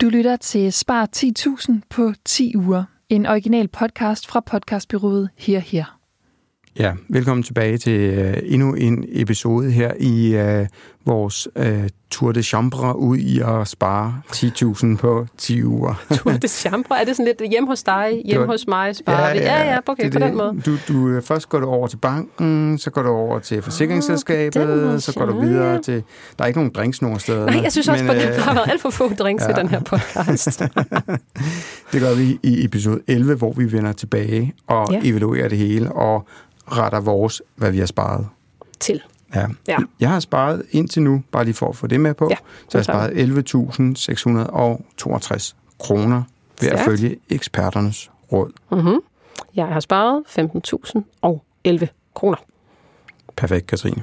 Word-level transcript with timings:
Du 0.00 0.08
lytter 0.08 0.36
til 0.36 0.72
Spar 0.72 1.08
10.000 1.16 1.72
på 1.90 2.12
10 2.24 2.56
uger. 2.56 2.84
En 3.08 3.26
original 3.26 3.68
podcast 3.68 4.26
fra 4.26 4.40
podcastbyrået 4.40 5.30
Her 5.38 5.58
Her. 5.58 5.95
Ja, 6.78 6.92
velkommen 7.08 7.42
tilbage 7.42 7.78
til 7.78 8.18
uh, 8.18 8.52
endnu 8.52 8.74
en 8.74 9.04
episode 9.08 9.70
her 9.70 9.92
i 10.00 10.36
uh, 10.60 10.66
vores 11.04 11.48
uh, 11.56 11.66
Tour 12.10 12.32
de 12.32 12.42
Chambre 12.42 12.98
ud 12.98 13.16
i 13.16 13.40
at 13.40 13.68
spare 13.68 14.20
10.000 14.32 14.96
på 14.96 15.26
10 15.38 15.64
uger. 15.64 15.94
Tour 16.16 16.32
de 16.32 16.48
Chambre? 16.48 17.00
Er 17.00 17.04
det 17.04 17.16
sådan 17.16 17.34
lidt 17.38 17.50
hjemme 17.50 17.68
hos 17.68 17.82
dig, 17.82 18.22
hjemme 18.24 18.46
hos 18.46 18.66
mig, 18.66 18.96
sparer 18.96 19.26
ja, 19.26 19.32
vi? 19.32 19.38
Ja, 19.38 19.72
ja, 19.72 19.78
okay, 19.86 20.04
det, 20.04 20.12
på 20.12 20.18
den 20.18 20.36
måde. 20.36 20.62
Du, 20.66 20.76
du, 20.88 21.20
først 21.20 21.48
går 21.48 21.58
du 21.58 21.66
over 21.66 21.86
til 21.86 21.96
banken, 21.96 22.78
så 22.78 22.90
går 22.90 23.02
du 23.02 23.08
over 23.08 23.38
til 23.38 23.62
forsikringsselskabet, 23.62 24.62
oh, 24.62 24.82
måde, 24.82 25.00
så 25.00 25.12
går 25.12 25.26
du 25.26 25.40
videre 25.40 25.82
til... 25.82 26.02
Der 26.38 26.44
er 26.44 26.46
ikke 26.46 26.58
nogen 26.58 26.72
drinks 26.72 27.02
nogen 27.02 27.18
steder. 27.18 27.46
Nej, 27.46 27.60
jeg 27.62 27.72
synes 27.72 27.88
også, 27.88 28.04
at 28.04 28.16
der 28.16 28.40
har 28.40 28.54
været 28.54 28.70
alt 28.70 28.82
for 28.82 28.90
få 28.90 29.14
drinks 29.14 29.44
ja. 29.48 29.50
i 29.50 29.52
den 29.60 29.68
her 29.68 29.80
podcast. 29.80 30.62
det 31.92 32.00
gør 32.00 32.14
vi 32.14 32.38
i 32.42 32.64
episode 32.64 33.00
11, 33.06 33.34
hvor 33.34 33.52
vi 33.52 33.72
vender 33.72 33.92
tilbage 33.92 34.54
og 34.66 34.92
ja. 34.92 35.00
evaluerer 35.04 35.48
det 35.48 35.58
hele, 35.58 35.92
og 35.92 36.28
retter 36.72 37.00
vores, 37.00 37.42
hvad 37.54 37.70
vi 37.70 37.78
har 37.78 37.86
sparet. 37.86 38.28
Til. 38.80 39.02
Ja. 39.34 39.46
ja. 39.68 39.76
Jeg 40.00 40.10
har 40.10 40.20
sparet 40.20 40.62
indtil 40.70 41.02
nu, 41.02 41.22
bare 41.32 41.44
lige 41.44 41.54
for 41.54 41.68
at 41.68 41.76
få 41.76 41.86
det 41.86 42.00
med 42.00 42.14
på, 42.14 42.28
ja, 42.30 42.36
så 42.68 42.78
jeg 42.78 42.80
har 42.80 42.82
sparet 42.82 43.10
11.662 45.36 45.54
kroner 45.78 46.22
ved 46.60 46.68
Stærkt. 46.68 46.74
at 46.74 46.84
følge 46.84 47.16
eksperternes 47.30 48.10
råd. 48.32 48.52
Mm-hmm. 48.70 49.00
Jeg 49.54 49.66
har 49.66 49.80
sparet 49.80 50.22
15.011 51.78 51.86
kroner. 52.14 52.36
Perfekt, 53.36 53.66
Katrine. 53.66 54.02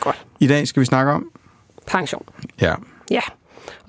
Godt. 0.00 0.26
I 0.40 0.46
dag 0.46 0.68
skal 0.68 0.80
vi 0.80 0.84
snakke 0.86 1.12
om... 1.12 1.30
Pension. 1.86 2.22
Ja. 2.60 2.74
Ja, 3.10 3.20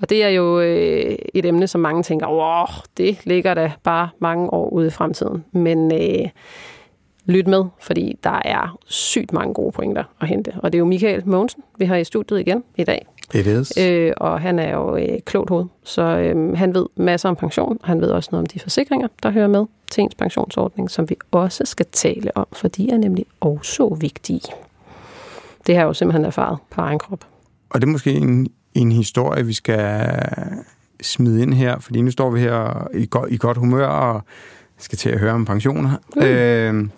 og 0.00 0.10
det 0.10 0.24
er 0.24 0.28
jo 0.28 0.60
øh, 0.60 1.16
et 1.34 1.46
emne, 1.46 1.66
som 1.66 1.80
mange 1.80 2.02
tænker, 2.02 2.26
åh, 2.26 2.68
det 2.96 3.18
ligger 3.24 3.54
da 3.54 3.72
bare 3.82 4.08
mange 4.20 4.52
år 4.52 4.68
ude 4.68 4.86
i 4.86 4.90
fremtiden. 4.90 5.44
Men 5.52 5.92
øh, 5.92 6.28
lyt 7.28 7.46
med, 7.46 7.64
fordi 7.80 8.18
der 8.24 8.40
er 8.44 8.78
sygt 8.86 9.32
mange 9.32 9.54
gode 9.54 9.72
pointer 9.72 10.04
at 10.20 10.28
hente. 10.28 10.52
Og 10.56 10.72
det 10.72 10.76
er 10.76 10.80
jo 10.80 10.84
Michael 10.84 11.22
Mogensen, 11.28 11.62
vi 11.78 11.84
har 11.84 11.96
i 11.96 12.04
studiet 12.04 12.40
igen 12.40 12.64
i 12.76 12.84
dag. 12.84 13.06
It 13.34 13.46
is. 13.46 13.78
Øh, 13.78 14.12
og 14.16 14.40
han 14.40 14.58
er 14.58 14.74
jo 14.74 14.96
øh, 14.96 15.18
klogt 15.24 15.50
hoved, 15.50 15.66
så 15.84 16.02
øh, 16.02 16.56
han 16.56 16.74
ved 16.74 16.86
masser 16.96 17.28
om 17.28 17.36
pension. 17.36 17.78
Han 17.84 18.00
ved 18.00 18.08
også 18.10 18.28
noget 18.32 18.42
om 18.42 18.46
de 18.46 18.60
forsikringer, 18.60 19.08
der 19.22 19.30
hører 19.30 19.48
med 19.48 19.66
til 19.90 20.02
ens 20.02 20.14
pensionsordning, 20.14 20.90
som 20.90 21.10
vi 21.10 21.16
også 21.30 21.64
skal 21.66 21.86
tale 21.92 22.36
om, 22.36 22.46
for 22.52 22.68
de 22.68 22.90
er 22.90 22.98
nemlig 22.98 23.26
også 23.40 23.96
vigtige. 24.00 24.40
Det 25.66 25.74
har 25.74 25.82
jeg 25.82 25.88
jo 25.88 25.92
simpelthen 25.92 26.24
erfaret 26.24 26.58
på 26.70 26.80
egen 26.80 26.98
krop. 26.98 27.24
Og 27.70 27.80
det 27.80 27.88
er 27.88 27.92
måske 27.92 28.12
en, 28.12 28.48
en 28.74 28.92
historie, 28.92 29.46
vi 29.46 29.52
skal 29.52 30.10
smide 31.02 31.42
ind 31.42 31.54
her, 31.54 31.78
fordi 31.78 32.00
nu 32.00 32.10
står 32.10 32.30
vi 32.30 32.40
her 32.40 32.88
i, 32.94 33.06
go- 33.10 33.26
i 33.26 33.36
godt 33.36 33.56
humør 33.56 33.86
og 33.86 34.22
skal 34.78 34.98
til 34.98 35.10
at 35.10 35.18
høre 35.18 35.32
om 35.32 35.44
pensioner. 35.44 35.90
Mm. 36.16 36.22
Øh, 36.22 36.88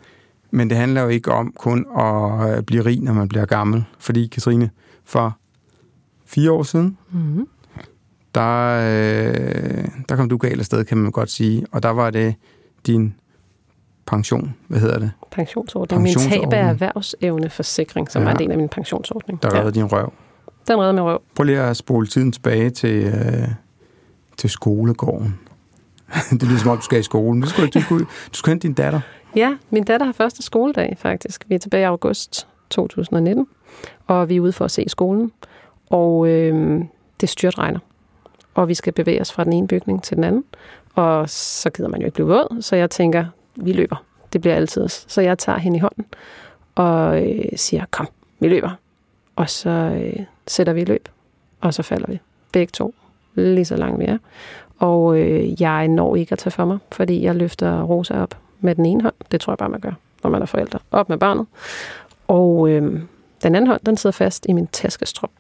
men 0.50 0.70
det 0.70 0.78
handler 0.78 1.02
jo 1.02 1.08
ikke 1.08 1.32
om 1.32 1.52
kun 1.58 1.86
at 1.98 2.56
øh, 2.56 2.62
blive 2.62 2.84
rig, 2.84 3.00
når 3.00 3.12
man 3.12 3.28
bliver 3.28 3.46
gammel. 3.46 3.84
Fordi, 3.98 4.26
Katrine, 4.26 4.70
for 5.04 5.38
fire 6.26 6.52
år 6.52 6.62
siden, 6.62 6.98
mm-hmm. 7.10 7.48
der, 8.34 8.66
øh, 8.68 9.84
der 10.08 10.16
kom 10.16 10.28
du 10.28 10.36
galt 10.36 10.60
afsted, 10.60 10.84
kan 10.84 10.98
man 10.98 11.12
godt 11.12 11.30
sige. 11.30 11.66
Og 11.72 11.82
der 11.82 11.90
var 11.90 12.10
det 12.10 12.34
din 12.86 13.14
pension, 14.06 14.54
hvad 14.68 14.80
hedder 14.80 14.98
det? 14.98 15.10
Pensionsordning. 15.30 16.02
Pensionsordning. 16.02 16.42
Min 16.42 16.50
tab 16.50 16.52
af 16.52 16.68
erhvervsevneforsikring, 16.68 18.10
som 18.10 18.22
ja. 18.22 18.28
er 18.28 18.32
en 18.32 18.38
del 18.38 18.50
af 18.50 18.56
min 18.56 18.68
pensionsordning. 18.68 19.42
Der 19.42 19.48
reddede 19.48 19.66
ja. 19.66 19.70
din 19.70 19.92
røv. 19.92 20.12
Den 20.68 20.80
redder 20.80 20.92
min 20.92 21.02
røv. 21.02 21.22
Prøv 21.36 21.44
lige 21.44 21.60
at 21.60 21.76
spole 21.76 22.06
tiden 22.06 22.32
tilbage 22.32 22.70
til, 22.70 23.04
øh, 23.04 23.48
til 24.36 24.50
skolegården. 24.50 25.38
det 26.30 26.42
lyder 26.42 26.58
som 26.58 26.70
om, 26.70 26.76
du 26.76 26.82
skal 26.82 27.00
i 27.00 27.02
skole. 27.02 27.42
Du 27.42 27.46
skal, 27.46 27.66
du, 27.66 27.80
skal, 27.80 27.98
du 27.98 28.04
skal 28.32 28.50
hente 28.50 28.68
din 28.68 28.74
datter. 28.74 29.00
Ja, 29.36 29.56
min 29.70 29.84
datter 29.84 30.06
har 30.06 30.12
første 30.12 30.42
skoledag 30.42 30.96
faktisk. 30.98 31.44
Vi 31.48 31.54
er 31.54 31.58
tilbage 31.58 31.82
i 31.82 31.84
august 31.84 32.48
2019, 32.70 33.46
og 34.06 34.28
vi 34.28 34.36
er 34.36 34.40
ude 34.40 34.52
for 34.52 34.64
at 34.64 34.70
se 34.70 34.84
skolen. 34.88 35.32
Og 35.90 36.28
øh, 36.28 36.80
det 37.20 37.28
styrt 37.28 37.58
regner. 37.58 37.78
Og 38.54 38.68
vi 38.68 38.74
skal 38.74 38.92
bevæge 38.92 39.20
os 39.20 39.32
fra 39.32 39.44
den 39.44 39.52
ene 39.52 39.68
bygning 39.68 40.02
til 40.02 40.16
den 40.16 40.24
anden. 40.24 40.44
Og 40.94 41.30
så 41.30 41.70
gider 41.70 41.88
man 41.88 42.00
jo 42.00 42.06
ikke 42.06 42.14
blive 42.14 42.26
våd, 42.26 42.62
så 42.62 42.76
jeg 42.76 42.90
tænker, 42.90 43.24
vi 43.56 43.72
løber. 43.72 44.04
Det 44.32 44.40
bliver 44.40 44.56
altid. 44.56 44.88
Så 44.88 45.20
jeg 45.20 45.38
tager 45.38 45.58
hende 45.58 45.76
i 45.76 45.80
hånden 45.80 46.06
og 46.74 47.28
øh, 47.28 47.44
siger, 47.56 47.84
kom, 47.90 48.08
vi 48.40 48.48
løber. 48.48 48.70
Og 49.36 49.50
så 49.50 49.70
øh, 49.70 50.24
sætter 50.46 50.72
vi 50.72 50.80
i 50.80 50.84
løb, 50.84 51.08
og 51.60 51.74
så 51.74 51.82
falder 51.82 52.06
vi. 52.06 52.20
Begge 52.52 52.70
to, 52.70 52.94
lige 53.34 53.64
så 53.64 53.76
langt 53.76 54.00
vi 54.00 54.04
er. 54.04 54.18
Og 54.78 55.18
øh, 55.18 55.62
jeg 55.62 55.88
når 55.88 56.16
ikke 56.16 56.32
at 56.32 56.38
tage 56.38 56.50
for 56.50 56.64
mig, 56.64 56.78
fordi 56.92 57.22
jeg 57.22 57.34
løfter 57.34 57.82
Rosa 57.82 58.22
op 58.22 58.38
med 58.60 58.74
den 58.74 58.86
ene 58.86 59.02
hånd. 59.02 59.14
Det 59.32 59.40
tror 59.40 59.52
jeg 59.52 59.58
bare, 59.58 59.68
man 59.68 59.80
gør, 59.80 59.92
når 60.22 60.30
man 60.30 60.42
er 60.42 60.46
forældre. 60.46 60.78
Op 60.90 61.08
med 61.08 61.18
barnet. 61.18 61.46
Og 62.28 62.68
øh, 62.68 62.82
den 63.42 63.54
anden 63.54 63.66
hånd, 63.66 63.80
den 63.86 63.96
sidder 63.96 64.12
fast 64.12 64.46
i 64.48 64.52
min 64.52 64.66
taskestrop. 64.66 65.30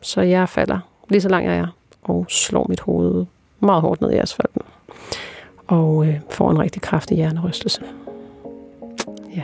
Så 0.00 0.20
jeg 0.20 0.48
falder 0.48 0.78
lige 1.08 1.20
så 1.20 1.28
langt 1.28 1.48
jeg 1.48 1.56
er, 1.56 1.66
og 2.02 2.26
slår 2.28 2.66
mit 2.68 2.80
hoved 2.80 3.26
meget 3.60 3.82
hårdt 3.82 4.00
ned 4.00 4.10
i 4.10 4.16
asfalten. 4.16 4.62
Og 5.66 6.06
øh, 6.06 6.20
får 6.30 6.50
en 6.50 6.58
rigtig 6.58 6.82
kraftig 6.82 7.16
hjernerystelse. 7.16 7.82
Ja. 9.36 9.42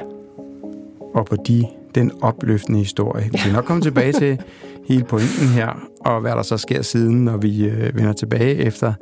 Og 1.14 1.26
på 1.26 1.36
de, 1.36 1.66
den 1.94 2.12
opløftende 2.22 2.78
historie, 2.78 3.28
vi 3.32 3.38
skal 3.38 3.52
nok 3.52 3.64
komme 3.64 3.82
tilbage 3.82 4.12
til 4.12 4.42
hele 4.88 5.04
pointen 5.04 5.48
her, 5.48 5.88
og 6.00 6.20
hvad 6.20 6.32
der 6.32 6.42
så 6.42 6.56
sker 6.56 6.82
siden, 6.82 7.24
når 7.24 7.36
vi 7.36 7.64
øh, 7.64 7.96
vender 7.96 8.12
tilbage 8.12 8.54
efter 8.54 8.92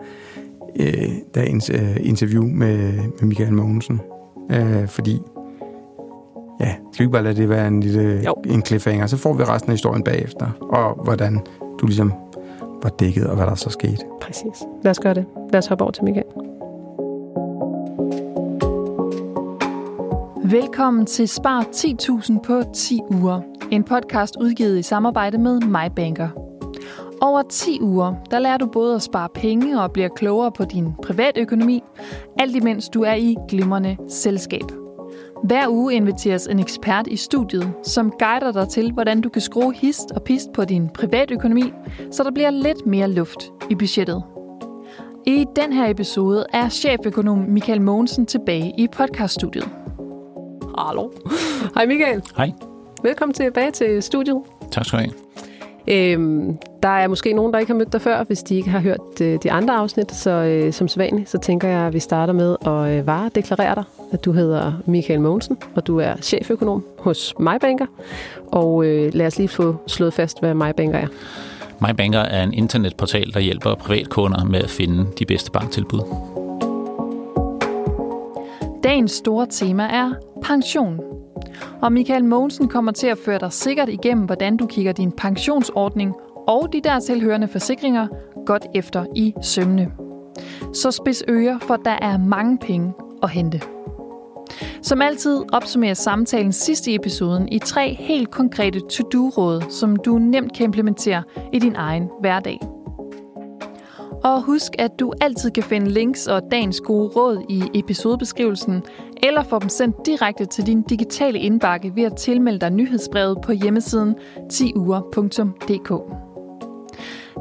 øh, 0.77 1.09
dagens 1.34 1.71
øh, 1.71 1.97
interview 2.00 2.45
med, 2.45 2.93
med 2.93 3.22
Michael 3.22 3.53
Mogensen. 3.53 4.00
Øh, 4.50 4.88
fordi, 4.88 5.22
ja, 6.60 6.75
skal 6.92 6.98
vi 6.98 7.03
ikke 7.04 7.12
bare 7.12 7.22
lade 7.22 7.34
det 7.34 7.48
være 7.48 7.69
en 7.69 7.81
lille 7.81 8.22
jo. 8.26 8.34
en 8.44 8.64
cliffhanger, 8.66 9.06
så 9.06 9.16
får 9.16 9.32
vi 9.32 9.44
resten 9.44 9.70
af 9.70 9.75
historien 9.75 10.03
bagefter, 10.03 10.50
og 10.60 11.04
hvordan 11.04 11.41
du 11.81 11.86
ligesom 11.86 12.12
var 12.82 12.88
dækket, 12.88 13.26
og 13.26 13.36
hvad 13.36 13.47
der 13.47 13.54
så 13.54 13.70
skete. 13.70 13.98
Præcis. 14.20 14.62
Lad 14.82 14.91
os 14.91 14.98
gøre 14.98 15.14
det. 15.14 15.26
Lad 15.53 15.59
os 15.59 15.66
hoppe 15.66 15.84
over 15.84 15.92
til 15.92 16.04
Michael. 16.04 16.26
Velkommen 20.50 21.06
til 21.06 21.28
Spar 21.28 21.62
10.000 21.62 22.38
på 22.47 22.62
10 22.75 23.00
uger. 23.10 23.41
En 23.70 23.84
podcast 23.84 24.36
udgivet 24.41 24.78
i 24.78 24.82
samarbejde 24.82 25.38
med 25.38 25.60
MyBanker. 25.60 26.47
Over 27.21 27.43
10 27.43 27.81
uger, 27.81 28.15
der 28.31 28.39
lærer 28.39 28.56
du 28.56 28.67
både 28.67 28.95
at 28.95 29.03
spare 29.03 29.29
penge 29.34 29.83
og 29.83 29.93
bliver 29.93 30.09
klogere 30.09 30.53
på 30.53 30.65
din 30.65 30.93
privatøkonomi, 31.03 31.83
alt 32.39 32.56
imens 32.56 32.89
du 32.89 33.03
er 33.03 33.15
i 33.15 33.37
glimrende 33.49 33.97
selskab. 34.09 34.62
Hver 35.45 35.69
uge 35.69 35.95
inviteres 35.95 36.47
en 36.47 36.59
ekspert 36.59 37.07
i 37.07 37.17
studiet, 37.17 37.73
som 37.83 38.12
guider 38.19 38.53
dig 38.53 38.69
til, 38.69 38.93
hvordan 38.93 39.21
du 39.21 39.28
kan 39.28 39.43
skrue 39.43 39.75
hist 39.75 40.12
og 40.12 40.23
pist 40.23 40.53
på 40.55 40.65
din 40.65 40.89
privatøkonomi, 40.89 41.73
så 42.11 42.23
der 42.23 42.31
bliver 42.31 42.51
lidt 42.51 42.87
mere 42.87 43.11
luft 43.11 43.53
i 43.71 43.75
budgettet. 43.75 44.23
I 45.27 45.45
den 45.57 45.73
her 45.73 45.91
episode 45.91 46.47
er 46.53 46.69
cheføkonom 46.69 47.39
Michael 47.39 47.83
Mogensen 47.83 48.27
tilbage 48.27 48.75
i 48.78 48.89
podcaststudiet. 48.89 49.69
Hallo. 50.78 51.11
Hej 51.75 51.87
Michael. 51.87 52.23
Hej. 52.37 52.53
Velkommen 53.03 53.34
tilbage 53.34 53.71
til 53.71 54.03
studiet. 54.03 54.37
Tak 54.71 54.84
skal 54.84 54.99
du 54.99 55.05
have. 55.05 55.28
Øhm, 55.91 56.59
der 56.82 56.88
er 56.88 57.09
måske 57.09 57.32
nogen, 57.32 57.53
der 57.53 57.59
ikke 57.59 57.72
har 57.72 57.78
mødt 57.78 57.93
dig 57.93 58.00
før, 58.00 58.25
hvis 58.25 58.43
de 58.43 58.56
ikke 58.56 58.71
har 58.71 58.81
hørt 58.81 59.21
øh, 59.21 59.38
de 59.43 59.53
andre 59.53 59.75
afsnit. 59.75 60.12
Så 60.12 60.31
øh, 60.31 60.72
som 60.72 60.88
sædvanligt, 60.88 61.31
så 61.31 61.38
tænker 61.38 61.69
jeg, 61.69 61.81
at 61.81 61.94
vi 61.94 62.00
starter 62.00 62.32
med 62.32 62.56
at 62.66 62.99
øh, 62.99 63.06
varedeklarere 63.06 63.75
dig. 63.75 63.84
At 64.12 64.25
du 64.25 64.32
hedder 64.32 64.72
Michael 64.87 65.21
Mogensen, 65.21 65.59
og 65.75 65.87
du 65.87 65.98
er 65.98 66.16
cheføkonom 66.22 66.84
hos 66.98 67.34
MyBanker. 67.38 67.87
Og 68.47 68.84
øh, 68.84 69.15
lad 69.15 69.27
os 69.27 69.38
lige 69.38 69.48
få 69.48 69.77
slået 69.87 70.12
fast, 70.12 70.41
hvad 70.41 70.54
MyBanker 70.54 70.98
er. 70.98 71.06
MyBanker 71.81 72.19
er 72.19 72.43
en 72.43 72.54
internetportal, 72.54 73.34
der 73.34 73.41
hjælper 73.41 73.75
privatkunder 73.75 74.44
med 74.44 74.60
at 74.60 74.71
finde 74.71 75.06
de 75.19 75.25
bedste 75.25 75.50
banktilbud. 75.50 76.01
Dagens 78.84 79.13
store 79.13 79.47
tema 79.51 79.83
er 79.83 80.13
pension. 80.42 81.17
Og 81.83 81.93
Michael 81.93 82.25
Mogensen 82.25 82.69
kommer 82.69 82.93
til 82.93 83.07
at 83.07 83.19
føre 83.19 83.39
dig 83.39 83.53
sikkert 83.53 83.89
igennem, 83.89 84.25
hvordan 84.25 84.57
du 84.57 84.67
kigger 84.67 84.93
din 84.93 85.13
pensionsordning 85.13 86.15
og 86.49 86.73
de 86.73 86.81
der 86.81 87.01
tilhørende 87.01 87.49
forsikringer 87.49 88.07
godt 88.47 88.67
efter 88.75 89.05
i 89.17 89.35
sømne. 89.43 89.93
Så 90.73 90.91
spids 90.91 91.23
ører, 91.29 91.59
for 91.59 91.77
der 91.77 91.99
er 92.03 92.19
mange 92.19 92.59
penge 92.59 92.93
at 93.23 93.31
hente. 93.31 93.61
Som 94.83 95.03
altid 95.03 95.43
opsummerer 95.53 95.95
samtalen 95.95 96.53
sidst 96.53 96.87
i 96.87 96.95
episoden 96.95 97.49
i 97.49 97.59
tre 97.59 97.95
helt 97.95 98.31
konkrete 98.31 98.81
to-do-råd, 98.91 99.63
som 99.71 99.97
du 99.97 100.19
nemt 100.19 100.53
kan 100.53 100.65
implementere 100.65 101.23
i 101.53 101.59
din 101.59 101.75
egen 101.77 102.09
hverdag. 102.21 102.61
Og 104.24 104.42
husk, 104.42 104.72
at 104.78 104.91
du 105.00 105.12
altid 105.20 105.50
kan 105.50 105.62
finde 105.62 105.91
links 105.91 106.26
og 106.26 106.42
dagens 106.50 106.80
gode 106.80 107.09
råd 107.09 107.44
i 107.48 107.62
episodebeskrivelsen, 107.74 108.82
eller 109.22 109.42
få 109.42 109.59
dem 109.59 109.68
sendt 109.68 110.06
direkte 110.06 110.44
til 110.44 110.66
din 110.66 110.82
digitale 110.82 111.38
indbakke 111.38 111.92
ved 111.97 112.03
at 112.03 112.16
tilmelde 112.16 112.59
dig 112.59 112.70
nyhedsbrevet 112.70 113.38
på 113.44 113.53
hjemmesiden 113.53 114.15
10uger.dk. 114.53 115.92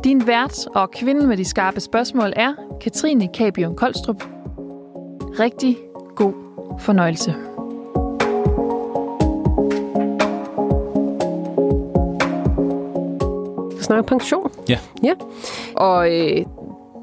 Din 0.04 0.28
vært 0.28 0.68
og 0.76 0.92
kvinden 0.92 1.28
med 1.28 1.38
de 1.38 1.46
skarpe 1.46 1.80
spørgsmål 1.80 2.34
er 2.36 2.54
Katrine 2.82 3.28
Kabion 3.28 3.76
Koldstrup. 3.76 4.24
Rigtig 5.40 5.78
god 6.16 6.34
fornøjelse. 6.80 7.36
snakke 13.88 14.08
pension. 14.08 14.52
Ja. 14.70 14.80
ja. 15.04 15.14
Og 15.76 16.14
øh, 16.14 16.46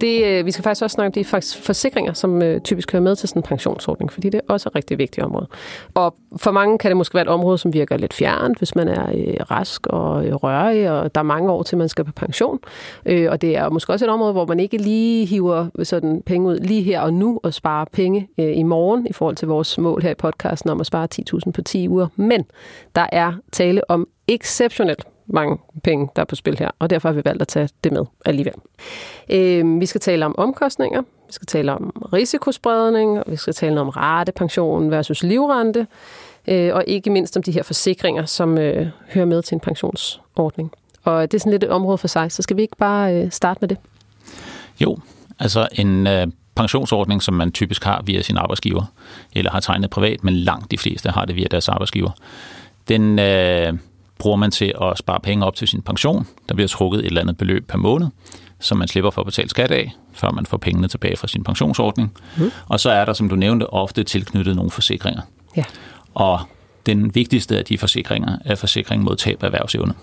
det, 0.05 0.25
øh, 0.27 0.47
vi 0.47 0.51
skal 0.51 0.63
faktisk 0.63 0.83
også 0.83 0.95
snakke 0.95 1.09
om 1.09 1.13
de 1.13 1.25
faktisk 1.25 1.63
forsikringer, 1.63 2.13
som 2.13 2.43
øh, 2.43 2.61
typisk 2.61 2.93
hører 2.93 3.03
med 3.03 3.17
til 3.17 3.29
sådan 3.29 3.39
en 3.39 3.43
pensionsordning, 3.43 4.13
fordi 4.13 4.31
det 4.31 4.41
er 4.49 4.53
også 4.53 4.69
et 4.69 4.75
rigtig 4.75 4.99
vigtigt 4.99 5.27
område. 5.27 5.47
Og 5.95 6.15
for 6.37 6.51
mange 6.51 6.79
kan 6.79 6.91
det 6.91 6.97
måske 6.97 7.15
være 7.15 7.23
et 7.23 7.29
område, 7.29 7.59
som 7.59 7.73
virker 7.73 7.97
lidt 7.97 8.15
fjernt, 8.15 8.59
hvis 8.59 8.75
man 8.75 8.89
er 8.89 9.11
øh, 9.15 9.35
rask 9.51 9.87
og 9.87 10.27
øh, 10.27 10.35
rørig, 10.35 10.91
og 10.91 11.15
der 11.15 11.21
er 11.21 11.25
mange 11.25 11.51
år 11.51 11.63
til, 11.63 11.79
man 11.79 11.89
skal 11.89 12.05
på 12.05 12.13
pension. 12.13 12.59
Øh, 13.07 13.31
og 13.31 13.41
det 13.41 13.57
er 13.57 13.69
måske 13.69 13.93
også 13.93 14.05
et 14.05 14.11
område, 14.11 14.33
hvor 14.33 14.47
man 14.47 14.61
ikke 14.61 14.77
lige 14.77 15.27
hiver 15.27 15.67
sådan 15.83 16.23
penge 16.27 16.49
ud 16.49 16.59
lige 16.59 16.83
her 16.83 17.01
og 17.01 17.15
nu 17.15 17.41
og 17.43 17.55
sparer 17.55 17.85
penge 17.93 18.29
øh, 18.39 18.57
i 18.57 18.63
morgen 18.63 19.07
i 19.07 19.13
forhold 19.13 19.37
til 19.37 19.49
vores 19.49 19.79
mål 19.79 20.03
her 20.03 20.11
i 20.11 20.15
podcasten 20.15 20.71
om 20.71 20.81
at 20.81 20.87
spare 20.87 21.09
10.000 21.15 21.51
på 21.51 21.63
10 21.63 21.89
uger. 21.89 22.07
Men 22.17 22.45
der 22.95 23.07
er 23.13 23.33
tale 23.53 23.91
om 23.91 24.09
exceptionelt 24.29 25.07
mange 25.27 25.59
penge, 25.83 26.09
der 26.17 26.23
er 26.23 26.27
på 26.27 26.35
spil 26.35 26.59
her, 26.59 26.71
og 26.79 26.91
derfor 26.91 27.09
har 27.09 27.15
vi 27.15 27.23
valgt 27.25 27.43
at 27.43 27.49
tage 27.49 27.69
det 27.85 27.93
med 27.93 28.05
alligevel. 28.25 28.55
Øh, 29.31 29.81
vi 29.81 29.87
skal 29.87 30.01
tale 30.01 30.27
om 30.27 30.39
omkostninger, 30.39 31.03
vi 31.03 31.33
skal 31.33 31.47
tale 31.47 31.73
om 31.73 32.09
risikospredning, 32.13 33.19
og 33.19 33.25
vi 33.27 33.37
skal 33.37 33.55
tale 33.55 33.81
om 33.81 33.89
ratepension 33.89 34.91
versus 34.91 35.23
livrente, 35.23 35.87
øh, 36.49 36.75
og 36.75 36.85
ikke 36.87 37.11
mindst 37.11 37.37
om 37.37 37.43
de 37.43 37.53
her 37.53 37.63
forsikringer, 37.63 38.25
som 38.25 38.59
øh, 38.59 38.87
hører 39.09 39.27
med 39.27 39.43
til 39.43 39.55
en 39.55 39.61
pensionsordning. 39.61 40.73
Og 41.05 41.33
det 41.33 41.39
er 41.39 41.41
sådan 41.41 41.53
lidt 41.53 41.65
et 41.65 41.71
område 41.71 41.99
for 41.99 42.09
sig, 42.09 42.33
så 42.33 42.43
skal 42.43 42.57
vi 42.57 42.63
ikke 42.63 42.77
bare 42.77 43.15
øh, 43.15 43.31
starte 43.31 43.59
med 43.61 43.69
det? 43.69 43.79
Jo, 44.81 44.97
altså 45.39 45.69
en 45.73 46.07
øh, 46.07 46.27
pensionsordning, 46.55 47.23
som 47.23 47.35
man 47.35 47.53
typisk 47.53 47.85
har 47.85 48.03
via 48.03 48.23
sin 48.23 48.37
arbejdsgiver, 48.37 48.85
eller 49.33 49.51
har 49.51 49.61
tegnet 49.61 49.91
privat, 49.91 50.25
men 50.25 50.35
langt 50.35 50.71
de 50.71 50.79
fleste 50.79 51.11
har 51.11 51.25
det 51.25 51.37
via 51.37 51.47
deres 51.51 51.69
arbejdsgiver. 51.69 52.11
Den... 52.89 53.19
Øh, 53.19 53.73
bruger 54.19 54.37
man 54.37 54.51
til 54.51 54.75
at 54.83 54.99
spare 54.99 55.21
penge 55.21 55.47
op 55.47 55.57
til 55.57 55.69
sin 55.69 55.83
pension. 55.83 56.27
Der 56.49 56.55
bliver 56.55 56.69
trukket 56.69 56.99
et 56.99 57.07
eller 57.07 57.21
andet 57.21 57.37
beløb 57.37 57.69
per 57.69 57.79
måned, 57.79 58.09
som 58.61 58.79
man 58.79 58.89
slipper 58.89 59.11
for 59.11 59.21
at 59.21 59.27
betale 59.27 59.49
skat 59.49 59.71
af, 59.71 59.93
før 60.13 60.31
man 60.31 60.47
får 60.47 60.57
pengene 60.57 60.89
tilbage 60.89 61.17
fra 61.17 61.29
sin 61.29 61.45
pensionsordning. 61.45 62.13
Mm. 62.37 62.51
Og 62.69 62.81
så 62.81 62.91
er 62.91 63.05
der, 63.05 63.13
som 63.13 63.29
du 63.29 63.37
nævnte, 63.37 63.71
ofte 63.71 64.05
tilknyttet 64.05 64.57
nogle 64.57 64.71
forsikringer. 64.71 65.23
Ja. 65.57 65.65
Og 66.15 66.41
den 66.87 67.15
vigtigste 67.15 67.59
af 67.59 67.65
de 67.65 67.79
forsikringer 67.79 68.37
er 68.45 68.55
forsikring 68.55 69.03
mod 69.03 69.17
tab 69.17 69.43
af 69.43 69.47
erhvervsevne. 69.47 69.95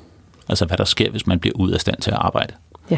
Altså 0.49 0.65
hvad 0.65 0.77
der 0.77 0.85
sker, 0.85 1.09
hvis 1.11 1.27
man 1.27 1.39
bliver 1.39 1.55
ud 1.55 1.71
af 1.71 1.81
stand 1.81 2.01
til 2.01 2.11
at 2.11 2.17
arbejde. 2.17 2.53
Ja. 2.91 2.97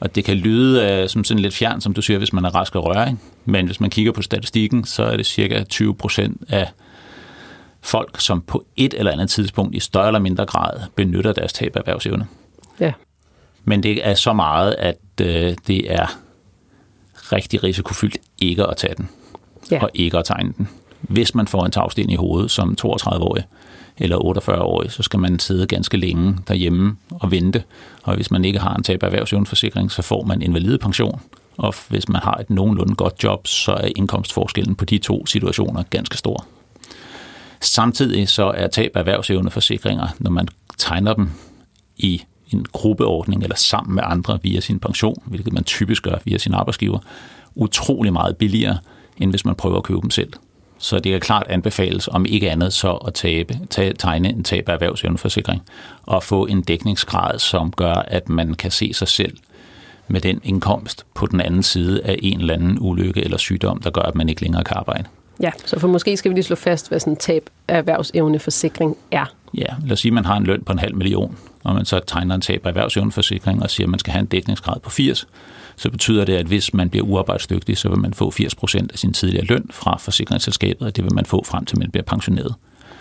Og 0.00 0.14
det 0.14 0.24
kan 0.24 0.36
lyde 0.36 1.02
uh, 1.02 1.08
som 1.08 1.24
sådan 1.24 1.42
lidt 1.42 1.54
fjern, 1.54 1.80
som 1.80 1.94
du 1.94 2.02
siger, 2.02 2.18
hvis 2.18 2.32
man 2.32 2.44
er 2.44 2.54
rask 2.54 2.74
og 2.74 2.84
røring. 2.84 3.22
Men 3.44 3.66
hvis 3.66 3.80
man 3.80 3.90
kigger 3.90 4.12
på 4.12 4.22
statistikken, 4.22 4.84
så 4.84 5.02
er 5.02 5.16
det 5.16 5.26
cirka 5.26 5.62
20 5.64 5.94
procent 5.94 6.42
af 6.48 6.68
folk, 7.82 8.20
som 8.20 8.40
på 8.40 8.64
et 8.76 8.94
eller 8.94 9.12
andet 9.12 9.30
tidspunkt 9.30 9.74
i 9.74 9.80
større 9.80 10.06
eller 10.06 10.20
mindre 10.20 10.46
grad 10.46 10.80
benytter 10.94 11.32
deres 11.32 11.52
tab 11.52 11.76
af 11.76 11.80
erhvervsevne. 11.80 12.26
Ja. 12.80 12.92
Men 13.64 13.82
det 13.82 14.08
er 14.08 14.14
så 14.14 14.32
meget, 14.32 14.74
at 14.78 14.98
øh, 15.20 15.56
det 15.66 15.92
er 15.92 16.06
rigtig 17.32 17.64
risikofyldt 17.64 18.18
ikke 18.38 18.66
at 18.66 18.76
tage 18.76 18.94
den, 18.94 19.08
ja. 19.70 19.82
og 19.82 19.90
ikke 19.94 20.18
at 20.18 20.24
tegne 20.24 20.52
den. 20.58 20.68
Hvis 21.00 21.34
man 21.34 21.46
får 21.46 21.64
en 21.64 21.70
tagsten 21.70 22.10
i 22.10 22.16
hovedet 22.16 22.50
som 22.50 22.76
32-årig 22.80 23.44
eller 23.98 24.18
48-årig, 24.18 24.92
så 24.92 25.02
skal 25.02 25.20
man 25.20 25.38
sidde 25.38 25.66
ganske 25.66 25.96
længe 25.96 26.38
derhjemme 26.48 26.96
og 27.10 27.30
vente. 27.30 27.62
Og 28.02 28.14
hvis 28.14 28.30
man 28.30 28.44
ikke 28.44 28.58
har 28.58 28.74
en 28.74 28.82
tab 28.82 29.02
af 29.02 29.06
erhvervsevneforsikring, 29.06 29.90
så 29.90 30.02
får 30.02 30.24
man 30.24 30.42
en 30.42 30.78
pension. 30.78 31.20
Og 31.56 31.74
hvis 31.88 32.08
man 32.08 32.22
har 32.22 32.34
et 32.34 32.50
nogenlunde 32.50 32.94
godt 32.94 33.24
job, 33.24 33.46
så 33.46 33.72
er 33.72 33.88
indkomstforskellen 33.96 34.74
på 34.74 34.84
de 34.84 34.98
to 34.98 35.26
situationer 35.26 35.82
ganske 35.90 36.16
stor. 36.16 36.46
Samtidig 37.60 38.28
så 38.28 38.44
er 38.44 38.66
tab 38.66 38.90
af 38.94 39.00
erhvervsevneforsikringer, 39.00 40.08
når 40.18 40.30
man 40.30 40.48
tegner 40.78 41.14
dem 41.14 41.30
i 41.96 42.22
en 42.52 42.66
gruppeordning 42.72 43.42
eller 43.42 43.56
sammen 43.56 43.94
med 43.94 44.02
andre 44.06 44.38
via 44.42 44.60
sin 44.60 44.80
pension, 44.80 45.22
hvilket 45.26 45.52
man 45.52 45.64
typisk 45.64 46.02
gør 46.02 46.16
via 46.24 46.38
sin 46.38 46.54
arbejdsgiver, 46.54 46.98
utrolig 47.54 48.12
meget 48.12 48.36
billigere, 48.36 48.78
end 49.18 49.30
hvis 49.30 49.44
man 49.44 49.54
prøver 49.54 49.76
at 49.76 49.82
købe 49.82 50.00
dem 50.00 50.10
selv. 50.10 50.32
Så 50.78 50.98
det 50.98 51.12
kan 51.12 51.20
klart 51.20 51.46
anbefales, 51.48 52.08
om 52.08 52.26
ikke 52.26 52.50
andet, 52.50 52.72
så 52.72 52.92
at 52.92 53.14
tabe, 53.14 53.58
tage, 53.70 53.92
tegne 53.92 54.28
en 54.28 54.44
tab 54.44 54.68
af 54.68 54.72
erhvervsevneforsikring 54.72 55.62
og 56.02 56.22
få 56.22 56.46
en 56.46 56.62
dækningsgrad, 56.62 57.38
som 57.38 57.72
gør, 57.72 57.94
at 57.94 58.28
man 58.28 58.54
kan 58.54 58.70
se 58.70 58.92
sig 58.92 59.08
selv 59.08 59.36
med 60.08 60.20
den 60.20 60.40
indkomst 60.44 61.06
på 61.14 61.26
den 61.26 61.40
anden 61.40 61.62
side 61.62 62.02
af 62.04 62.18
en 62.22 62.40
eller 62.40 62.54
anden 62.54 62.76
ulykke 62.80 63.24
eller 63.24 63.36
sygdom, 63.36 63.82
der 63.82 63.90
gør, 63.90 64.00
at 64.00 64.14
man 64.14 64.28
ikke 64.28 64.42
længere 64.42 64.64
kan 64.64 64.76
arbejde. 64.76 65.04
Ja, 65.40 65.50
så 65.64 65.78
for 65.78 65.88
måske 65.88 66.16
skal 66.16 66.30
vi 66.30 66.34
lige 66.34 66.44
slå 66.44 66.56
fast, 66.56 66.88
hvad 66.88 67.00
sådan 67.00 67.12
en 67.12 67.16
tab 67.16 67.50
af 67.68 67.78
erhvervsevneforsikring 67.78 68.96
er. 69.10 69.24
Ja, 69.54 69.66
lad 69.82 69.92
os 69.92 70.00
sige, 70.00 70.10
at 70.10 70.14
man 70.14 70.24
har 70.24 70.36
en 70.36 70.44
løn 70.44 70.62
på 70.62 70.72
en 70.72 70.78
halv 70.78 70.96
million, 70.96 71.36
og 71.64 71.74
man 71.74 71.84
så 71.84 72.00
tegner 72.06 72.34
en 72.34 72.40
tab 72.40 72.66
af 72.66 72.68
erhvervsevneforsikring 72.68 73.62
og 73.62 73.70
siger, 73.70 73.86
at 73.86 73.90
man 73.90 73.98
skal 73.98 74.12
have 74.12 74.20
en 74.20 74.26
dækningsgrad 74.26 74.80
på 74.80 74.90
80, 74.90 75.28
så 75.76 75.90
betyder 75.90 76.24
det, 76.24 76.36
at 76.36 76.46
hvis 76.46 76.74
man 76.74 76.90
bliver 76.90 77.06
uarbejdsdygtig, 77.06 77.78
så 77.78 77.88
vil 77.88 77.98
man 77.98 78.14
få 78.14 78.30
80 78.30 78.54
procent 78.54 78.92
af 78.92 78.98
sin 78.98 79.12
tidligere 79.12 79.44
løn 79.44 79.66
fra 79.70 79.98
forsikringsselskabet, 79.98 80.86
og 80.86 80.96
det 80.96 81.04
vil 81.04 81.14
man 81.14 81.24
få 81.24 81.44
frem 81.44 81.64
til, 81.64 81.78
man 81.78 81.90
bliver 81.90 82.04
pensioneret. 82.04 82.54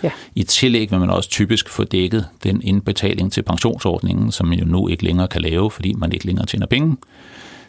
Ja. 0.03 0.11
I 0.35 0.43
tillæg 0.43 0.91
vil 0.91 0.99
man 0.99 1.09
også 1.09 1.29
typisk 1.29 1.69
få 1.69 1.83
dækket 1.83 2.27
den 2.43 2.61
indbetaling 2.61 3.31
til 3.31 3.41
pensionsordningen, 3.41 4.31
som 4.31 4.47
man 4.47 4.59
jo 4.59 4.65
nu 4.65 4.87
ikke 4.87 5.03
længere 5.03 5.27
kan 5.27 5.41
lave, 5.41 5.71
fordi 5.71 5.93
man 5.93 6.11
ikke 6.11 6.25
længere 6.25 6.45
tjener 6.45 6.65
penge, 6.65 6.97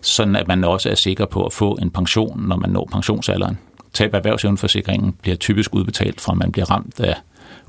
sådan 0.01 0.37
at 0.37 0.49
man 0.49 0.65
også 0.65 0.91
er 0.91 0.95
sikker 0.95 1.27
på 1.27 1.47
at 1.47 1.53
få 1.53 1.79
en 1.83 1.91
pension, 1.91 2.43
når 2.49 2.57
man 2.57 2.71
når 2.71 2.89
pensionsalderen 2.93 3.59
tab 3.99 4.15
af 4.15 4.19
erhvervsevneforsikringen 4.19 5.13
bliver 5.23 5.37
typisk 5.37 5.75
udbetalt 5.75 6.21
fra, 6.21 6.33
at 6.33 6.39
man 6.39 6.53
bliver 6.53 6.71
ramt 6.71 7.01
af 7.01 7.17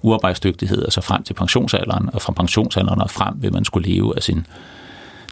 uarbejdsdygtighed, 0.01 0.83
altså 0.83 1.01
frem 1.01 1.23
til 1.23 1.33
pensionsalderen, 1.33 2.09
og 2.13 2.21
fra 2.21 2.33
pensionsalderen 2.33 3.01
og 3.01 3.09
frem 3.09 3.33
vil 3.37 3.53
man 3.53 3.65
skulle 3.65 3.89
leve 3.89 4.13
af 4.15 4.23
sin 4.23 4.45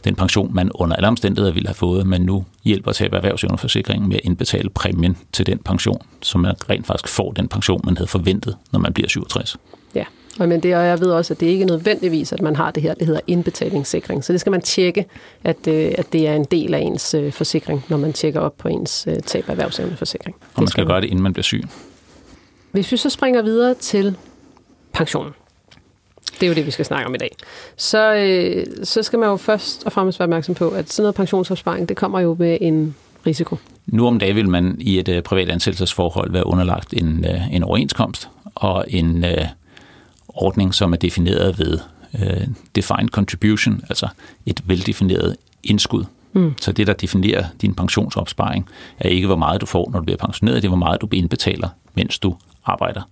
den 0.04 0.14
pension, 0.14 0.54
man 0.54 0.70
under 0.74 0.96
alle 0.96 1.08
omstændigheder 1.08 1.54
ville 1.54 1.68
have 1.68 1.74
fået, 1.74 2.06
men 2.06 2.22
nu 2.22 2.44
hjælper 2.64 2.92
tab 2.92 3.12
af 3.12 3.16
erhvervsevneforsikringen 3.16 4.08
med 4.08 4.16
at 4.16 4.22
indbetale 4.24 4.70
præmien 4.70 5.16
til 5.32 5.46
den 5.46 5.58
pension, 5.58 6.02
så 6.22 6.38
man 6.38 6.54
rent 6.70 6.86
faktisk 6.86 7.14
får 7.14 7.32
den 7.32 7.48
pension, 7.48 7.80
man 7.84 7.96
havde 7.96 8.08
forventet, 8.08 8.56
når 8.72 8.78
man 8.80 8.92
bliver 8.92 9.08
67. 9.08 9.56
Ja, 9.94 10.04
men 10.46 10.60
det, 10.60 10.76
og 10.76 10.86
jeg 10.86 11.00
ved 11.00 11.10
også, 11.10 11.34
at 11.34 11.40
det 11.40 11.46
ikke 11.46 11.62
er 11.62 11.66
nødvendigvis, 11.66 12.32
at 12.32 12.42
man 12.42 12.56
har 12.56 12.70
det 12.70 12.82
her, 12.82 12.94
det 12.94 13.06
hedder 13.06 13.20
indbetalingssikring. 13.26 14.24
Så 14.24 14.32
det 14.32 14.40
skal 14.40 14.50
man 14.50 14.60
tjekke, 14.60 15.06
at, 15.44 15.68
øh, 15.68 15.92
at 15.98 16.12
det 16.12 16.28
er 16.28 16.34
en 16.34 16.44
del 16.44 16.74
af 16.74 16.78
ens 16.78 17.14
øh, 17.14 17.32
forsikring, 17.32 17.84
når 17.88 17.96
man 17.96 18.12
tjekker 18.12 18.40
op 18.40 18.56
på 18.58 18.68
ens 18.68 19.06
øh, 19.10 19.18
tab 19.18 19.44
af 19.46 19.50
erhvervsevneforsikring. 19.50 20.36
Og 20.54 20.62
man 20.62 20.68
skal 20.68 20.86
gøre 20.86 21.00
det, 21.00 21.06
inden 21.06 21.22
man 21.22 21.32
bliver 21.32 21.42
syg. 21.42 21.64
Hvis 22.70 22.92
vi 22.92 22.96
så 22.96 23.10
springer 23.10 23.42
videre 23.42 23.74
til 23.74 24.16
pensionen, 24.92 25.32
det 26.34 26.42
er 26.42 26.48
jo 26.48 26.54
det, 26.54 26.66
vi 26.66 26.70
skal 26.70 26.84
snakke 26.84 27.06
om 27.06 27.14
i 27.14 27.18
dag, 27.18 27.36
så, 27.76 28.14
øh, 28.14 28.66
så 28.84 29.02
skal 29.02 29.18
man 29.18 29.28
jo 29.28 29.36
først 29.36 29.86
og 29.86 29.92
fremmest 29.92 30.18
være 30.18 30.24
opmærksom 30.24 30.54
på, 30.54 30.68
at 30.68 30.92
sådan 30.92 31.02
noget 31.02 31.14
pensionsopsparing, 31.14 31.88
det 31.88 31.96
kommer 31.96 32.20
jo 32.20 32.36
med 32.38 32.58
en 32.60 32.94
risiko. 33.26 33.56
Nu 33.86 34.06
om 34.06 34.18
dagen 34.18 34.36
vil 34.36 34.48
man 34.48 34.76
i 34.80 34.98
et 34.98 35.24
privat 35.24 35.48
ansættelsesforhold 35.48 36.32
være 36.32 36.46
underlagt 36.46 36.94
en, 36.94 37.24
uh, 37.28 37.54
en 37.54 37.62
overenskomst 37.62 38.28
og 38.54 38.84
en, 38.88 39.24
ordning, 40.42 40.74
som 40.74 40.92
er 40.92 40.96
defineret 40.96 41.58
ved 41.58 41.78
øh, 42.22 42.46
defined 42.76 43.08
contribution, 43.08 43.80
altså 43.88 44.08
et 44.46 44.62
veldefineret 44.66 45.36
indskud. 45.62 46.04
Mm. 46.32 46.54
Så 46.60 46.72
det, 46.72 46.86
der 46.86 46.92
definerer 46.92 47.44
din 47.62 47.74
pensionsopsparing, 47.74 48.68
er 49.00 49.08
ikke, 49.08 49.26
hvor 49.26 49.36
meget 49.36 49.60
du 49.60 49.66
får, 49.66 49.90
når 49.90 49.98
du 49.98 50.04
bliver 50.04 50.16
pensioneret, 50.16 50.56
det 50.56 50.64
er, 50.64 50.70
hvor 50.70 50.76
meget 50.76 51.00
du 51.00 51.08
indbetaler, 51.12 51.68
mens 51.94 52.18
du 52.18 52.36
arbejder. 52.64 53.02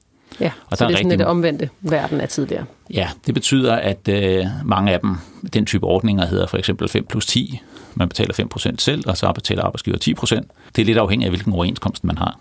Ja, 0.40 0.50
og 0.66 0.76
så 0.76 0.84
der 0.84 0.88
det 0.88 0.94
er 0.94 0.98
sådan 0.98 1.10
rigtig... 1.10 1.18
det 1.18 1.26
omvendte 1.26 1.68
verden 1.80 2.20
af 2.20 2.28
tidligere. 2.28 2.64
Ja, 2.90 3.08
det 3.26 3.34
betyder, 3.34 3.74
at 3.74 4.08
øh, 4.08 4.46
mange 4.64 4.92
af 4.92 5.00
dem, 5.00 5.16
den 5.52 5.66
type 5.66 5.86
ordninger 5.86 6.26
hedder 6.26 6.46
for 6.46 6.58
eksempel 6.58 6.88
5 6.88 7.06
plus 7.06 7.26
10. 7.26 7.60
Man 7.94 8.08
betaler 8.08 8.46
5% 8.56 8.74
selv, 8.78 9.02
og 9.06 9.16
så 9.16 9.32
betaler 9.32 9.62
arbejdsgiver 9.62 9.96
10%. 9.96 10.40
Det 10.76 10.82
er 10.82 10.86
lidt 10.86 10.98
afhængigt 10.98 11.26
af, 11.26 11.30
hvilken 11.30 11.52
overenskomst 11.52 12.04
man 12.04 12.18
har. 12.18 12.38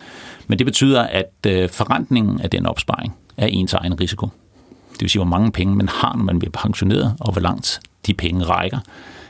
Men 0.48 0.58
det 0.58 0.66
betyder, 0.66 1.02
at 1.02 1.32
øh, 1.48 1.70
forrentningen 1.70 2.42
af 2.42 2.50
den 2.50 2.66
opsparing 2.66 3.16
er 3.38 3.48
ens 3.48 3.74
egen 3.74 4.00
risiko. 4.00 4.30
Det 4.96 5.02
vil 5.02 5.10
sige, 5.10 5.20
hvor 5.20 5.30
mange 5.30 5.52
penge 5.52 5.76
man 5.76 5.90
har, 5.90 6.16
når 6.16 6.24
man 6.24 6.40
bliver 6.40 6.52
pensioneret, 6.52 7.16
og 7.20 7.32
hvor 7.32 7.42
langt 7.42 7.80
de 8.06 8.14
penge 8.14 8.44
rækker, 8.44 8.80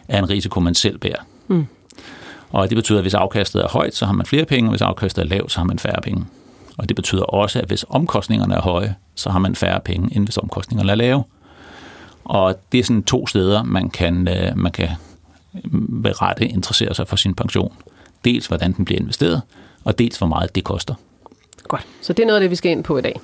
er 0.08 0.20
en 0.20 0.30
risiko, 0.30 0.60
man 0.60 0.76
selv 0.76 0.98
bærer. 0.98 1.22
Mm. 1.48 1.68
Og 2.50 2.70
det 2.70 2.76
betyder, 2.76 2.98
at 2.98 3.04
hvis 3.04 3.14
afkastet 3.14 3.64
er 3.64 3.68
højt, 3.68 3.96
så 3.96 4.06
har 4.06 4.14
man 4.14 4.26
flere 4.26 4.46
penge, 4.46 4.68
og 4.68 4.72
hvis 4.72 4.82
afkastet 4.82 5.22
er 5.22 5.28
lavt, 5.28 5.52
så 5.52 5.60
har 5.60 5.66
man 5.66 5.80
færre 5.80 6.02
penge. 6.04 6.26
Og 6.78 6.90
det 6.90 6.96
betyder 6.96 7.24
også, 7.24 7.60
at 7.60 7.68
hvis 7.68 7.86
omkostningerne 7.90 8.56
er 8.56 8.62
høje, 8.62 8.96
så 9.16 9.30
har 9.30 9.40
man 9.40 9.56
færre 9.56 9.80
penge, 9.80 10.16
end 10.16 10.26
hvis 10.26 10.38
omkostningerne 10.38 10.92
er 10.92 10.96
lave. 10.96 11.24
Og 12.24 12.56
det 12.72 12.80
er 12.80 12.84
sådan 12.84 13.04
to 13.04 13.28
steder, 13.28 13.64
man 13.64 13.90
kan, 13.90 14.28
øh, 14.28 14.58
man 14.58 14.72
kan 14.72 14.90
med 15.72 16.22
rette 16.22 16.48
interessere 16.48 16.94
sig 16.94 17.08
for 17.08 17.16
sin 17.16 17.36
pension. 17.36 17.74
Dels 18.26 18.48
hvordan 18.48 18.74
den 18.74 18.86
bliver 18.86 19.00
investeret, 19.00 19.42
og 19.84 20.00
dels 20.00 20.18
hvor 20.18 20.28
meget 20.28 20.56
det 20.56 20.64
koster. 20.64 20.94
Godt, 21.68 21.86
så 22.02 22.14
det 22.14 22.24
er 22.24 22.28
noget 22.28 22.38
af 22.38 22.42
det, 22.42 22.52
vi 22.52 22.56
skal 22.56 22.72
ind 22.72 22.84
på 22.84 22.98
i 22.98 23.02
dag. 23.02 23.20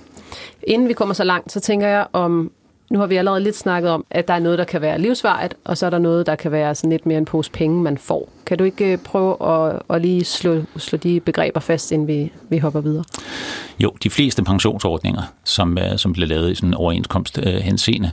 Inden 0.63 0.88
vi 0.88 0.93
kommer 0.93 1.13
så 1.13 1.23
langt, 1.23 1.51
så 1.51 1.59
tænker 1.59 1.88
jeg, 1.88 2.07
om 2.13 2.51
Nu 2.91 3.00
har 3.00 3.07
vi 3.07 3.15
allerede 3.15 3.43
lidt 3.43 3.57
snakket 3.57 3.91
om, 3.91 4.05
at 4.09 4.27
der 4.27 4.33
er 4.33 4.39
noget, 4.39 4.59
der 4.59 4.65
kan 4.65 4.81
være 4.81 5.00
livsvarigt, 5.00 5.55
og 5.65 5.77
så 5.77 5.85
er 5.85 5.89
der 5.89 6.00
noget, 6.00 6.25
der 6.25 6.35
kan 6.35 6.51
være 6.51 6.75
sådan 6.75 6.89
lidt 6.89 7.05
mere 7.05 7.17
en 7.17 7.25
pose 7.25 7.51
penge, 7.51 7.81
man 7.81 7.97
får. 7.97 8.29
Kan 8.45 8.57
du 8.57 8.63
ikke 8.63 8.91
øh, 8.91 8.97
prøve 8.97 9.47
at, 9.50 9.79
at 9.89 10.01
lige 10.01 10.23
slå, 10.23 10.61
slå 10.77 10.97
de 10.97 11.19
begreber 11.19 11.59
fast, 11.59 11.91
inden 11.91 12.07
vi, 12.07 12.31
vi 12.50 12.57
hopper 12.57 12.81
videre? 12.81 13.03
Jo, 13.79 13.91
de 14.03 14.09
fleste 14.09 14.43
pensionsordninger, 14.43 15.21
som, 15.43 15.77
øh, 15.77 15.97
som 15.97 16.13
bliver 16.13 16.27
lavet 16.27 16.51
i 16.51 16.55
sådan 16.55 16.69
en 16.69 16.73
overenskomst 16.73 17.39
øh, 17.43 17.53
henseende, 17.53 18.11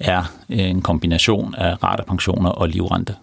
er 0.00 0.22
øh, 0.50 0.58
en 0.58 0.82
kombination 0.82 1.54
af 1.54 1.82
raterpensioner 1.84 2.50
og 2.50 2.68
livrente. 2.68 3.14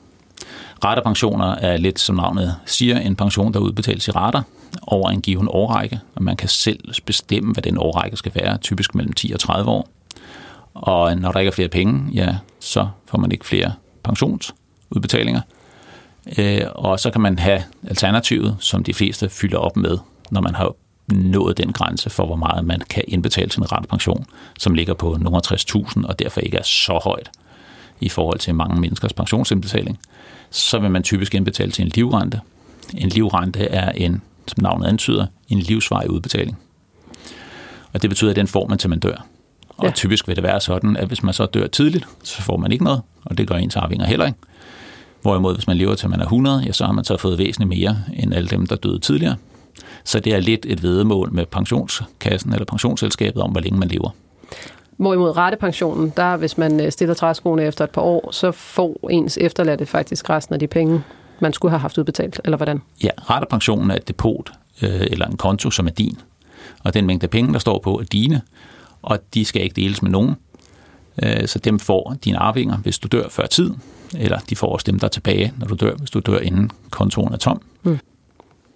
Raterpensioner 0.84 1.56
er 1.56 1.78
lidt, 1.78 2.00
som 2.00 2.16
navnet 2.16 2.56
siger, 2.66 3.00
en 3.00 3.16
pension, 3.16 3.54
der 3.54 3.60
udbetales 3.60 4.08
i 4.08 4.12
rater 4.12 4.42
over 4.82 5.10
en 5.10 5.22
given 5.22 5.48
årrække, 5.52 6.00
og 6.16 6.24
man 6.24 6.38
kan 6.38 6.50
selv 6.50 6.80
bestemme, 7.06 7.54
hvad 7.54 7.64
den 7.64 7.78
årrække 7.78 8.18
skal 8.18 8.32
være, 8.36 8.58
typisk 8.58 8.96
mellem 8.96 9.14
10 9.14 9.32
og 9.34 9.40
30 9.40 9.72
år. 9.72 9.90
Og 10.74 11.18
når 11.18 11.32
der 11.32 11.40
ikke 11.40 11.50
er 11.50 11.54
flere 11.54 11.68
penge, 11.68 12.04
ja, 12.14 12.36
så 12.60 12.88
får 13.06 13.18
man 13.18 13.32
ikke 13.32 13.46
flere 13.46 13.74
pensionsudbetalinger. 14.04 15.42
Øh, 16.38 16.62
og 16.76 17.00
så 17.00 17.12
kan 17.12 17.22
man 17.22 17.40
have 17.40 17.64
alternativet, 17.88 18.58
som 18.60 18.84
de 18.84 18.94
fleste 18.94 19.30
fylder 19.30 19.58
op 19.58 19.78
med, 19.78 19.98
når 20.32 20.42
man 20.42 20.56
har 20.56 20.74
nået 21.14 21.58
den 21.58 21.74
grænse 21.74 22.10
for, 22.10 22.26
hvor 22.26 22.36
meget 22.36 22.66
man 22.66 22.82
kan 22.90 23.04
indbetale 23.08 23.50
til 23.50 23.60
en 23.60 23.86
pension, 23.90 24.26
som 24.60 24.74
ligger 24.74 24.94
på 24.94 25.18
nogle 25.20 25.42
60.000 25.48 26.08
og 26.08 26.20
derfor 26.20 26.42
ikke 26.42 26.58
er 26.58 26.64
så 26.64 27.00
højt 27.04 27.32
i 28.02 28.10
forhold 28.10 28.40
til 28.40 28.56
mange 28.56 28.82
menneskers 28.82 29.14
pensionsindbetaling, 29.14 30.00
så 30.50 30.80
vil 30.80 30.92
man 30.92 31.04
typisk 31.04 31.36
indbetale 31.36 31.72
til 31.72 31.86
en 31.86 31.92
livrente. 31.96 32.42
En 32.94 33.10
livrente 33.10 33.60
er 33.60 33.92
en, 33.92 34.22
som 34.48 34.64
navnet 34.64 34.88
antyder, 34.88 35.26
en 35.48 35.60
livsvarig 35.60 36.10
udbetaling. 36.10 36.58
Og 37.94 38.02
det 38.02 38.10
betyder, 38.10 38.32
at 38.32 38.36
den 38.36 38.48
får 38.48 38.68
man 38.68 38.78
til 38.78 38.90
man 38.90 39.00
dør. 39.00 39.26
Og 39.70 39.86
ja. 39.86 39.92
typisk 39.92 40.28
vil 40.28 40.36
det 40.36 40.44
være 40.44 40.60
sådan, 40.60 40.98
at 40.98 41.08
hvis 41.08 41.24
man 41.24 41.34
så 41.34 41.46
dør 41.46 41.68
tidligt, 41.68 42.08
så 42.24 42.42
får 42.42 42.58
man 42.58 42.72
ikke 42.72 42.84
noget, 42.84 43.02
og 43.26 43.38
det 43.38 43.48
gør 43.48 43.56
ens 43.56 43.76
arvinger 43.76 44.06
heller 44.06 44.26
ikke. 44.26 44.40
Hvorimod, 45.22 45.56
hvis 45.56 45.68
man 45.68 45.78
lever 45.78 45.96
til 45.96 46.10
man 46.10 46.20
er 46.20 46.24
100, 46.24 46.64
ja, 46.66 46.72
så 46.72 46.86
har 46.86 46.92
man 46.92 47.04
så 47.04 47.18
fået 47.18 47.38
væsentligt 47.38 47.70
mere 47.70 47.98
end 48.14 48.34
alle 48.34 48.50
dem, 48.50 48.68
der 48.68 48.76
døde 48.76 49.00
tidligere. 49.00 49.36
Så 50.04 50.20
det 50.20 50.34
er 50.34 50.40
lidt 50.40 50.66
et 50.70 50.84
vedemål 50.84 51.34
med 51.34 51.46
pensionskassen 51.46 52.54
eller 52.54 52.66
pensionsselskabet 52.66 53.42
om, 53.42 53.52
hvor 53.52 53.62
længe 53.62 53.80
man 53.80 53.88
lever. 53.88 54.10
Hvorimod 54.98 55.38
ratepensionen, 55.38 56.14
der 56.18 56.38
hvis 56.38 56.58
man 56.58 56.80
øh, 56.80 56.92
stiller 56.92 57.16
træskoene 57.16 57.64
efter 57.64 57.84
et 57.84 57.90
par 57.90 58.02
år, 58.02 58.32
så 58.32 58.52
får 58.52 59.10
ens 59.10 59.38
efterladte 59.38 59.86
faktisk 59.86 60.30
resten 60.30 60.54
af 60.54 60.60
de 60.60 60.68
penge, 60.68 61.04
man 61.42 61.54
skulle 61.54 61.70
have 61.72 61.80
haft 61.80 61.98
udbetalt, 61.98 62.42
eller 62.44 62.58
hvordan? 62.58 62.82
Ja, 63.04 63.10
ratepensionen 63.30 63.92
er 63.92 63.96
et 63.96 64.08
depot 64.08 64.52
øh, 64.82 65.02
eller 65.02 65.26
en 65.26 65.38
konto, 65.38 65.72
som 65.72 65.88
er 65.88 65.92
din. 65.92 66.18
Og 66.84 66.94
den 66.94 67.06
mængde 67.06 67.28
penge, 67.28 67.54
der 67.54 67.60
står 67.60 67.80
på, 67.80 68.00
er 68.00 68.04
dine, 68.04 68.42
og 69.02 69.20
de 69.34 69.46
skal 69.46 69.62
ikke 69.62 69.82
deles 69.82 70.02
med 70.02 70.12
nogen. 70.12 70.36
Øh, 71.24 71.48
så 71.48 71.60
dem 71.60 71.80
får 71.80 72.16
dine 72.26 72.38
arvinger, 72.38 72.78
hvis 72.78 73.00
du 73.00 73.08
dør 73.08 73.30
før 73.30 73.46
tid, 73.46 73.72
eller 74.20 74.40
de 74.50 74.56
får 74.56 74.74
også 74.74 74.84
dem, 74.84 75.00
der 75.00 75.06
er 75.06 75.10
tilbage, 75.10 75.54
når 75.58 75.68
du 75.68 75.76
dør, 75.76 75.96
hvis 75.96 76.10
du 76.10 76.20
dør 76.20 76.40
inden 76.40 76.72
kontoen 76.90 77.34
er 77.34 77.38
tom. 77.38 77.62
Mm. 77.84 78.00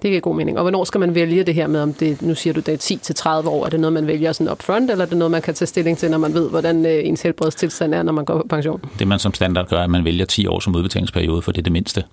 Det 0.01 0.11
giver 0.11 0.21
god 0.21 0.35
mening. 0.35 0.57
Og 0.57 0.63
hvornår 0.63 0.83
skal 0.83 0.99
man 0.99 1.15
vælge 1.15 1.43
det 1.43 1.55
her 1.55 1.67
med, 1.67 1.81
om 1.81 1.93
det, 1.93 2.21
nu 2.21 2.35
siger 2.35 2.53
du, 2.53 2.59
det 2.59 2.91
er 2.91 3.41
10-30 3.43 3.47
år, 3.49 3.65
er 3.65 3.69
det 3.69 3.79
noget, 3.79 3.93
man 3.93 4.07
vælger 4.07 4.31
sådan 4.31 4.51
upfront, 4.51 4.91
eller 4.91 5.05
er 5.05 5.09
det 5.09 5.17
noget, 5.17 5.31
man 5.31 5.41
kan 5.41 5.53
tage 5.53 5.67
stilling 5.67 5.97
til, 5.97 6.11
når 6.11 6.17
man 6.17 6.33
ved, 6.33 6.49
hvordan 6.49 6.85
øh, 6.85 7.07
ens 7.07 7.21
helbredstilstand 7.21 7.93
er, 7.93 8.03
når 8.03 8.11
man 8.11 8.25
går 8.25 8.37
på 8.37 8.47
pension? 8.49 8.81
Det 8.99 9.07
man 9.07 9.19
som 9.19 9.33
standard 9.33 9.67
gør, 9.67 9.77
er, 9.77 9.83
at 9.83 9.89
man 9.89 10.05
vælger 10.05 10.25
10 10.25 10.47
år 10.47 10.59
som 10.59 10.75
udbetalingsperiode, 10.75 11.41
for 11.41 11.51
det 11.51 11.59
er 11.59 11.63
det 11.63 11.71
mindste. 11.71 12.03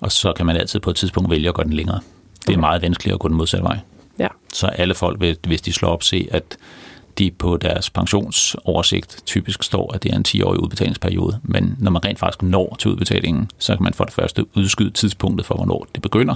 Og 0.00 0.12
så 0.12 0.32
kan 0.32 0.46
man 0.46 0.56
altid 0.56 0.80
på 0.80 0.90
et 0.90 0.96
tidspunkt 0.96 1.30
vælge 1.30 1.48
at 1.48 1.54
gå 1.54 1.62
den 1.62 1.72
længere. 1.72 2.00
Det 2.40 2.48
er 2.48 2.52
okay. 2.52 2.60
meget 2.60 2.82
vanskeligt 2.82 3.14
at 3.14 3.20
gå 3.20 3.28
den 3.28 3.36
modsatte 3.36 3.64
vej. 3.64 3.78
Ja. 4.18 4.28
Så 4.52 4.66
alle 4.66 4.94
folk 4.94 5.20
vil, 5.20 5.36
hvis 5.46 5.62
de 5.62 5.72
slår 5.72 5.88
op, 5.88 6.02
se, 6.02 6.28
at 6.30 6.56
de 7.18 7.30
på 7.30 7.56
deres 7.56 7.90
pensionsoversigt 7.90 9.22
typisk 9.26 9.62
står, 9.62 9.92
at 9.94 10.02
det 10.02 10.12
er 10.12 10.16
en 10.16 10.24
10-årig 10.28 10.60
udbetalingsperiode. 10.60 11.40
Men 11.42 11.76
når 11.78 11.90
man 11.90 12.04
rent 12.04 12.18
faktisk 12.18 12.42
når 12.42 12.76
til 12.78 12.90
udbetalingen, 12.90 13.50
så 13.58 13.76
kan 13.76 13.82
man 13.82 13.92
for 13.92 14.04
det 14.04 14.14
første 14.14 14.56
udskyde 14.56 14.90
tidspunktet 14.90 15.46
for, 15.46 15.54
hvornår 15.54 15.86
det 15.94 16.02
begynder, 16.02 16.34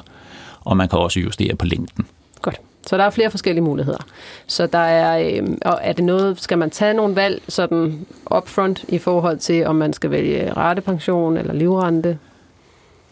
og 0.61 0.77
man 0.77 0.89
kan 0.89 0.99
også 0.99 1.21
justere 1.21 1.57
på 1.57 1.67
længden. 1.67 2.07
Godt. 2.43 2.61
Så 2.87 2.97
der 2.97 3.05
er 3.05 3.11
flere 3.11 3.31
forskellige 3.31 3.65
muligheder. 3.65 4.07
Så 4.47 4.67
der 4.67 4.79
er, 4.79 5.39
øh, 5.43 5.49
og 5.63 5.79
er 5.83 5.93
det 5.93 6.05
noget, 6.05 6.43
skal 6.43 6.59
man 6.59 6.71
tage 6.71 6.95
nogle 6.95 7.17
valg 7.17 7.43
sådan 7.49 8.07
upfront 8.37 8.85
i 8.89 8.99
forhold 8.99 9.39
til, 9.39 9.67
om 9.67 9.77
man 9.77 9.93
skal 9.93 10.11
vælge 10.11 10.53
ratepension 10.53 11.37
eller 11.37 11.53
livrente? 11.53 12.19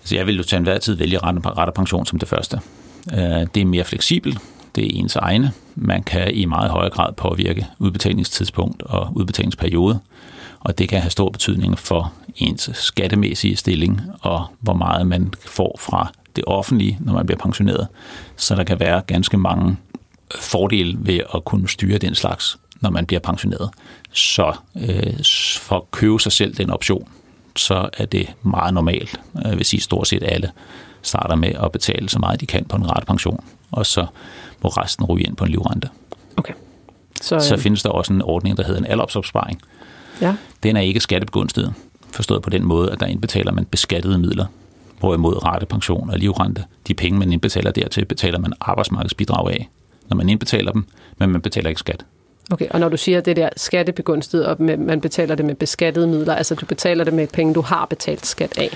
Så 0.04 0.16
jeg 0.16 0.26
vil 0.26 0.36
jo 0.36 0.42
til 0.42 0.56
enhver 0.56 0.78
tid 0.78 0.94
vælge 0.94 1.18
ratepension 1.18 2.06
som 2.06 2.18
det 2.18 2.28
første. 2.28 2.60
Øh, 3.12 3.46
det 3.54 3.60
er 3.60 3.64
mere 3.64 3.84
fleksibelt, 3.84 4.38
det 4.74 4.84
er 4.84 4.90
ens 4.92 5.16
egne. 5.16 5.52
Man 5.74 6.02
kan 6.02 6.34
i 6.34 6.44
meget 6.44 6.70
højere 6.70 6.90
grad 6.90 7.12
påvirke 7.12 7.66
udbetalingstidspunkt 7.78 8.82
og 8.82 9.12
udbetalingsperiode, 9.16 9.98
og 10.60 10.78
det 10.78 10.88
kan 10.88 11.00
have 11.00 11.10
stor 11.10 11.30
betydning 11.30 11.78
for 11.78 12.12
ens 12.36 12.70
skattemæssige 12.72 13.56
stilling 13.56 14.00
og 14.20 14.46
hvor 14.60 14.74
meget 14.74 15.06
man 15.06 15.34
får 15.46 15.76
fra 15.80 16.12
det 16.36 16.44
offentlige, 16.46 16.98
når 17.00 17.12
man 17.12 17.26
bliver 17.26 17.38
pensioneret. 17.38 17.86
Så 18.36 18.54
der 18.54 18.64
kan 18.64 18.80
være 18.80 19.02
ganske 19.06 19.36
mange 19.36 19.76
fordele 20.40 20.98
ved 21.00 21.20
at 21.34 21.44
kunne 21.44 21.68
styre 21.68 21.98
den 21.98 22.14
slags, 22.14 22.58
når 22.80 22.90
man 22.90 23.06
bliver 23.06 23.20
pensioneret. 23.20 23.70
Så 24.12 24.52
øh, 24.76 25.24
for 25.58 25.76
at 25.76 25.90
købe 25.90 26.20
sig 26.20 26.32
selv 26.32 26.54
den 26.54 26.70
option, 26.70 27.08
så 27.56 27.88
er 27.92 28.06
det 28.06 28.34
meget 28.42 28.74
normalt, 28.74 29.20
øh, 29.46 29.58
vil 29.58 29.64
sige 29.64 29.80
stort 29.80 30.08
set 30.08 30.22
alle, 30.22 30.50
starter 31.02 31.34
med 31.34 31.52
at 31.64 31.72
betale 31.72 32.08
så 32.08 32.18
meget 32.18 32.40
de 32.40 32.46
kan 32.46 32.64
på 32.64 32.76
en 32.76 32.90
rette 32.90 33.06
pension, 33.06 33.44
og 33.70 33.86
så 33.86 34.06
må 34.62 34.68
resten 34.68 35.04
ryge 35.04 35.24
ind 35.24 35.36
på 35.36 35.44
en 35.44 35.50
livrente. 35.50 35.88
Okay. 36.36 36.52
Så, 37.22 37.40
så 37.40 37.54
øh, 37.54 37.60
findes 37.60 37.82
der 37.82 37.90
også 37.90 38.12
en 38.12 38.22
ordning, 38.22 38.56
der 38.56 38.64
hedder 38.64 38.80
en 38.80 38.86
aldersopsparing. 38.86 39.62
Ja. 40.20 40.36
Den 40.62 40.76
er 40.76 40.80
ikke 40.80 41.00
skattebegunstiget, 41.00 41.74
forstået 42.12 42.42
på 42.42 42.50
den 42.50 42.64
måde, 42.64 42.90
at 42.92 43.00
der 43.00 43.06
indbetaler 43.06 43.52
man 43.52 43.64
beskattede 43.64 44.18
midler, 44.18 44.46
hvorimod 44.98 45.44
ratepension 45.44 46.10
og 46.10 46.18
livrente, 46.18 46.64
de 46.88 46.94
penge, 46.94 47.18
man 47.18 47.32
indbetaler 47.32 47.70
dertil, 47.70 48.04
betaler 48.04 48.38
man 48.38 48.52
arbejdsmarkedsbidrag 48.60 49.50
af, 49.50 49.68
når 50.08 50.16
man 50.16 50.28
indbetaler 50.28 50.72
dem, 50.72 50.86
men 51.18 51.30
man 51.30 51.40
betaler 51.40 51.68
ikke 51.68 51.78
skat. 51.78 52.04
Okay, 52.50 52.68
og 52.70 52.80
når 52.80 52.88
du 52.88 52.96
siger 52.96 53.20
det 53.20 53.36
der 53.36 53.48
skattebegunstiget, 53.56 54.46
og 54.46 54.56
man 54.60 55.00
betaler 55.00 55.34
det 55.34 55.44
med 55.44 55.54
beskattede 55.54 56.06
midler, 56.06 56.34
altså 56.34 56.54
du 56.54 56.66
betaler 56.66 57.04
det 57.04 57.14
med 57.14 57.26
penge, 57.26 57.54
du 57.54 57.60
har 57.60 57.86
betalt 57.86 58.26
skat 58.26 58.58
af? 58.58 58.70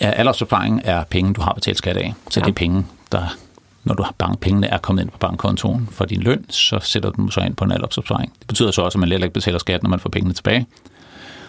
Ja, 0.00 0.10
aldersopsparing 0.10 0.80
er 0.84 1.04
penge, 1.04 1.34
du 1.34 1.40
har 1.40 1.52
betalt 1.52 1.78
skat 1.78 1.96
af. 1.96 2.14
Så 2.30 2.40
ja. 2.40 2.44
det 2.44 2.50
er 2.50 2.54
penge, 2.54 2.86
der, 3.12 3.36
når 3.84 3.94
du 3.94 4.02
har 4.02 4.14
bank, 4.18 4.40
pengene 4.40 4.66
er 4.66 4.78
kommet 4.78 5.02
ind 5.02 5.10
på 5.10 5.18
bankkontoen 5.18 5.88
for 5.92 6.04
din 6.04 6.20
løn, 6.20 6.50
så 6.50 6.78
sætter 6.82 7.10
du 7.10 7.22
dem 7.22 7.30
så 7.30 7.40
ind 7.40 7.56
på 7.56 7.64
en 7.64 7.72
aldersopsparing. 7.72 8.32
Det 8.38 8.46
betyder 8.46 8.70
så 8.70 8.82
også, 8.82 8.98
at 8.98 9.00
man 9.00 9.08
heller 9.08 9.26
ikke 9.26 9.34
betaler 9.34 9.58
skat, 9.58 9.82
når 9.82 9.90
man 9.90 10.00
får 10.00 10.10
pengene 10.10 10.34
tilbage. 10.34 10.66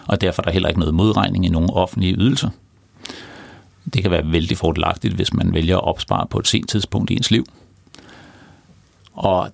Og 0.06 0.20
derfor 0.20 0.42
er 0.42 0.44
der 0.44 0.52
heller 0.52 0.68
ikke 0.68 0.80
noget 0.80 0.94
modregning 0.94 1.46
i 1.46 1.48
nogen 1.48 1.70
offentlige 1.70 2.14
ydelser. 2.14 2.50
Det 3.94 4.02
kan 4.02 4.10
være 4.10 4.32
vældig 4.32 4.56
fordelagtigt, 4.56 5.14
hvis 5.14 5.32
man 5.32 5.54
vælger 5.54 5.76
at 5.76 5.84
opspare 5.84 6.26
på 6.26 6.38
et 6.38 6.48
sent 6.48 6.68
tidspunkt 6.68 7.10
i 7.10 7.16
ens 7.16 7.30
liv. 7.30 7.46
Og 9.12 9.50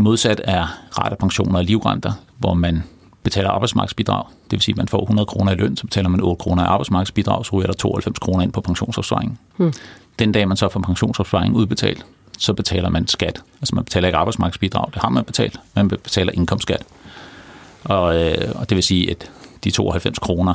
modsat 0.00 0.40
er 0.44 0.66
ratepensioner 0.98 1.58
og 1.58 1.64
livrenter, 1.64 2.12
hvor 2.38 2.54
man 2.54 2.82
betaler 3.22 3.50
arbejdsmarkedsbidrag. 3.50 4.24
Det 4.44 4.52
vil 4.52 4.60
sige, 4.60 4.72
at 4.72 4.76
man 4.76 4.88
får 4.88 5.02
100 5.02 5.26
kroner 5.26 5.52
i 5.52 5.54
løn, 5.54 5.76
så 5.76 5.86
betaler 5.86 6.08
man 6.08 6.20
8 6.20 6.42
kroner 6.42 6.62
i 6.62 6.66
arbejdsmarkedsbidrag, 6.66 7.46
så 7.46 7.52
ryger 7.52 7.66
der 7.66 7.72
92 7.72 8.18
kroner 8.18 8.42
ind 8.42 8.52
på 8.52 8.60
pensionsopsparingen. 8.60 9.38
Hmm. 9.56 9.72
Den 10.18 10.32
dag, 10.32 10.48
man 10.48 10.56
så 10.56 10.68
får 10.68 10.80
pensionsopsparingen 10.80 11.60
udbetalt, 11.60 12.06
så 12.38 12.52
betaler 12.52 12.88
man 12.88 13.06
skat. 13.06 13.42
Altså 13.60 13.74
man 13.74 13.84
betaler 13.84 14.08
ikke 14.08 14.18
arbejdsmarkedsbidrag, 14.18 14.90
det 14.94 15.02
har 15.02 15.08
man 15.08 15.24
betalt, 15.24 15.60
man 15.74 15.88
betaler 15.88 16.32
indkomstskat. 16.32 16.82
Og, 17.84 18.16
øh, 18.16 18.52
og 18.54 18.68
det 18.68 18.74
vil 18.76 18.82
sige, 18.82 19.10
at 19.10 19.30
de 19.64 19.70
92 19.70 20.18
kroner 20.18 20.54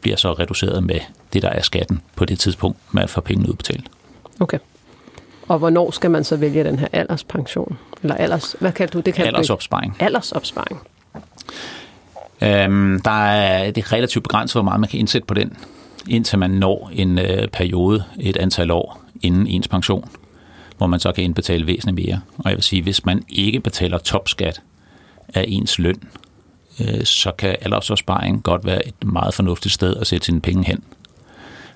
bliver 0.00 0.16
så 0.16 0.32
reduceret 0.32 0.84
med 0.84 1.00
det, 1.32 1.42
der 1.42 1.48
er 1.48 1.62
skatten 1.62 2.00
på 2.16 2.24
det 2.24 2.38
tidspunkt, 2.38 2.78
man 2.90 3.08
får 3.08 3.20
pengene 3.20 3.48
udbetalt. 3.48 3.86
Okay. 4.40 4.58
Og 5.48 5.58
hvornår 5.58 5.90
skal 5.90 6.10
man 6.10 6.24
så 6.24 6.36
vælge 6.36 6.64
den 6.64 6.78
her 6.78 6.88
alderspension? 6.92 7.78
Eller 8.02 8.14
alders, 8.14 8.56
hvad 8.60 8.72
kan 8.72 8.88
du? 8.88 9.00
Det 9.00 9.14
kan 9.14 9.26
aldersopsparing. 9.26 9.96
Aldersopsparing. 10.00 10.80
Øhm, 12.42 13.00
der 13.00 13.10
er 13.10 13.70
det 13.70 13.84
er 13.84 13.92
relativt 13.92 14.22
begrænset, 14.22 14.54
hvor 14.54 14.62
meget 14.62 14.80
man 14.80 14.88
kan 14.88 15.00
indsætte 15.00 15.26
på 15.26 15.34
den, 15.34 15.56
indtil 16.08 16.38
man 16.38 16.50
når 16.50 16.90
en 16.92 17.18
øh, 17.18 17.48
periode, 17.48 18.04
et 18.20 18.36
antal 18.36 18.70
år 18.70 19.00
inden 19.22 19.46
ens 19.46 19.68
pension, 19.68 20.10
hvor 20.76 20.86
man 20.86 21.00
så 21.00 21.12
kan 21.12 21.24
indbetale 21.24 21.66
væsentligt 21.66 22.08
mere. 22.08 22.20
Og 22.38 22.50
jeg 22.50 22.56
vil 22.56 22.62
sige, 22.62 22.82
hvis 22.82 23.04
man 23.04 23.22
ikke 23.28 23.60
betaler 23.60 23.98
topskat 23.98 24.62
af 25.34 25.44
ens 25.48 25.78
løn, 25.78 26.00
øh, 26.80 27.04
så 27.04 27.32
kan 27.38 27.56
aldersopsparing 27.60 28.42
godt 28.42 28.66
være 28.66 28.88
et 28.88 29.04
meget 29.04 29.34
fornuftigt 29.34 29.74
sted 29.74 29.96
at 29.96 30.06
sætte 30.06 30.26
sine 30.26 30.40
penge 30.40 30.64
hen. 30.64 30.82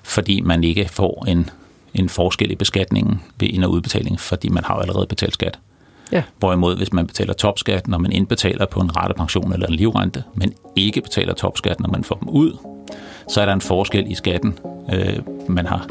Fordi 0.03 0.41
man 0.41 0.63
ikke 0.63 0.89
får 0.89 1.25
en, 1.27 1.49
en 1.93 2.09
forskel 2.09 2.51
i 2.51 2.55
beskatningen 2.55 3.21
ved 3.39 3.47
ind- 3.47 3.63
og 3.63 3.71
udbetaling, 3.71 4.19
fordi 4.19 4.49
man 4.49 4.63
har 4.63 4.75
allerede 4.75 5.07
betalt 5.07 5.33
skat. 5.33 5.59
Ja. 6.11 6.23
Hvorimod, 6.39 6.77
hvis 6.77 6.93
man 6.93 7.07
betaler 7.07 7.33
topskat, 7.33 7.87
når 7.87 7.97
man 7.97 8.11
indbetaler 8.11 8.65
på 8.65 8.79
en 8.79 8.97
rettepension 8.97 9.53
eller 9.53 9.67
en 9.67 9.73
livrente, 9.73 10.23
men 10.35 10.53
ikke 10.75 11.01
betaler 11.01 11.33
topskat, 11.33 11.79
når 11.79 11.89
man 11.89 12.03
får 12.03 12.15
dem 12.15 12.29
ud, 12.29 12.57
så 13.29 13.41
er 13.41 13.45
der 13.45 13.53
en 13.53 13.61
forskel 13.61 14.11
i 14.11 14.15
skatten, 14.15 14.59
øh, 14.93 15.19
man 15.49 15.65
har 15.65 15.87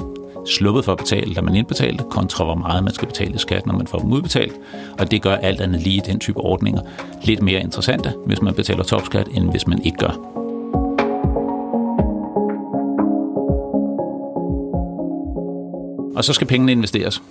sluppet 0.46 0.84
for 0.84 0.92
at 0.92 0.98
betale, 0.98 1.34
da 1.34 1.40
man 1.40 1.56
indbetalte, 1.56 2.04
kontra 2.10 2.44
hvor 2.44 2.54
meget 2.54 2.84
man 2.84 2.94
skal 2.94 3.08
betale 3.08 3.34
i 3.34 3.38
skat, 3.38 3.66
når 3.66 3.74
man 3.74 3.86
får 3.86 3.98
dem 3.98 4.12
udbetalt. 4.12 4.52
Og 4.98 5.10
det 5.10 5.22
gør 5.22 5.34
alt 5.34 5.60
andet 5.60 5.82
lige 5.82 6.02
den 6.06 6.20
type 6.20 6.40
ordninger 6.40 6.80
lidt 7.24 7.42
mere 7.42 7.60
interessante, 7.60 8.12
hvis 8.26 8.42
man 8.42 8.54
betaler 8.54 8.84
topskat, 8.84 9.28
end 9.34 9.50
hvis 9.50 9.66
man 9.66 9.82
ikke 9.84 9.98
gør. 9.98 10.41
Og 16.14 16.24
så 16.24 16.32
skal 16.32 16.46
pengene 16.46 16.72
investeres. 16.72 17.22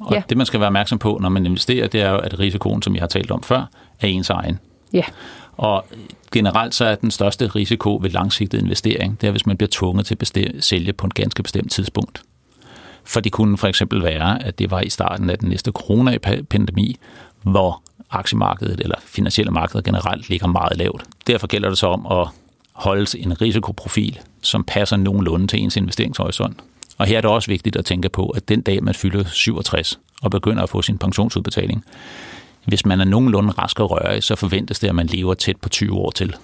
Og 0.00 0.14
ja. 0.14 0.22
det, 0.28 0.36
man 0.36 0.46
skal 0.46 0.60
være 0.60 0.66
opmærksom 0.66 0.98
på, 0.98 1.18
når 1.20 1.28
man 1.28 1.46
investerer, 1.46 1.86
det 1.86 2.02
er 2.02 2.10
jo, 2.10 2.18
at 2.18 2.38
risikoen, 2.38 2.82
som 2.82 2.94
jeg 2.94 3.02
har 3.02 3.08
talt 3.08 3.30
om 3.30 3.42
før, 3.42 3.64
er 4.00 4.06
ens 4.06 4.30
egen. 4.30 4.58
Ja. 4.92 5.04
Og 5.56 5.84
generelt 6.32 6.74
så 6.74 6.84
er 6.84 6.94
den 6.94 7.10
største 7.10 7.46
risiko 7.46 7.98
ved 8.02 8.10
langsigtet 8.10 8.62
investering, 8.62 9.20
det 9.20 9.26
er, 9.26 9.30
hvis 9.30 9.46
man 9.46 9.56
bliver 9.56 9.68
tvunget 9.72 10.06
til 10.06 10.18
at 10.20 10.64
sælge 10.64 10.92
på 10.92 11.06
et 11.06 11.14
ganske 11.14 11.42
bestemt 11.42 11.72
tidspunkt. 11.72 12.22
For 13.04 13.20
det 13.20 13.32
kunne 13.32 13.58
for 13.58 13.68
eksempel 13.68 14.02
være, 14.02 14.44
at 14.44 14.58
det 14.58 14.70
var 14.70 14.80
i 14.80 14.88
starten 14.88 15.30
af 15.30 15.38
den 15.38 15.48
næste 15.48 15.70
corona-pandemi, 15.70 16.96
hvor 17.42 17.82
aktiemarkedet 18.10 18.80
eller 18.80 18.96
finansielle 19.04 19.52
markeder 19.52 19.82
generelt 19.82 20.28
ligger 20.28 20.46
meget 20.46 20.76
lavt. 20.76 21.04
Derfor 21.26 21.46
gælder 21.46 21.68
det 21.68 21.78
så 21.78 21.86
om 21.86 22.06
at 22.20 22.28
holde 22.72 23.18
en 23.18 23.40
risikoprofil, 23.40 24.18
som 24.42 24.64
passer 24.64 24.96
nogenlunde 24.96 25.46
til 25.46 25.62
ens 25.62 25.76
investeringshorisont. 25.76 26.56
Og 27.00 27.06
her 27.06 27.16
er 27.16 27.20
det 27.20 27.30
også 27.30 27.48
vigtigt 27.48 27.76
at 27.76 27.84
tænke 27.84 28.08
på, 28.08 28.26
at 28.26 28.48
den 28.48 28.60
dag 28.60 28.84
man 28.84 28.94
fylder 28.94 29.24
67 29.24 29.98
og 30.22 30.30
begynder 30.30 30.62
at 30.62 30.68
få 30.68 30.82
sin 30.82 30.98
pensionsudbetaling, 30.98 31.84
hvis 32.64 32.86
man 32.86 33.00
er 33.00 33.04
nogenlunde 33.04 33.50
rask 33.50 33.80
og 33.80 33.90
rørig, 33.90 34.22
så 34.22 34.36
forventes 34.36 34.78
det, 34.78 34.88
at 34.88 34.94
man 34.94 35.06
lever 35.06 35.34
tæt 35.34 35.56
på 35.56 35.68
20 35.68 35.92
år 35.92 36.10
til. 36.10 36.36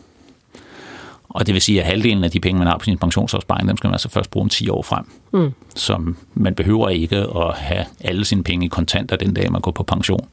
Og 1.28 1.46
det 1.46 1.54
vil 1.54 1.62
sige, 1.62 1.80
at 1.80 1.86
halvdelen 1.86 2.24
af 2.24 2.30
de 2.30 2.40
penge, 2.40 2.58
man 2.58 2.66
har 2.66 2.78
på 2.78 2.84
sin 2.84 2.98
pensionsopsparing, 2.98 3.68
dem 3.68 3.76
skal 3.76 3.88
man 3.88 3.94
altså 3.94 4.08
først 4.08 4.30
bruge 4.30 4.44
om 4.44 4.48
10 4.48 4.68
år 4.68 4.82
frem. 4.82 5.04
Mm. 5.32 5.52
Så 5.74 6.12
man 6.34 6.54
behøver 6.54 6.88
ikke 6.88 7.16
at 7.16 7.54
have 7.54 7.84
alle 8.00 8.24
sine 8.24 8.44
penge 8.44 8.66
i 8.66 8.68
kontanter 8.68 9.16
den 9.16 9.34
dag, 9.34 9.52
man 9.52 9.60
går 9.60 9.70
på 9.70 9.82
pension. 9.82 10.28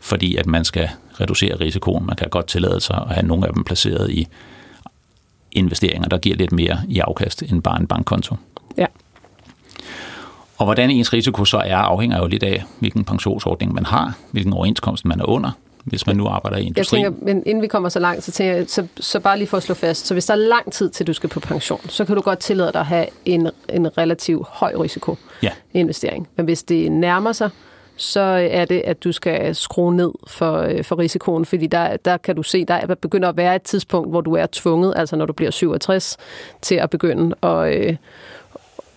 Fordi 0.00 0.36
at 0.36 0.46
man 0.46 0.64
skal 0.64 0.88
reducere 1.20 1.60
risikoen. 1.60 2.06
Man 2.06 2.16
kan 2.16 2.28
godt 2.28 2.46
tillade 2.46 2.80
sig 2.80 2.96
at 3.08 3.14
have 3.14 3.26
nogle 3.26 3.46
af 3.46 3.54
dem 3.54 3.64
placeret 3.64 4.10
i 4.10 4.26
investeringer, 5.52 6.08
der 6.08 6.18
giver 6.18 6.36
lidt 6.36 6.52
mere 6.52 6.80
i 6.88 6.98
afkast 6.98 7.42
end 7.42 7.62
bare 7.62 7.80
en 7.80 7.86
bankkonto. 7.86 8.36
Ja. 8.78 8.86
Og 10.60 10.66
hvordan 10.66 10.90
ens 10.90 11.12
risiko 11.12 11.44
så 11.44 11.58
er, 11.58 11.76
afhænger 11.76 12.18
jo 12.18 12.26
lidt 12.26 12.42
af, 12.42 12.64
hvilken 12.78 13.04
pensionsordning 13.04 13.74
man 13.74 13.86
har, 13.86 14.14
hvilken 14.30 14.52
overenskomst 14.52 15.04
man 15.04 15.20
er 15.20 15.24
under, 15.28 15.50
hvis 15.84 16.06
man 16.06 16.16
nu 16.16 16.26
arbejder 16.26 16.56
i 16.56 16.62
industrien. 16.62 17.04
Jeg 17.04 17.12
tænker, 17.12 17.26
men 17.26 17.42
inden 17.46 17.62
vi 17.62 17.66
kommer 17.66 17.88
så 17.88 17.98
langt, 17.98 18.24
så, 18.24 18.32
tænker 18.32 18.54
jeg, 18.54 18.64
så, 18.68 18.86
så 19.00 19.20
bare 19.20 19.38
lige 19.38 19.48
for 19.48 19.56
at 19.56 19.62
slå 19.62 19.74
fast, 19.74 20.06
så 20.06 20.14
hvis 20.14 20.26
der 20.26 20.34
er 20.34 20.38
lang 20.38 20.72
tid 20.72 20.90
til, 20.90 21.06
du 21.06 21.12
skal 21.12 21.28
på 21.28 21.40
pension, 21.40 21.80
så 21.88 22.04
kan 22.04 22.16
du 22.16 22.22
godt 22.22 22.38
tillade 22.38 22.72
dig 22.72 22.80
at 22.80 22.86
have 22.86 23.06
en, 23.24 23.50
en 23.68 23.98
relativt 23.98 24.46
høj 24.48 24.72
risiko 24.76 25.16
ja. 25.42 25.50
investering. 25.74 26.28
Men 26.36 26.44
hvis 26.44 26.62
det 26.62 26.92
nærmer 26.92 27.32
sig, 27.32 27.50
så 27.96 28.20
er 28.50 28.64
det, 28.64 28.82
at 28.84 29.04
du 29.04 29.12
skal 29.12 29.54
skrue 29.54 29.96
ned 29.96 30.12
for, 30.26 30.58
øh, 30.58 30.84
for 30.84 30.98
risikoen, 30.98 31.44
fordi 31.44 31.66
der, 31.66 31.96
der 31.96 32.16
kan 32.16 32.36
du 32.36 32.42
se, 32.42 32.64
der 32.64 32.94
begynder 32.94 33.28
at 33.28 33.36
være 33.36 33.56
et 33.56 33.62
tidspunkt, 33.62 34.10
hvor 34.10 34.20
du 34.20 34.34
er 34.34 34.46
tvunget, 34.52 34.92
altså 34.96 35.16
når 35.16 35.26
du 35.26 35.32
bliver 35.32 35.50
67, 35.50 36.16
til 36.62 36.74
at 36.74 36.90
begynde 36.90 37.36
at, 37.42 37.76
øh, 37.76 37.96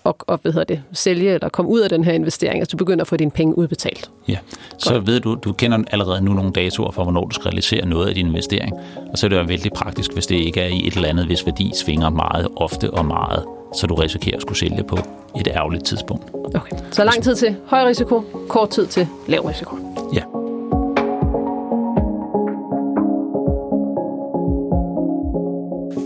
og, 0.04 0.16
og 0.20 0.40
hvad 0.42 0.52
hedder 0.52 0.66
det, 0.76 0.84
sælge 0.94 1.34
eller 1.34 1.50
komme 1.50 1.72
ud 1.72 1.80
af 1.80 1.90
den 1.90 2.04
her 2.04 2.14
investering, 2.14 2.60
altså 2.60 2.72
du 2.72 2.78
begynder 2.78 3.02
at 3.02 3.08
få 3.08 3.18
dine 3.18 3.32
penge 3.32 3.58
udbetalt. 3.58 4.10
Ja, 4.28 4.38
så 4.78 4.94
Godt. 4.94 5.08
ved 5.08 5.20
du, 5.20 5.36
du 5.36 5.54
kender 5.54 5.84
allerede 5.92 6.22
nu 6.22 6.34
nogle 6.34 6.52
datoer 6.52 6.92
for, 6.92 7.04
hvornår 7.04 7.26
du 7.26 7.34
skal 7.34 7.44
realisere 7.44 7.86
noget 7.86 8.08
af 8.08 8.16
din 8.16 8.28
investering, 8.28 8.74
og 9.12 9.18
så 9.18 9.28
er 9.28 9.30
det 9.30 9.38
jo 9.38 9.44
vældig 9.44 9.72
praktisk, 9.74 10.14
hvis 10.14 10.26
det 10.26 10.36
ikke 10.36 10.62
er 10.62 10.68
i 10.68 10.88
et 10.88 10.94
eller 10.94 11.10
andet, 11.10 11.26
hvis 11.26 11.46
værdi 11.46 11.72
svinger 11.76 12.10
meget 12.10 12.48
ofte 12.56 12.92
og 12.92 13.06
meget, 13.06 13.46
så 13.76 13.88
du 13.88 13.96
risikerer 13.96 14.36
at 14.36 14.42
skulle 14.42 14.58
sælge 14.58 14.84
på 14.84 14.98
et 15.40 15.48
ærgerligt 15.48 15.86
tidspunkt. 15.86 16.24
Okay, 16.56 16.78
så 16.92 17.04
lang 17.04 17.24
tid 17.24 17.36
til 17.36 17.56
høj 17.66 17.86
risiko, 17.86 18.24
kort 18.50 18.70
tid 18.70 18.88
til 18.88 19.08
lav 19.28 19.42
risiko. 19.42 19.78
Ja. 20.14 20.22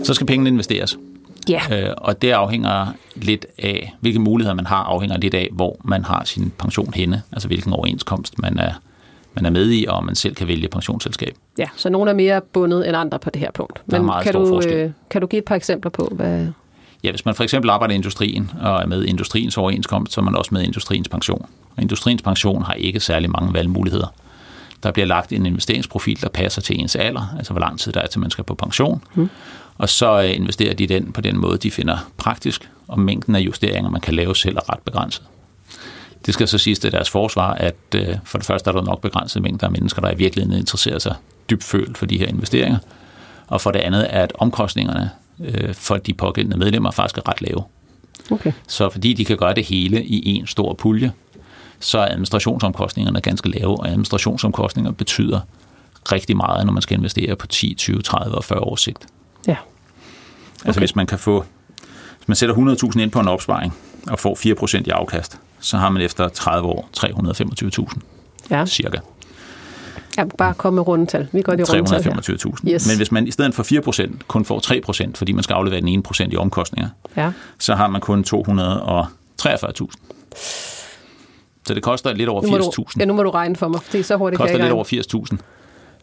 Så 0.04 0.14
skal 0.14 0.26
pengene 0.26 0.50
investeres. 0.50 0.98
Ja. 1.48 1.60
Øh, 1.70 1.94
og 1.98 2.22
det 2.22 2.30
afhænger 2.30 2.86
lidt 3.14 3.46
af, 3.58 3.94
hvilke 4.00 4.18
muligheder 4.18 4.54
man 4.54 4.66
har, 4.66 4.82
afhænger 4.82 5.16
lidt 5.16 5.34
af, 5.34 5.48
hvor 5.52 5.76
man 5.84 6.04
har 6.04 6.24
sin 6.24 6.52
pension 6.58 6.94
henne, 6.94 7.22
altså 7.32 7.48
hvilken 7.48 7.72
overenskomst 7.72 8.38
man 8.38 8.58
er, 8.58 8.72
man 9.34 9.46
er 9.46 9.50
med 9.50 9.70
i, 9.70 9.86
og 9.88 10.04
man 10.04 10.14
selv 10.14 10.34
kan 10.34 10.48
vælge 10.48 10.68
pensionsselskab. 10.68 11.34
Ja, 11.58 11.66
så 11.76 11.88
nogle 11.88 12.10
er 12.10 12.14
mere 12.14 12.40
bundet 12.40 12.88
end 12.88 12.96
andre 12.96 13.18
på 13.18 13.30
det 13.30 13.40
her 13.40 13.50
punkt. 13.50 13.82
Men 13.86 14.10
kan 14.22 14.32
du, 14.32 14.62
øh, 14.68 14.90
kan 15.10 15.20
du 15.20 15.26
give 15.26 15.38
et 15.38 15.44
par 15.44 15.54
eksempler 15.54 15.90
på, 15.90 16.12
hvad... 16.12 16.46
Ja, 17.04 17.10
hvis 17.10 17.24
man 17.24 17.34
for 17.34 17.44
eksempel 17.44 17.70
arbejder 17.70 17.92
i 17.92 17.96
industrien 17.96 18.50
og 18.60 18.82
er 18.82 18.86
med 18.86 19.04
i 19.04 19.08
industriens 19.08 19.58
overenskomst, 19.58 20.12
så 20.12 20.20
er 20.20 20.24
man 20.24 20.36
også 20.36 20.54
med 20.54 20.62
i 20.62 20.64
industriens 20.64 21.08
pension. 21.08 21.46
Og 21.76 21.82
industriens 21.82 22.22
pension 22.22 22.62
har 22.62 22.72
ikke 22.72 23.00
særlig 23.00 23.30
mange 23.30 23.54
valgmuligheder. 23.54 24.14
Der 24.82 24.90
bliver 24.90 25.06
lagt 25.06 25.32
en 25.32 25.46
investeringsprofil, 25.46 26.20
der 26.20 26.28
passer 26.28 26.62
til 26.62 26.80
ens 26.80 26.96
alder, 26.96 27.34
altså 27.36 27.52
hvor 27.52 27.60
lang 27.60 27.78
tid 27.78 27.92
der 27.92 28.00
er 28.00 28.06
til, 28.06 28.20
man 28.20 28.30
skal 28.30 28.44
på 28.44 28.54
pension. 28.54 29.02
Hmm 29.14 29.28
og 29.78 29.88
så 29.88 30.22
øh, 30.22 30.34
investerer 30.36 30.74
de 30.74 30.86
den 30.86 31.12
på 31.12 31.20
den 31.20 31.38
måde, 31.38 31.58
de 31.58 31.70
finder 31.70 32.10
praktisk, 32.16 32.70
og 32.88 33.00
mængden 33.00 33.34
af 33.34 33.40
justeringer, 33.40 33.90
man 33.90 34.00
kan 34.00 34.14
lave 34.14 34.36
selv, 34.36 34.56
er 34.56 34.72
ret 34.72 34.80
begrænset. 34.84 35.22
Det 36.26 36.34
skal 36.34 36.48
så 36.48 36.58
siges 36.58 36.78
til 36.78 36.92
deres 36.92 37.10
forsvar, 37.10 37.54
at 37.54 37.76
øh, 37.94 38.16
for 38.24 38.38
det 38.38 38.46
første 38.46 38.70
er 38.70 38.74
der 38.74 38.82
nok 38.82 39.00
begrænset 39.00 39.42
mængder 39.42 39.66
af 39.66 39.72
mennesker, 39.72 40.02
der 40.02 40.10
i 40.10 40.16
virkeligheden 40.16 40.58
interesserer 40.58 40.98
sig 40.98 41.14
dybt 41.50 41.64
følt 41.64 41.98
for 41.98 42.06
de 42.06 42.18
her 42.18 42.26
investeringer, 42.26 42.78
og 43.46 43.60
for 43.60 43.70
det 43.70 43.78
andet 43.78 44.06
er, 44.14 44.22
at 44.22 44.32
omkostningerne 44.38 45.10
øh, 45.40 45.74
for 45.74 45.96
de 45.96 46.14
pågældende 46.14 46.56
medlemmer 46.56 46.90
faktisk 46.90 47.18
er 47.18 47.28
ret 47.28 47.42
lave. 47.42 47.62
Okay. 48.30 48.52
Så 48.68 48.90
fordi 48.90 49.12
de 49.12 49.24
kan 49.24 49.36
gøre 49.36 49.54
det 49.54 49.64
hele 49.64 50.04
i 50.04 50.34
en 50.34 50.46
stor 50.46 50.74
pulje, 50.74 51.12
så 51.80 51.98
er 51.98 52.08
administrationsomkostningerne 52.08 53.20
ganske 53.20 53.50
lave, 53.50 53.80
og 53.80 53.88
administrationsomkostninger 53.88 54.90
betyder 54.90 55.40
rigtig 56.12 56.36
meget, 56.36 56.66
når 56.66 56.72
man 56.72 56.82
skal 56.82 56.98
investere 56.98 57.36
på 57.36 57.46
10, 57.46 57.74
20, 57.74 58.02
30 58.02 58.34
og 58.34 58.44
40 58.44 58.60
års 58.60 58.80
sigt. 58.80 59.06
Ja. 59.46 59.50
Altså, 59.50 59.64
okay. 60.60 60.68
Altså 60.68 60.80
hvis 60.80 60.96
man 60.96 61.06
kan 61.06 61.18
få, 61.18 61.44
hvis 62.16 62.28
man 62.28 62.36
sætter 62.36 62.54
100.000 62.94 63.00
ind 63.00 63.10
på 63.10 63.20
en 63.20 63.28
opsparing 63.28 63.74
og 64.10 64.18
får 64.18 64.78
4% 64.80 64.82
i 64.86 64.90
afkast, 64.90 65.38
så 65.60 65.76
har 65.76 65.90
man 65.90 66.02
efter 66.02 66.28
30 66.28 66.68
år 66.68 66.88
325.000 66.96 68.00
ja. 68.50 68.66
cirka. 68.66 68.98
Ja, 70.18 70.24
bare 70.24 70.54
komme 70.54 70.74
med 70.74 70.88
rundetal. 70.88 71.28
Vi 71.32 71.42
går 71.42 71.54
det 71.54 71.68
325.000. 71.68 72.68
Yes. 72.68 72.88
Men 72.88 72.96
hvis 72.96 73.12
man 73.12 73.26
i 73.26 73.30
stedet 73.30 73.54
for 73.54 73.62
4% 74.06 74.10
kun 74.26 74.44
får 74.44 75.06
3%, 75.08 75.12
fordi 75.14 75.32
man 75.32 75.44
skal 75.44 75.54
aflevere 75.54 75.80
den 75.80 76.04
1% 76.08 76.28
i 76.32 76.36
omkostninger, 76.36 76.88
ja. 77.16 77.32
så 77.58 77.74
har 77.74 77.88
man 77.88 78.00
kun 78.00 78.24
243.000. 78.26 78.34
Så 81.66 81.74
det 81.74 81.82
koster 81.82 82.12
lidt 82.12 82.28
over 82.28 82.42
80.000. 82.42 82.84
Ja, 82.98 83.04
nu 83.04 83.14
må 83.14 83.22
du 83.22 83.30
regne 83.30 83.56
for 83.56 83.68
mig, 83.68 83.80
det 83.92 84.00
er 84.00 84.04
så 84.04 84.16
hurtigt. 84.16 84.38
Det 84.38 84.44
koster 84.44 84.62
lidt 84.62 84.72
over 84.72 85.36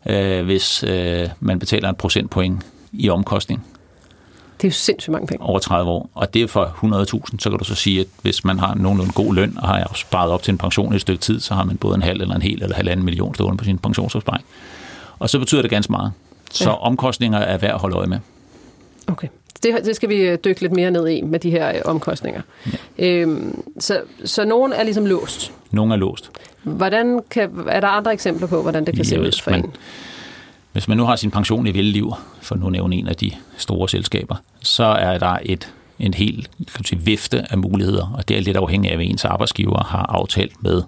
80.000, 0.08 0.14
øh, 0.14 0.46
hvis 0.46 0.84
øh, 0.84 1.30
man 1.40 1.60
betaler 1.60 1.90
en 1.90 1.96
procentpoint 1.96 2.66
i 3.00 3.10
omkostning. 3.10 3.66
Det 4.58 4.68
er 4.68 4.70
jo 4.70 4.74
sindssygt 4.74 5.12
mange 5.12 5.28
penge. 5.28 5.46
Over 5.46 5.60
30 5.60 5.92
år. 5.92 6.10
Og 6.14 6.34
det 6.34 6.42
er 6.42 6.48
for 6.48 6.66
100.000, 7.26 7.40
så 7.40 7.50
kan 7.50 7.60
du 7.60 7.66
så 7.66 7.76
sige, 7.76 8.00
at 8.00 8.08
hvis 8.22 8.46
man 8.46 8.60
har 8.60 8.76
nogenlunde 8.76 9.14
god 9.14 9.36
løn, 9.36 9.58
og 9.58 9.68
har 9.68 9.92
sparet 9.96 10.32
op 10.32 10.44
til 10.44 10.52
en 10.52 10.58
pension 10.58 10.94
i 10.94 10.96
et 10.96 11.02
stykke 11.02 11.22
tid, 11.22 11.40
så 11.40 11.54
har 11.54 11.64
man 11.64 11.78
både 11.78 11.96
en 11.96 12.02
halv 12.02 12.22
eller 12.22 12.36
en 12.36 12.42
hel 12.42 12.64
eller 12.64 12.76
halvanden 12.76 13.06
million 13.06 13.36
stående 13.36 13.58
på 13.58 13.64
sin 13.64 13.78
pensionsopsparing. 13.78 14.46
Og 15.20 15.30
så 15.30 15.40
betyder 15.40 15.62
det 15.62 15.72
ganske 15.72 15.92
meget. 15.92 16.12
Så 16.52 16.70
ja. 16.70 16.76
omkostninger 16.76 17.40
er 17.40 17.58
værd 17.58 17.74
at 17.74 17.80
holde 17.80 17.96
øje 17.96 18.08
med. 18.08 18.20
Okay. 19.08 19.28
Det, 19.64 19.86
det 19.86 19.96
skal 19.96 20.10
vi 20.10 20.16
øh, 20.16 20.38
dykke 20.46 20.62
lidt 20.62 20.74
mere 20.74 20.92
ned 20.92 21.08
i 21.08 21.22
med 21.22 21.40
de 21.40 21.50
her 21.50 21.70
øh, 21.70 21.82
omkostninger. 21.86 22.42
Ja. 22.98 23.06
Øhm, 23.06 23.64
så, 23.80 24.02
så 24.26 24.46
nogen 24.46 24.74
er 24.74 24.84
ligesom 24.84 25.06
låst? 25.06 25.52
Nogle 25.72 25.94
er 25.94 25.98
låst. 25.98 26.32
Hvordan 26.64 27.22
kan, 27.30 27.50
er 27.68 27.80
der 27.80 27.88
andre 27.88 28.14
eksempler 28.14 28.48
på, 28.48 28.62
hvordan 28.62 28.86
det 28.86 28.96
kan 28.96 29.04
ja, 29.04 29.10
se 29.10 29.22
ud 29.22 29.42
for 29.44 29.52
man, 29.52 29.66
en? 29.66 29.76
Hvis 30.76 30.88
man 30.88 30.98
nu 30.98 31.06
har 31.06 31.16
sin 31.16 31.32
pension 31.32 31.68
i 31.68 31.72
liv, 31.92 32.14
for 32.42 32.56
nu 32.56 32.70
nævne 32.70 32.96
en 32.96 33.08
af 33.08 33.16
de 33.16 33.32
store 33.58 33.90
selskaber, 33.90 34.36
så 34.64 34.84
er 34.84 35.18
der 35.18 35.38
et, 35.46 35.74
en 36.00 36.14
helt 36.14 36.52
kan 36.76 36.86
sige, 36.86 37.02
vifte 37.02 37.52
af 37.52 37.58
muligheder, 37.58 38.14
og 38.18 38.28
det 38.28 38.38
er 38.38 38.42
lidt 38.42 38.58
afhængigt 38.58 38.92
af, 38.92 38.98
hvad 38.98 39.06
ens 39.06 39.26
arbejdsgiver 39.26 39.84
har 39.84 40.06
aftalt 40.06 40.64
med, 40.64 40.84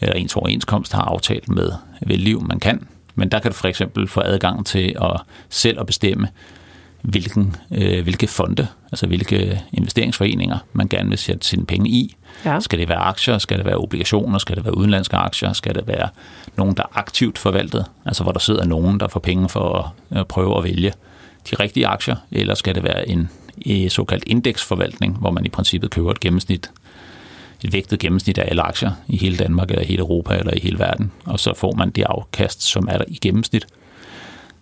eller 0.00 0.14
ens 0.14 0.36
overenskomst 0.36 0.92
har 0.92 1.02
aftalt 1.02 1.48
med 1.48 1.72
liv, 2.16 2.42
man 2.42 2.60
kan. 2.60 2.86
Men 3.14 3.28
der 3.28 3.38
kan 3.38 3.50
du 3.50 3.56
for 3.56 3.68
eksempel 3.68 4.08
få 4.08 4.20
adgang 4.20 4.66
til 4.66 4.96
at 5.02 5.20
selv 5.48 5.80
at 5.80 5.86
bestemme, 5.86 6.28
hvilken, 7.02 7.56
øh, 7.70 8.02
hvilke 8.02 8.26
fonde, 8.26 8.66
altså 8.92 9.06
hvilke 9.06 9.62
investeringsforeninger, 9.72 10.58
man 10.72 10.88
gerne 10.88 11.08
vil 11.08 11.18
sætte 11.18 11.46
sine 11.46 11.66
penge 11.66 11.90
i. 11.90 12.16
Ja. 12.44 12.60
Skal 12.60 12.78
det 12.78 12.88
være 12.88 12.98
aktier? 12.98 13.38
Skal 13.38 13.58
det 13.58 13.66
være 13.66 13.76
obligationer? 13.76 14.38
Skal 14.38 14.56
det 14.56 14.64
være 14.64 14.76
udenlandske 14.76 15.16
aktier? 15.16 15.52
Skal 15.52 15.74
det 15.74 15.86
være 15.86 16.08
nogen, 16.56 16.76
der 16.76 16.82
er 16.82 16.98
aktivt 16.98 17.38
forvaltet? 17.38 17.86
Altså 18.06 18.22
hvor 18.22 18.32
der 18.32 18.40
sidder 18.40 18.64
nogen, 18.64 19.00
der 19.00 19.08
får 19.08 19.20
penge 19.20 19.48
for 19.48 19.94
at 20.10 20.18
øh, 20.18 20.24
prøve 20.24 20.58
at 20.58 20.64
vælge 20.64 20.92
de 21.50 21.56
rigtige 21.56 21.86
aktier? 21.86 22.16
Eller 22.30 22.54
skal 22.54 22.74
det 22.74 22.82
være 22.82 23.08
en 23.08 23.28
såkaldt 23.88 24.24
indeksforvaltning, 24.26 25.18
hvor 25.18 25.30
man 25.30 25.46
i 25.46 25.48
princippet 25.48 25.90
køber 25.90 26.10
et 26.10 26.20
gennemsnit 26.20 26.70
et 27.64 27.72
vægtet 27.72 27.98
gennemsnit 27.98 28.38
af 28.38 28.48
alle 28.48 28.62
aktier 28.62 28.90
i 29.08 29.16
hele 29.16 29.36
Danmark, 29.36 29.70
eller 29.70 29.82
i 29.82 29.86
hele 29.86 30.00
Europa, 30.00 30.34
eller 30.34 30.54
i 30.54 30.60
hele 30.62 30.78
verden, 30.78 31.12
og 31.26 31.40
så 31.40 31.54
får 31.54 31.72
man 31.72 31.90
det 31.90 32.02
afkast, 32.02 32.62
som 32.62 32.88
er 32.90 32.98
der 32.98 33.04
i 33.08 33.18
gennemsnit. 33.22 33.66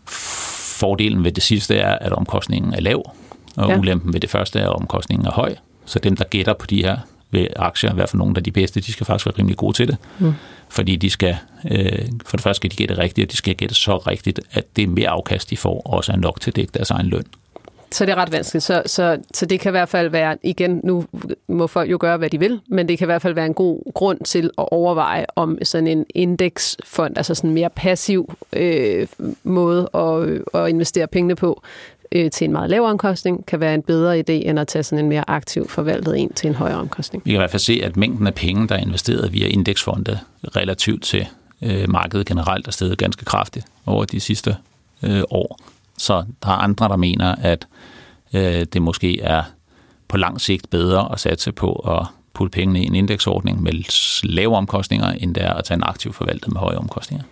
Fordelen 0.06 1.24
ved 1.24 1.32
det 1.32 1.42
sidste 1.42 1.76
er, 1.76 1.98
at 1.98 2.12
omkostningen 2.12 2.74
er 2.74 2.80
lav, 2.80 3.12
og 3.56 3.70
ja. 3.70 3.78
ulempen 3.78 4.12
ved 4.12 4.20
det 4.20 4.30
første 4.30 4.58
er, 4.58 4.70
at 4.70 4.76
omkostningen 4.76 5.26
er 5.26 5.32
høj. 5.32 5.54
Så 5.84 5.98
dem, 5.98 6.16
der 6.16 6.24
gætter 6.24 6.52
på 6.52 6.66
de 6.66 6.82
her 6.82 6.98
ved 7.30 7.46
aktier, 7.56 7.90
i 7.90 7.94
hvert 7.94 8.08
fald 8.08 8.18
nogle 8.18 8.34
af 8.36 8.44
de 8.44 8.52
bedste, 8.52 8.80
de 8.80 8.92
skal 8.92 9.06
faktisk 9.06 9.26
være 9.26 9.34
rimelig 9.38 9.56
gode 9.56 9.76
til 9.76 9.88
det. 9.88 9.96
Mm. 10.18 10.32
Fordi 10.68 10.96
de 10.96 11.10
skal, 11.10 11.36
øh, 11.70 12.08
for 12.26 12.36
det 12.36 12.42
første 12.42 12.56
skal 12.56 12.70
de 12.70 12.76
gætte 12.76 12.98
rigtigt, 12.98 13.26
og 13.26 13.32
de 13.32 13.36
skal 13.36 13.54
gætte 13.54 13.74
så 13.74 13.96
rigtigt, 13.96 14.40
at 14.52 14.64
det 14.76 14.88
mere 14.88 15.08
afkast, 15.08 15.50
de 15.50 15.56
får, 15.56 15.82
også 15.86 16.12
er 16.12 16.16
nok 16.16 16.40
til 16.40 16.50
at 16.50 16.56
dække 16.56 16.72
deres 16.74 16.90
egen 16.90 17.06
løn. 17.06 17.24
Så 17.92 18.06
det 18.06 18.12
er 18.12 18.16
ret 18.16 18.32
vanskeligt. 18.32 18.64
Så, 18.64 18.82
så, 18.86 19.18
så 19.34 19.46
det 19.46 19.60
kan 19.60 19.70
i 19.70 19.76
hvert 19.76 19.88
fald 19.88 20.08
være, 20.08 20.36
igen, 20.42 20.80
nu 20.84 21.04
må 21.48 21.66
folk 21.66 21.90
jo 21.90 21.96
gøre, 22.00 22.16
hvad 22.16 22.30
de 22.30 22.38
vil, 22.38 22.60
men 22.68 22.88
det 22.88 22.98
kan 22.98 23.04
i 23.04 23.10
hvert 23.10 23.22
fald 23.22 23.34
være 23.34 23.46
en 23.46 23.54
god 23.54 23.92
grund 23.94 24.18
til 24.24 24.50
at 24.58 24.68
overveje, 24.70 25.26
om 25.36 25.58
sådan 25.62 25.86
en 25.86 26.06
indeksfond, 26.14 27.16
altså 27.16 27.34
sådan 27.34 27.50
en 27.50 27.54
mere 27.54 27.70
passiv 27.70 28.34
øh, 28.52 29.06
måde 29.42 29.88
at, 29.94 30.42
at 30.54 30.68
investere 30.68 31.06
pengene 31.06 31.36
på, 31.36 31.62
øh, 32.12 32.30
til 32.30 32.44
en 32.44 32.52
meget 32.52 32.70
lav 32.70 32.82
omkostning, 32.82 33.46
kan 33.46 33.60
være 33.60 33.74
en 33.74 33.82
bedre 33.82 34.18
idé, 34.18 34.32
end 34.32 34.58
at 34.60 34.68
tage 34.68 34.82
sådan 34.82 35.04
en 35.04 35.08
mere 35.08 35.30
aktiv 35.30 35.68
forvaltet 35.68 36.18
en 36.18 36.32
til 36.32 36.48
en 36.48 36.54
højere 36.54 36.78
omkostning. 36.78 37.24
Vi 37.24 37.30
kan 37.30 37.36
i 37.36 37.38
hvert 37.38 37.50
fald 37.50 37.60
se, 37.60 37.80
at 37.84 37.96
mængden 37.96 38.26
af 38.26 38.34
penge, 38.34 38.68
der 38.68 38.74
er 38.74 38.80
investeret 38.80 39.32
via 39.32 39.46
indeksfonde, 39.46 40.18
relativt 40.56 41.02
til 41.02 41.26
øh, 41.62 41.90
markedet 41.90 42.26
generelt, 42.26 42.66
er 42.66 42.70
steget 42.70 42.98
ganske 42.98 43.24
kraftigt 43.24 43.66
over 43.86 44.04
de 44.04 44.20
sidste 44.20 44.56
øh, 45.02 45.22
år. 45.30 45.58
Så 45.98 46.24
der 46.42 46.48
er 46.48 46.52
andre, 46.52 46.88
der 46.88 46.96
mener, 46.96 47.34
at 47.34 47.66
øh, 48.34 48.66
det 48.72 48.82
måske 48.82 49.20
er 49.20 49.42
på 50.08 50.16
lang 50.16 50.40
sigt 50.40 50.70
bedre 50.70 51.12
at 51.12 51.20
satse 51.20 51.52
på 51.52 51.72
at 51.72 52.06
putte 52.34 52.50
pengene 52.54 52.82
i 52.82 52.86
en 52.86 52.94
indeksordning 52.94 53.62
med 53.62 53.72
lave 54.22 54.56
omkostninger, 54.56 55.06
end 55.06 55.34
det 55.34 55.42
er 55.44 55.52
at 55.52 55.64
tage 55.64 55.76
en 55.76 55.82
aktiv 55.82 56.12
forvaltet 56.12 56.52
med 56.52 56.60
høje 56.60 56.76
omkostninger. 56.76 57.24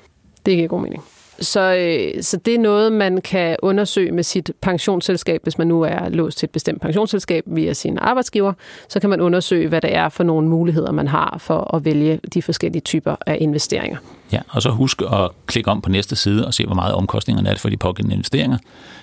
Det 0.47 0.57
giver 0.57 0.69
god 0.69 0.81
mening. 0.81 1.05
Så, 1.41 1.75
øh, 1.75 2.23
så 2.23 2.37
det 2.37 2.55
er 2.55 2.59
noget, 2.59 2.93
man 2.93 3.21
kan 3.21 3.57
undersøge 3.63 4.13
med 4.13 4.23
sit 4.23 4.51
pensionsselskab, 4.61 5.43
hvis 5.43 5.59
man 5.59 5.67
nu 5.67 5.83
er 5.83 6.09
låst 6.09 6.39
til 6.39 6.47
et 6.47 6.51
bestemt 6.51 6.83
pensionsselskab 6.83 7.45
via 7.47 7.73
sin 7.73 7.99
arbejdsgiver. 7.99 8.53
Så 8.89 9.01
kan 9.01 9.11
man 9.11 9.21
undersøge, 9.21 9.69
hvad 9.69 9.81
det 9.81 9.95
er 9.95 10.09
for 10.09 10.25
nogle 10.25 10.49
muligheder, 10.49 10.93
man 10.93 11.09
har 11.09 11.37
for 11.41 11.75
at 11.75 11.85
vælge 11.85 12.21
de 12.35 12.43
forskellige 12.43 12.81
typer 12.81 13.17
af 13.27 13.39
investeringer. 13.41 13.99
Ja, 14.33 14.41
og 14.49 14.63
så 14.63 14.71
husk 14.71 15.03
at 15.03 15.31
klikke 15.47 15.71
om 15.71 15.81
på 15.81 15.91
næste 15.91 16.17
side 16.17 16.47
og 16.47 16.55
se, 16.55 16.67
hvor 16.67 16.75
meget 16.75 16.95
omkostningerne 16.95 17.49
er 17.49 17.57
for 17.57 17.69
de 17.69 17.77
pågældende 17.77 18.15
investeringer. 18.15 18.59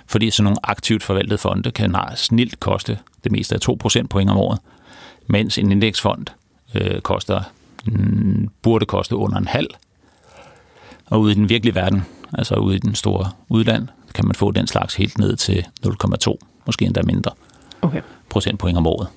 Fordi 0.08 0.30
sådan 0.30 0.44
nogle 0.44 0.58
aktivt 0.64 1.04
forvaltede 1.04 1.38
fonde 1.38 1.72
kan 1.72 1.96
snilt 2.16 2.60
koste 2.60 2.98
det 3.24 3.32
meste 3.32 3.56
af 3.56 3.62
2 3.62 3.78
point 4.10 4.30
om 4.30 4.38
året, 4.38 4.60
mens 5.28 5.58
en 5.58 5.72
indeksfond 5.72 6.26
øh, 6.76 7.02
koster, 7.02 7.42
mm, 7.86 8.50
burde 8.62 8.86
koste 8.86 9.16
under 9.16 9.38
en 9.38 9.48
halv. 9.48 9.70
Og 11.06 11.20
ude 11.20 11.32
i 11.32 11.36
den 11.36 11.50
virkelige 11.50 11.76
verden, 11.76 12.06
altså 12.38 12.56
ude 12.56 12.76
i 12.76 12.80
den 12.80 12.96
store 12.96 13.30
udland, 13.50 13.88
kan 14.14 14.26
man 14.26 14.36
få 14.36 14.52
den 14.52 14.68
slags 14.68 14.96
helt 14.96 15.18
ned 15.18 15.36
til 15.36 15.66
0,2, 15.86 16.38
måske 16.66 16.86
endda 16.86 17.02
mindre 17.02 17.32
okay. 17.82 18.02
procentpoint 18.30 18.78
om 18.78 18.88
året. 18.88 19.08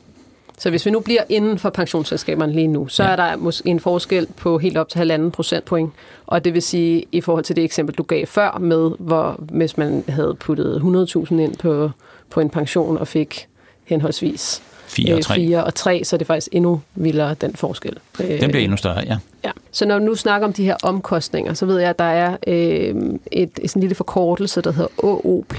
Så 0.59 0.71
hvis 0.71 0.87
vi 0.87 0.91
nu 0.91 1.01
bliver 1.01 1.23
inden 1.29 1.59
for 1.59 1.71
pensionsselskaberne 1.71 2.53
lige 2.53 2.67
nu, 2.67 2.89
så 2.89 3.05
ja. 3.05 3.11
er 3.11 3.17
der 3.17 3.37
måske 3.37 3.69
en 3.69 3.81
forskel 3.81 4.27
på 4.37 4.59
helt 4.59 4.77
op 4.77 4.89
til 4.89 4.99
halvanden 4.99 5.31
procentpoint. 5.31 5.93
Og 6.27 6.45
det 6.45 6.55
vil 6.55 6.63
sige, 6.63 7.05
i 7.13 7.21
forhold 7.21 7.45
til 7.45 7.57
det 7.57 7.65
eksempel, 7.65 7.95
du 7.95 8.03
gav 8.03 8.27
før 8.27 8.59
med, 8.61 8.91
hvor 8.99 9.37
hvis 9.39 9.77
man 9.77 10.05
havde 10.09 10.37
puttet 10.41 10.81
100.000 10.81 11.35
ind 11.35 11.57
på, 11.57 11.91
på 12.31 12.41
en 12.41 12.51
pension 12.51 12.99
og 12.99 13.09
fik 13.09 13.49
henholdsvis 13.85 14.63
4 15.07 15.15
og 15.15 15.23
3. 15.23 15.35
4 15.35 15.65
og 15.65 15.75
3, 15.75 16.05
så 16.05 16.17
er 16.17 16.19
det 16.19 16.27
faktisk 16.27 16.49
endnu 16.53 16.81
vildere, 16.95 17.35
den 17.35 17.57
forskel. 17.57 17.97
Den 18.19 18.51
bliver 18.51 18.65
endnu 18.65 18.77
større, 18.77 19.01
ja. 19.07 19.17
ja. 19.45 19.51
Så 19.71 19.87
når 19.87 19.99
vi 19.99 20.05
nu 20.05 20.15
snakker 20.15 20.47
om 20.47 20.53
de 20.53 20.65
her 20.65 20.77
omkostninger, 20.83 21.55
så 21.55 21.67
ved 21.67 21.79
jeg, 21.79 21.91
at 21.91 21.99
der 21.99 22.05
er 22.05 22.37
øh, 22.47 22.95
et, 23.33 23.51
et 23.63 23.71
sådan 23.71 23.81
lille 23.81 23.95
forkortelse, 23.95 24.61
der 24.61 24.73
hedder 24.73 25.05
OOP. 25.05 25.55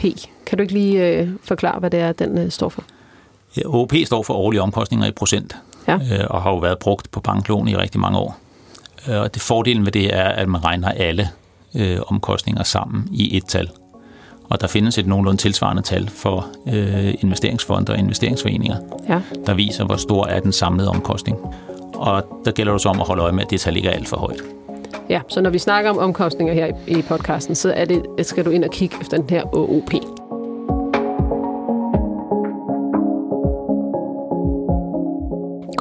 Kan 0.45 0.57
du 0.57 0.61
ikke 0.61 0.73
lige 0.73 1.07
øh, 1.07 1.29
forklare, 1.43 1.79
hvad 1.79 1.89
det 1.89 1.99
er, 1.99 2.11
den 2.11 2.37
øh, 2.37 2.51
står 2.51 2.69
for? 2.69 2.83
Ja, 3.57 3.61
OOP 3.65 3.93
står 4.05 4.23
for 4.23 4.33
årlige 4.33 4.61
omkostninger 4.61 5.07
i 5.07 5.11
procent, 5.11 5.55
ja. 5.87 5.95
øh, 5.95 6.25
og 6.29 6.41
har 6.41 6.51
jo 6.51 6.57
været 6.57 6.79
brugt 6.79 7.11
på 7.11 7.19
banklån 7.19 7.67
i 7.67 7.75
rigtig 7.75 8.01
mange 8.01 8.17
år. 8.19 8.37
Øh, 9.09 9.21
og 9.21 9.33
det 9.33 9.41
fordelen 9.41 9.85
ved 9.85 9.91
det 9.91 10.15
er, 10.15 10.23
at 10.23 10.49
man 10.49 10.65
regner 10.65 10.91
alle 10.91 11.29
øh, 11.75 11.97
omkostninger 12.07 12.63
sammen 12.63 13.07
i 13.11 13.37
et 13.37 13.45
tal. 13.45 13.69
Og 14.49 14.61
der 14.61 14.67
findes 14.67 14.97
et 14.97 15.07
nogenlunde 15.07 15.41
tilsvarende 15.41 15.81
tal 15.81 16.09
for 16.09 16.47
øh, 16.73 17.13
investeringsfonder 17.21 17.93
og 17.93 17.99
investeringsforeninger, 17.99 18.75
ja. 19.09 19.21
der 19.45 19.53
viser, 19.53 19.85
hvor 19.85 19.95
stor 19.95 20.25
er 20.25 20.39
den 20.39 20.51
samlede 20.51 20.89
omkostning. 20.89 21.37
Og 21.93 22.41
der 22.45 22.51
gælder 22.51 22.71
det 22.71 22.81
så 22.81 22.89
om 22.89 22.99
at 22.99 23.07
holde 23.07 23.23
øje 23.23 23.31
med, 23.31 23.43
at 23.43 23.49
det 23.49 23.59
tal 23.59 23.77
ikke 23.77 23.89
er 23.89 23.93
alt 23.93 24.07
for 24.07 24.17
højt. 24.17 24.41
Ja, 25.09 25.21
så 25.27 25.41
når 25.41 25.49
vi 25.49 25.59
snakker 25.59 25.89
om 25.89 25.97
omkostninger 25.97 26.53
her 26.53 26.67
i 26.87 27.01
podcasten, 27.01 27.55
så 27.55 27.73
er 27.73 27.85
det, 27.85 28.03
skal 28.21 28.45
du 28.45 28.49
ind 28.49 28.63
og 28.63 28.71
kigge 28.71 28.95
efter 29.01 29.17
den 29.17 29.29
her 29.29 29.55
OOP. 29.55 30.18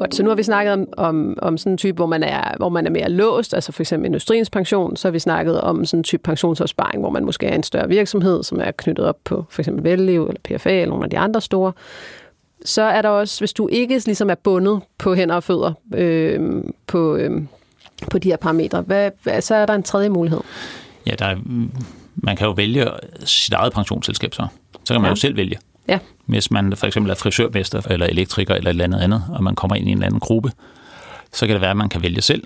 Godt, 0.08 0.14
så 0.14 0.22
nu 0.22 0.28
har 0.28 0.36
vi 0.36 0.42
snakket 0.42 0.72
om, 0.72 0.88
om, 0.96 1.38
om 1.42 1.58
sådan 1.58 1.72
en 1.72 1.78
type, 1.78 1.96
hvor 1.96 2.06
man, 2.06 2.22
er, 2.22 2.56
hvor 2.56 2.68
man 2.68 2.86
er 2.86 2.90
mere 2.90 3.10
låst, 3.10 3.54
altså 3.54 3.72
for 3.72 3.82
eksempel 3.82 4.06
industriens 4.06 4.50
pension, 4.50 4.96
så 4.96 5.08
har 5.08 5.12
vi 5.12 5.18
snakket 5.18 5.60
om 5.60 5.84
sådan 5.84 6.00
en 6.00 6.04
type 6.04 6.22
pensionsopsparing, 6.22 7.00
hvor 7.00 7.10
man 7.10 7.24
måske 7.24 7.46
er 7.46 7.54
en 7.54 7.62
større 7.62 7.88
virksomhed, 7.88 8.42
som 8.42 8.60
er 8.60 8.70
knyttet 8.70 9.06
op 9.06 9.16
på 9.24 9.46
for 9.50 9.62
eksempel 9.62 9.84
Velliv 9.84 10.26
eller 10.26 10.58
PFA 10.58 10.70
eller 10.70 10.88
nogle 10.88 11.04
af 11.04 11.10
de 11.10 11.18
andre 11.18 11.40
store. 11.40 11.72
Så 12.64 12.82
er 12.82 13.02
der 13.02 13.08
også, 13.08 13.40
hvis 13.40 13.52
du 13.52 13.68
ikke 13.68 14.02
ligesom 14.06 14.30
er 14.30 14.34
bundet 14.34 14.80
på 14.98 15.14
hænder 15.14 15.34
og 15.34 15.42
fødder 15.42 15.72
øh, 15.94 16.62
på, 16.86 17.16
øh, 17.16 17.42
på 18.10 18.18
de 18.18 18.28
her 18.28 18.36
parametre, 18.36 18.80
hvad, 18.80 19.10
hvad, 19.22 19.40
så 19.40 19.54
er 19.54 19.66
der 19.66 19.74
en 19.74 19.82
tredje 19.82 20.08
mulighed. 20.08 20.40
Ja, 21.06 21.14
der 21.18 21.26
er, 21.26 21.36
man 22.14 22.36
kan 22.36 22.46
jo 22.46 22.52
vælge 22.52 22.86
sit 23.24 23.52
eget 23.54 23.72
pensionsselskab 23.72 24.34
så. 24.34 24.46
Så 24.84 24.94
kan 24.94 25.00
man 25.00 25.08
ja. 25.08 25.12
jo 25.12 25.16
selv 25.16 25.36
vælge. 25.36 25.58
Ja. 25.88 25.98
Hvis 26.28 26.50
man 26.50 26.76
for 26.76 26.86
eksempel 26.86 27.10
er 27.10 27.14
frisørmester 27.14 27.80
eller 27.90 28.06
elektriker 28.06 28.54
eller 28.54 28.70
et 28.70 28.74
eller 28.74 28.84
andet 28.84 29.00
andet, 29.00 29.24
og 29.28 29.44
man 29.44 29.54
kommer 29.54 29.76
ind 29.76 29.88
i 29.88 29.92
en 29.92 30.02
anden 30.02 30.20
gruppe, 30.20 30.52
så 31.32 31.46
kan 31.46 31.54
det 31.54 31.60
være, 31.60 31.70
at 31.70 31.76
man 31.76 31.88
kan 31.88 32.02
vælge 32.02 32.20
selv. 32.20 32.42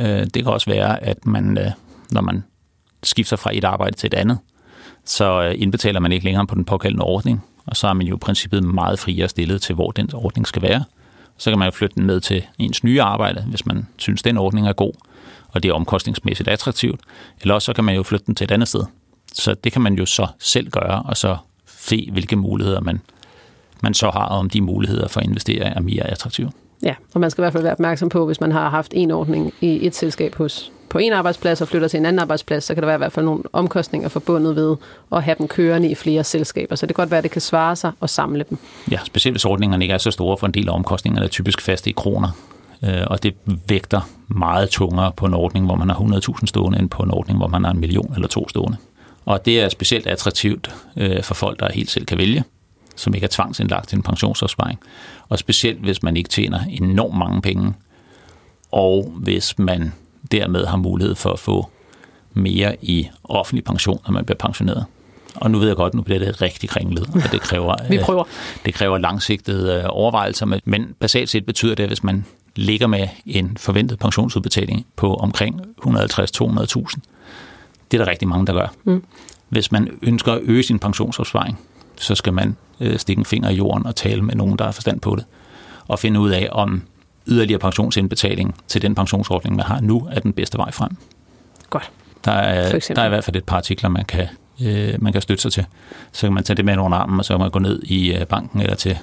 Øh, 0.00 0.26
det 0.34 0.34
kan 0.34 0.46
også 0.46 0.70
være, 0.70 1.04
at 1.04 1.26
man, 1.26 1.58
øh, 1.58 1.70
når 2.10 2.20
man 2.20 2.44
skifter 3.02 3.36
fra 3.36 3.50
et 3.54 3.64
arbejde 3.64 3.96
til 3.96 4.06
et 4.06 4.14
andet, 4.14 4.38
så 5.04 5.42
øh, 5.42 5.54
indbetaler 5.58 6.00
man 6.00 6.12
ikke 6.12 6.24
længere 6.24 6.46
på 6.46 6.54
den 6.54 6.64
pågældende 6.64 7.04
ordning, 7.04 7.44
og 7.66 7.76
så 7.76 7.88
er 7.88 7.92
man 7.92 8.06
jo 8.06 8.16
i 8.16 8.18
princippet 8.18 8.64
meget 8.64 8.98
friere 8.98 9.28
stillet 9.28 9.62
til, 9.62 9.74
hvor 9.74 9.90
den 9.90 10.14
ordning 10.14 10.46
skal 10.46 10.62
være. 10.62 10.84
Så 11.38 11.50
kan 11.50 11.58
man 11.58 11.66
jo 11.66 11.72
flytte 11.72 11.94
den 11.94 12.06
med 12.06 12.20
til 12.20 12.44
ens 12.58 12.84
nye 12.84 13.02
arbejde, 13.02 13.42
hvis 13.42 13.66
man 13.66 13.86
synes, 13.96 14.22
den 14.22 14.36
ordning 14.36 14.68
er 14.68 14.72
god, 14.72 14.92
og 15.48 15.62
det 15.62 15.68
er 15.68 15.72
omkostningsmæssigt 15.72 16.48
attraktivt. 16.48 17.00
Eller 17.40 17.54
også 17.54 17.66
så 17.66 17.72
kan 17.72 17.84
man 17.84 17.94
jo 17.94 18.02
flytte 18.02 18.26
den 18.26 18.34
til 18.34 18.44
et 18.44 18.50
andet 18.50 18.68
sted. 18.68 18.84
Så 19.32 19.54
det 19.54 19.72
kan 19.72 19.82
man 19.82 19.94
jo 19.94 20.06
så 20.06 20.26
selv 20.38 20.70
gøre, 20.70 21.02
og 21.02 21.16
så 21.16 21.36
se, 21.88 22.08
hvilke 22.12 22.36
muligheder 22.36 22.80
man, 22.80 23.00
man 23.82 23.94
så 23.94 24.10
har, 24.10 24.26
om 24.26 24.50
de 24.50 24.60
muligheder 24.60 25.08
for 25.08 25.20
at 25.20 25.26
investere 25.26 25.64
er 25.64 25.80
mere 25.80 26.10
attraktive. 26.10 26.50
Ja, 26.82 26.94
og 27.14 27.20
man 27.20 27.30
skal 27.30 27.42
i 27.42 27.44
hvert 27.44 27.52
fald 27.52 27.62
være 27.62 27.72
opmærksom 27.72 28.08
på, 28.08 28.26
hvis 28.26 28.40
man 28.40 28.52
har 28.52 28.68
haft 28.68 28.92
en 28.94 29.10
ordning 29.10 29.52
i 29.60 29.86
et 29.86 29.94
selskab 29.94 30.34
hos 30.34 30.72
på 30.88 30.98
en 30.98 31.12
arbejdsplads 31.12 31.60
og 31.60 31.68
flytter 31.68 31.88
til 31.88 31.98
en 31.98 32.06
anden 32.06 32.20
arbejdsplads, 32.20 32.64
så 32.64 32.74
kan 32.74 32.82
der 32.82 32.86
være 32.86 32.96
i 32.96 32.98
hvert 32.98 33.12
fald 33.12 33.26
nogle 33.26 33.42
omkostninger 33.52 34.08
forbundet 34.08 34.56
ved 34.56 34.76
at 35.12 35.22
have 35.22 35.34
dem 35.38 35.48
kørende 35.48 35.90
i 35.90 35.94
flere 35.94 36.24
selskaber. 36.24 36.76
Så 36.76 36.86
det 36.86 36.94
kan 36.96 37.02
godt 37.02 37.10
være, 37.10 37.18
at 37.18 37.24
det 37.24 37.30
kan 37.30 37.40
svare 37.40 37.76
sig 37.76 37.92
at 38.02 38.10
samle 38.10 38.44
dem. 38.50 38.58
Ja, 38.90 38.98
specielt 39.04 39.34
hvis 39.34 39.44
ordningerne 39.44 39.84
ikke 39.84 39.94
er 39.94 39.98
så 39.98 40.10
store, 40.10 40.36
for 40.36 40.46
en 40.46 40.54
del 40.54 40.68
af 40.68 40.72
omkostningerne 40.72 41.26
er 41.26 41.30
typisk 41.30 41.60
faste 41.60 41.90
i 41.90 41.92
kroner. 41.92 42.28
Øh, 42.84 43.02
og 43.06 43.22
det 43.22 43.34
vægter 43.68 44.00
meget 44.28 44.70
tungere 44.70 45.12
på 45.16 45.26
en 45.26 45.34
ordning, 45.34 45.66
hvor 45.66 45.74
man 45.74 45.90
har 45.90 45.96
100.000 45.96 46.46
stående, 46.46 46.78
end 46.78 46.88
på 46.88 47.02
en 47.02 47.10
ordning, 47.10 47.38
hvor 47.38 47.48
man 47.48 47.64
har 47.64 47.70
en 47.70 47.80
million 47.80 48.12
eller 48.14 48.28
to 48.28 48.48
stående. 48.48 48.76
Og 49.24 49.46
det 49.46 49.60
er 49.60 49.68
specielt 49.68 50.06
attraktivt 50.06 50.70
øh, 50.96 51.22
for 51.22 51.34
folk, 51.34 51.60
der 51.60 51.72
helt 51.72 51.90
selv 51.90 52.06
kan 52.06 52.18
vælge, 52.18 52.44
som 52.98 53.14
ikke 53.14 53.24
er 53.24 53.28
tvangsindlagt 53.28 53.88
til 53.88 53.96
en 53.96 54.02
pensionsopsparing. 54.02 54.78
Og 55.28 55.38
specielt, 55.38 55.80
hvis 55.80 56.02
man 56.02 56.16
ikke 56.16 56.28
tjener 56.28 56.60
enormt 56.70 57.18
mange 57.18 57.42
penge, 57.42 57.72
og 58.72 59.12
hvis 59.16 59.58
man 59.58 59.92
dermed 60.32 60.66
har 60.66 60.76
mulighed 60.76 61.14
for 61.14 61.30
at 61.30 61.38
få 61.38 61.68
mere 62.32 62.76
i 62.82 63.08
offentlig 63.24 63.64
pension, 63.64 64.00
når 64.06 64.12
man 64.12 64.24
bliver 64.24 64.38
pensioneret. 64.38 64.84
Og 65.34 65.50
nu 65.50 65.58
ved 65.58 65.66
jeg 65.66 65.76
godt, 65.76 65.94
nu 65.94 66.02
bliver 66.02 66.18
det 66.18 66.42
rigtig 66.42 66.68
kringlet, 66.68 67.10
og 67.14 67.32
det 67.32 67.40
kræver, 67.40 67.76
Vi 67.90 67.98
prøver. 68.02 68.24
Øh, 68.24 68.64
det 68.64 68.74
kræver 68.74 68.98
langsigtede 68.98 69.74
øh, 69.74 69.84
overvejelser. 69.88 70.60
Men 70.64 70.94
basalt 71.00 71.28
set 71.28 71.46
betyder 71.46 71.74
det, 71.74 71.82
at 71.82 71.88
hvis 71.88 72.04
man 72.04 72.24
ligger 72.56 72.86
med 72.86 73.08
en 73.26 73.56
forventet 73.56 73.98
pensionsudbetaling 73.98 74.86
på 74.96 75.14
omkring 75.14 75.60
150-200.000, 75.60 75.86
det 77.90 78.00
er 78.00 78.04
der 78.04 78.10
rigtig 78.10 78.28
mange, 78.28 78.46
der 78.46 78.52
gør. 78.52 78.72
Mm. 78.84 79.04
Hvis 79.48 79.72
man 79.72 79.98
ønsker 80.02 80.32
at 80.32 80.40
øge 80.42 80.62
sin 80.62 80.78
pensionsopsparing, 80.78 81.58
så 81.96 82.14
skal 82.14 82.32
man 82.32 82.56
øh, 82.80 82.98
stikke 82.98 83.20
en 83.20 83.24
finger 83.24 83.48
i 83.48 83.54
jorden 83.54 83.86
og 83.86 83.96
tale 83.96 84.22
med 84.22 84.34
nogen, 84.34 84.58
der 84.58 84.64
har 84.64 84.72
forstand 84.72 85.00
på 85.00 85.16
det, 85.16 85.24
og 85.88 85.98
finde 85.98 86.20
ud 86.20 86.30
af, 86.30 86.48
om 86.52 86.82
yderligere 87.26 87.58
pensionsindbetaling 87.58 88.54
til 88.68 88.82
den 88.82 88.94
pensionsordning, 88.94 89.56
man 89.56 89.66
har 89.66 89.80
nu, 89.80 90.08
er 90.10 90.20
den 90.20 90.32
bedste 90.32 90.58
vej 90.58 90.70
frem. 90.70 90.96
Godt. 91.70 91.90
Der 92.24 92.32
er, 92.32 92.78
der 92.94 93.02
er 93.02 93.06
i 93.06 93.08
hvert 93.08 93.24
fald 93.24 93.36
et 93.36 93.44
par 93.44 93.56
artikler, 93.56 93.90
man 93.90 94.04
kan, 94.04 94.26
øh, 94.62 94.94
man 94.98 95.12
kan 95.12 95.22
støtte 95.22 95.42
sig 95.42 95.52
til. 95.52 95.66
Så 96.12 96.26
kan 96.26 96.34
man 96.34 96.44
tage 96.44 96.56
det 96.56 96.64
med 96.64 96.78
under 96.78 96.98
armen, 96.98 97.18
og 97.18 97.24
så 97.24 97.32
kan 97.32 97.40
man 97.40 97.50
gå 97.50 97.58
ned 97.58 97.82
i 97.82 98.14
øh, 98.14 98.26
banken 98.26 98.60
eller 98.60 98.74
til 98.74 98.98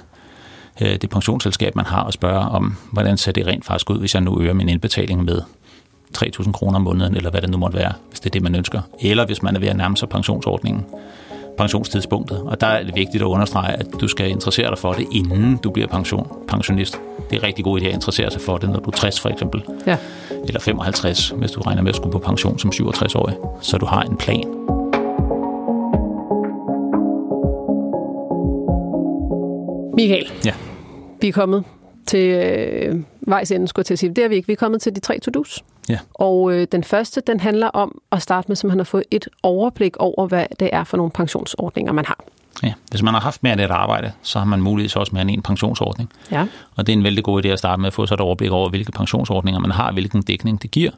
øh, 0.80 0.96
det 0.96 1.10
pensionsselskab, 1.10 1.76
man 1.76 1.86
har, 1.86 2.02
og 2.02 2.12
spørge 2.12 2.40
om, 2.40 2.76
hvordan 2.92 3.16
ser 3.16 3.32
det 3.32 3.46
rent 3.46 3.64
faktisk 3.64 3.90
ud, 3.90 3.98
hvis 3.98 4.14
jeg 4.14 4.22
nu 4.22 4.40
øger 4.40 4.52
min 4.52 4.68
indbetaling 4.68 5.24
med 5.24 5.42
3.000 6.18 6.52
kroner 6.52 6.76
om 6.76 6.82
måneden, 6.82 7.16
eller 7.16 7.30
hvad 7.30 7.42
det 7.42 7.50
nu 7.50 7.56
måtte 7.56 7.78
være, 7.78 7.92
hvis 8.08 8.20
det 8.20 8.26
er 8.26 8.32
det, 8.32 8.42
man 8.42 8.54
ønsker. 8.54 8.80
Eller 9.00 9.26
hvis 9.26 9.42
man 9.42 9.56
er 9.56 9.60
ved 9.60 9.68
at 9.68 9.76
nærme 9.76 9.96
sig 9.96 10.08
pensionsordningen, 10.08 10.84
pensionstidspunktet. 11.58 12.42
Og 12.46 12.60
der 12.60 12.66
er 12.66 12.82
det 12.82 12.94
vigtigt 12.94 13.22
at 13.22 13.26
understrege, 13.26 13.72
at 13.72 13.86
du 14.00 14.08
skal 14.08 14.30
interessere 14.30 14.70
dig 14.70 14.78
for 14.78 14.92
det, 14.92 15.06
inden 15.12 15.56
du 15.56 15.70
bliver 15.70 15.88
pension, 15.88 16.28
pensionist. 16.48 17.00
Det 17.30 17.36
er 17.36 17.42
rigtig 17.42 17.64
god 17.64 17.80
idé 17.80 17.84
at 17.84 17.94
interessere 17.94 18.30
sig 18.30 18.40
for 18.40 18.56
det, 18.58 18.70
når 18.70 18.80
du 18.80 18.90
er 18.90 18.94
60 18.96 19.20
for 19.20 19.28
eksempel. 19.28 19.62
Ja. 19.86 19.96
Eller 20.46 20.60
55, 20.60 21.28
hvis 21.28 21.50
du 21.50 21.60
regner 21.60 21.82
med 21.82 21.88
at 21.90 21.96
skulle 21.96 22.12
på 22.12 22.18
pension 22.18 22.58
som 22.58 22.70
67-årig. 22.70 23.34
Så 23.60 23.78
du 23.78 23.86
har 23.86 24.02
en 24.02 24.16
plan. 24.16 24.44
Michael, 29.94 30.26
Ja. 30.44 30.52
vi 31.20 31.28
er 31.28 31.32
kommet 31.32 31.64
til 32.06 32.30
øh, 32.30 32.94
vejs 33.26 33.50
ende, 33.52 33.68
skulle 33.68 33.80
jeg 33.80 33.86
til 33.86 33.94
at 33.94 33.98
sige. 33.98 34.10
Det 34.14 34.24
er 34.24 34.28
vi 34.28 34.34
ikke. 34.34 34.46
Vi 34.46 34.52
er 34.52 34.56
kommet 34.56 34.80
til 34.82 34.94
de 34.94 35.00
tre 35.00 35.18
to-dos. 35.20 35.64
Ja. 35.88 35.98
Og 36.14 36.52
øh, 36.52 36.66
den 36.72 36.84
første, 36.84 37.22
den 37.26 37.40
handler 37.40 37.68
om 37.68 38.00
at 38.12 38.22
starte 38.22 38.48
med, 38.48 38.56
så 38.56 38.66
man 38.66 38.78
har 38.78 38.84
fået 38.84 39.04
et 39.10 39.28
overblik 39.42 39.96
over, 39.96 40.26
hvad 40.26 40.46
det 40.60 40.70
er 40.72 40.84
for 40.84 40.96
nogle 40.96 41.10
pensionsordninger, 41.10 41.92
man 41.92 42.04
har. 42.04 42.24
Ja, 42.62 42.72
hvis 42.90 43.02
man 43.02 43.14
har 43.14 43.20
haft 43.20 43.42
mere 43.42 43.50
af 43.50 43.56
det 43.56 43.70
arbejde, 43.70 44.12
så 44.22 44.38
har 44.38 44.46
man 44.46 44.60
muligvis 44.60 44.96
også 44.96 45.12
mere 45.12 45.22
end 45.22 45.30
en 45.30 45.42
pensionsordning. 45.42 46.10
Ja. 46.30 46.46
Og 46.76 46.86
det 46.86 46.92
er 46.92 46.96
en 46.96 47.04
vældig 47.04 47.24
god 47.24 47.44
idé 47.44 47.48
at 47.48 47.58
starte 47.58 47.80
med 47.80 47.86
at 47.86 47.92
få 47.92 48.06
sig 48.06 48.14
et 48.14 48.20
overblik 48.20 48.50
over, 48.50 48.68
hvilke 48.68 48.92
pensionsordninger 48.92 49.60
man 49.60 49.70
har, 49.70 49.92
hvilken 49.92 50.22
dækning 50.22 50.62
det 50.62 50.70
giver. 50.70 50.90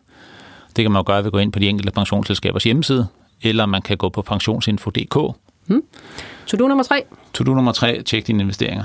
Det 0.76 0.84
kan 0.84 0.92
man 0.92 1.00
jo 1.00 1.04
gøre 1.06 1.18
ved 1.18 1.26
at 1.26 1.32
gå 1.32 1.38
ind 1.38 1.52
på 1.52 1.58
de 1.58 1.68
enkelte 1.68 1.92
pensionsselskabers 1.92 2.64
hjemmeside, 2.64 3.06
eller 3.42 3.66
man 3.66 3.82
kan 3.82 3.96
gå 3.96 4.08
på 4.08 4.22
pensionsinfo.dk. 4.22 5.34
To-do 6.46 6.68
nummer 6.68 6.84
tre. 6.84 7.04
To-do 7.34 7.54
nummer 7.54 7.72
tre, 7.72 8.02
tjek 8.02 8.26
dine 8.26 8.42
investeringer. 8.42 8.84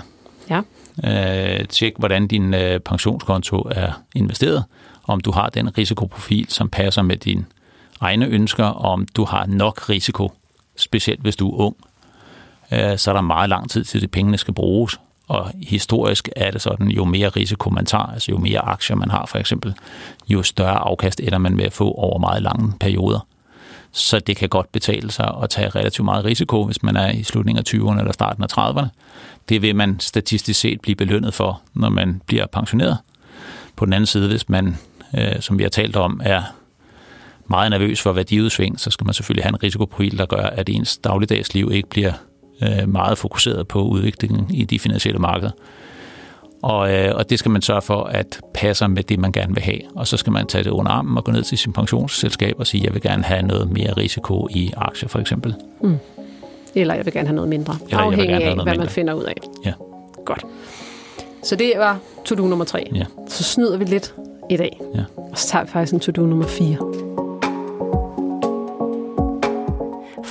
Ja. 0.50 0.62
Øh, 1.04 1.66
tjek, 1.66 1.94
hvordan 1.98 2.28
din 2.28 2.54
øh, 2.54 2.80
pensionskonto 2.80 3.58
er 3.72 3.92
investeret, 4.16 4.64
om 5.04 5.22
du 5.22 5.32
har 5.32 5.50
den 5.50 5.78
risikoprofil, 5.78 6.46
som 6.50 6.70
passer 6.70 7.02
med 7.02 7.18
dine 7.18 7.46
egne 8.02 8.26
ønsker, 8.26 8.66
og 8.66 8.92
om 8.92 9.08
du 9.16 9.26
har 9.26 9.46
nok 9.46 9.90
risiko, 9.90 10.32
specielt 10.76 11.22
hvis 11.22 11.36
du 11.36 11.52
er 11.52 11.58
ung. 11.58 11.76
Øh, 12.72 12.98
så 12.98 13.12
er 13.12 13.14
der 13.14 13.22
meget 13.22 13.50
lang 13.50 13.70
tid 13.70 13.84
til, 13.84 14.04
at 14.04 14.12
pengene 14.12 14.38
skal 14.38 14.54
bruges, 14.54 15.00
og 15.28 15.52
historisk 15.68 16.30
er 16.36 16.52
det 16.52 16.62
sådan, 16.62 16.88
jo 16.88 17.06
mere 17.06 17.30
risiko 17.30 17.70
man 17.70 17.86
tager, 17.86 18.04
altså 18.04 18.32
jo 18.32 18.38
mere 18.38 18.60
aktier 18.60 18.96
man 18.96 19.12
har 19.12 19.26
for 19.26 19.38
eksempel, 19.38 19.74
jo 20.28 20.44
større 20.44 20.78
afkast 20.78 21.20
ender 21.20 21.38
man 21.38 21.56
med 21.56 21.66
at 21.66 21.74
få 21.74 21.92
over 21.92 22.20
meget 22.20 22.44
lange 22.44 22.74
perioder. 22.80 23.28
Så 23.92 24.20
det 24.20 24.38
kan 24.38 24.50
godt 24.50 24.72
betale 24.72 25.12
sig 25.12 25.34
at 25.44 25.50
tage 25.50 25.70
relativt 25.70 26.06
meget 26.06 26.26
risiko, 26.26 26.66
hvis 26.66 26.84
man 26.84 26.96
er 26.96 27.12
i 27.12 27.24
slutningen 27.24 27.64
af 27.68 27.74
20'erne 27.74 28.00
eller 28.00 28.12
starten 28.12 28.44
af 28.44 28.58
30'erne. 28.58 28.88
Det 29.50 29.62
vil 29.62 29.76
man 29.76 30.00
statistisk 30.00 30.60
set 30.60 30.82
blive 30.82 30.96
belønnet 30.96 31.34
for, 31.34 31.62
når 31.74 31.90
man 31.90 32.22
bliver 32.26 32.46
pensioneret. 32.46 32.98
På 33.76 33.86
den 33.86 33.94
anden 33.94 34.08
side, 34.08 34.28
hvis 34.28 34.50
man, 34.50 34.78
øh, 35.18 35.40
som 35.40 35.58
vi 35.58 35.64
har 35.64 35.70
talt 35.70 35.96
om, 35.96 36.22
er 36.24 36.42
meget 37.48 37.72
nervøs 37.72 38.02
for 38.02 38.12
værdiudsving, 38.12 38.80
så 38.80 38.92
skal 38.92 39.06
man 39.06 39.14
selvfølgelig 39.14 39.44
have 39.44 39.50
en 39.50 39.64
risikoprofil, 39.64 40.18
der 40.18 40.26
gør, 40.26 40.44
at 40.44 40.70
ens 40.70 40.98
dagligdags 40.98 41.54
liv 41.54 41.72
ikke 41.74 41.90
bliver 41.90 42.14
øh, 42.64 42.90
meget 42.90 43.18
fokuseret 43.18 43.68
på 43.68 43.82
udviklingen 43.82 44.52
i 44.54 44.66
de 44.66 44.80
finansielle 44.80 45.20
markeder. 45.20 45.52
Og, 46.62 46.94
øh, 46.94 47.16
og 47.16 47.30
det 47.30 47.40
skal 47.40 47.52
man 47.52 47.62
sørge 47.62 47.82
for, 47.82 48.04
at 48.04 48.42
passer 48.54 48.88
med 48.88 49.04
det, 49.04 49.20
man 49.20 49.32
gerne 49.32 49.54
vil 49.54 49.64
have. 49.64 49.80
Og 49.96 50.08
så 50.08 50.18
skal 50.18 50.34
man 50.34 50.48
tage 50.48 50.64
det 50.64 50.70
under 50.70 50.92
armen 50.92 51.18
og 51.18 51.24
gå 51.24 51.32
ned 51.32 51.44
til 51.44 51.58
sin 51.58 51.74
pensionsselskab 51.74 52.56
og 52.60 52.68
sige, 52.68 52.84
jeg 52.84 52.94
vil 52.94 53.02
gerne 53.02 53.24
have 53.24 53.42
noget 53.42 53.72
mere 53.72 53.94
risiko 53.98 54.48
i 54.52 54.74
aktier 54.78 55.10
for 55.10 55.20
eksempel. 55.20 55.56
Eller 56.76 56.94
jeg 56.94 57.06
vil 57.06 57.14
gerne 57.14 57.28
have 57.28 57.36
noget 57.36 57.50
mindre. 57.50 57.78
gerne 57.90 58.04
afhængig 58.04 58.36
af, 58.36 58.56
hvad 58.56 58.66
man 58.66 58.78
mindre. 58.78 58.90
finder 58.90 59.14
ud 59.14 59.24
af. 59.24 59.36
Ja. 59.66 59.74
Godt. 60.26 60.46
Så 61.44 61.56
det 61.56 61.74
var 61.78 62.00
to-do 62.26 62.48
nummer 62.48 62.66
tre. 62.66 62.88
Ja. 62.96 63.06
Så 63.28 63.44
snyder 63.44 63.78
vi 63.78 63.86
lidt 63.86 64.14
i 64.50 64.58
dag. 64.58 64.82
Ja. 64.96 65.04
Og 65.18 65.38
så 65.38 65.48
tager 65.48 65.66
vi 65.66 65.72
faktisk 65.72 65.94
en 65.94 66.00
to-do 66.00 66.22
nummer 66.22 66.46
4. 66.46 66.78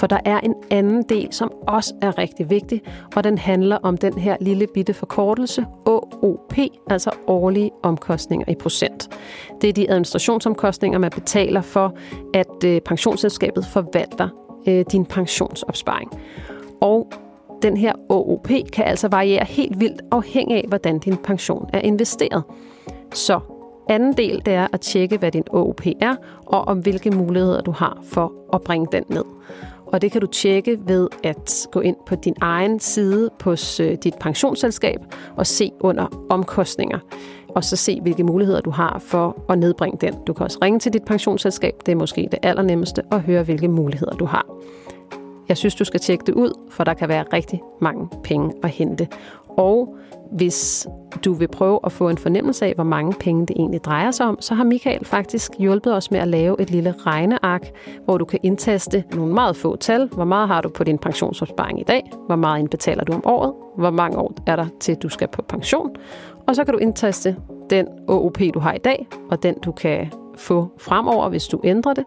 For 0.03 0.07
der 0.07 0.19
er 0.25 0.41
en 0.41 0.55
anden 0.71 1.03
del, 1.03 1.29
som 1.31 1.53
også 1.69 1.95
er 2.03 2.19
rigtig 2.19 2.51
vigtig, 2.51 2.83
og 3.17 3.25
den 3.25 3.39
handler 3.39 3.77
om 3.77 3.97
den 3.97 4.19
her 4.19 4.37
lille 4.41 4.67
bitte 4.75 4.95
forkortelse, 4.95 5.67
OOP, 5.87 6.55
altså 6.91 7.11
årlige 7.27 7.71
omkostninger 7.83 8.49
i 8.49 8.55
procent. 8.55 9.09
Det 9.61 9.69
er 9.69 9.73
de 9.73 9.91
administrationsomkostninger, 9.91 10.99
man 10.99 11.11
betaler 11.11 11.61
for, 11.61 11.95
at 12.35 12.65
øh, 12.65 12.81
pensionsselskabet 12.81 13.67
forvalter 13.67 14.29
øh, 14.69 14.85
din 14.93 15.07
pensionsopsparing. 15.07 16.11
Og 16.81 17.13
den 17.63 17.77
her 17.77 17.93
OOP 18.09 18.49
kan 18.73 18.85
altså 18.85 19.09
variere 19.09 19.45
helt 19.45 19.81
vildt 19.81 20.03
afhængig 20.11 20.57
af, 20.57 20.65
hvordan 20.69 20.99
din 20.99 21.17
pension 21.17 21.71
er 21.73 21.81
investeret. 21.81 22.43
Så 23.15 23.41
anden 23.89 24.13
del, 24.13 24.43
det 24.47 24.55
er 24.55 24.67
at 24.73 24.81
tjekke, 24.81 25.17
hvad 25.17 25.31
din 25.31 25.45
OOP 25.51 25.87
er, 26.01 26.17
og 26.47 26.69
om 26.69 26.79
hvilke 26.79 27.11
muligheder 27.11 27.61
du 27.61 27.71
har 27.71 27.99
for 28.05 28.33
at 28.53 28.63
bringe 28.63 28.87
den 28.93 29.05
ned. 29.09 29.25
Og 29.87 30.03
det 30.03 30.13
kan 30.13 30.21
du 30.21 30.27
tjekke 30.27 30.79
ved 30.87 31.09
at 31.25 31.67
gå 31.73 31.81
ind 31.81 31.97
på 32.07 32.15
din 32.15 32.35
egen 32.41 32.81
side 32.81 33.31
på 33.39 33.51
øh, 33.81 33.97
dit 34.05 34.15
pensionsselskab 34.21 35.01
og 35.37 35.47
se 35.47 35.71
under 35.81 36.27
omkostninger. 36.31 36.99
Og 37.49 37.65
så 37.65 37.77
se, 37.77 38.01
hvilke 38.01 38.25
muligheder 38.25 38.61
du 38.61 38.71
har 38.71 38.99
for 38.99 39.45
at 39.49 39.59
nedbringe 39.59 39.99
den. 40.01 40.15
Du 40.27 40.33
kan 40.33 40.45
også 40.45 40.59
ringe 40.63 40.79
til 40.79 40.93
dit 40.93 41.05
pensionsselskab. 41.05 41.75
Det 41.87 41.93
er 41.93 41.97
måske 41.97 42.29
det 42.31 42.39
allernemmeste 42.43 43.03
at 43.13 43.21
høre, 43.21 43.43
hvilke 43.43 43.69
muligheder 43.69 44.17
du 44.17 44.25
har. 44.25 44.47
Jeg 45.49 45.57
synes, 45.57 45.75
du 45.75 45.85
skal 45.85 46.01
tjekke 46.01 46.25
det 46.27 46.35
ud, 46.35 46.53
for 46.71 46.85
der 46.85 46.95
kan 46.95 47.09
være 47.09 47.25
rigtig 47.33 47.63
mange 47.81 48.09
penge 48.25 48.53
at 48.63 48.71
hente. 48.71 49.09
Og 49.57 49.97
hvis 50.33 50.89
du 51.25 51.33
vil 51.33 51.49
prøve 51.49 51.81
at 51.85 51.93
få 51.93 52.09
en 52.09 52.19
fornemmelse 52.19 52.67
af, 52.67 52.73
hvor 52.75 52.85
mange 52.85 53.13
penge 53.21 53.47
det 53.47 53.57
egentlig 53.57 53.85
drejer 53.85 54.11
sig 54.11 54.27
om, 54.27 54.41
så 54.41 54.55
har 54.55 54.65
Michael 54.65 55.05
faktisk 55.05 55.53
hjulpet 55.59 55.97
os 55.97 56.11
med 56.11 56.21
at 56.21 56.29
lave 56.29 56.61
et 56.61 56.71
lille 56.71 56.95
regneark, 56.99 57.71
hvor 58.05 58.19
du 58.19 58.25
kan 58.25 58.39
indtaste 58.43 59.05
nogle 59.15 59.35
meget 59.35 59.57
få 59.57 59.77
tal. 59.77 60.09
Hvor 60.13 60.25
meget 60.25 60.49
har 60.49 60.61
du 60.61 60.69
på 60.69 60.85
din 60.85 60.99
pensionsopsparing 60.99 61.81
i 61.81 61.85
dag? 61.85 62.11
Hvor 62.27 62.37
meget 62.37 62.59
indbetaler 62.59 63.05
du 63.05 63.13
om 63.13 63.27
året? 63.27 63.53
Hvor 63.77 63.91
mange 63.91 64.19
år 64.19 64.35
er 64.47 64.57
der 64.57 64.67
til, 64.81 64.97
du 64.97 65.09
skal 65.09 65.29
på 65.29 65.43
pension? 65.43 65.97
Og 66.47 66.57
så 66.57 66.65
kan 66.65 66.75
du 66.75 66.79
indtaste 66.79 67.37
den 67.71 67.87
OOP, 68.09 68.39
du 68.55 68.59
har 68.59 68.73
i 68.73 68.79
dag, 68.79 69.07
og 69.31 69.43
den, 69.43 69.55
du 69.55 69.73
kan 69.73 70.13
få 70.37 70.69
fremover, 70.79 71.29
hvis 71.29 71.47
du 71.47 71.61
ændrer 71.65 71.95
det. 71.95 72.05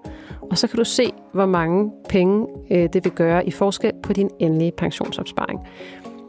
Og 0.51 0.57
så 0.57 0.67
kan 0.67 0.77
du 0.77 0.83
se, 0.83 1.11
hvor 1.33 1.45
mange 1.45 1.91
penge 2.09 2.47
øh, 2.71 2.89
det 2.93 3.03
vil 3.03 3.11
gøre 3.11 3.47
i 3.47 3.51
forskel 3.51 3.91
på 4.03 4.13
din 4.13 4.29
endelige 4.39 4.71
pensionsopsparing. 4.71 5.59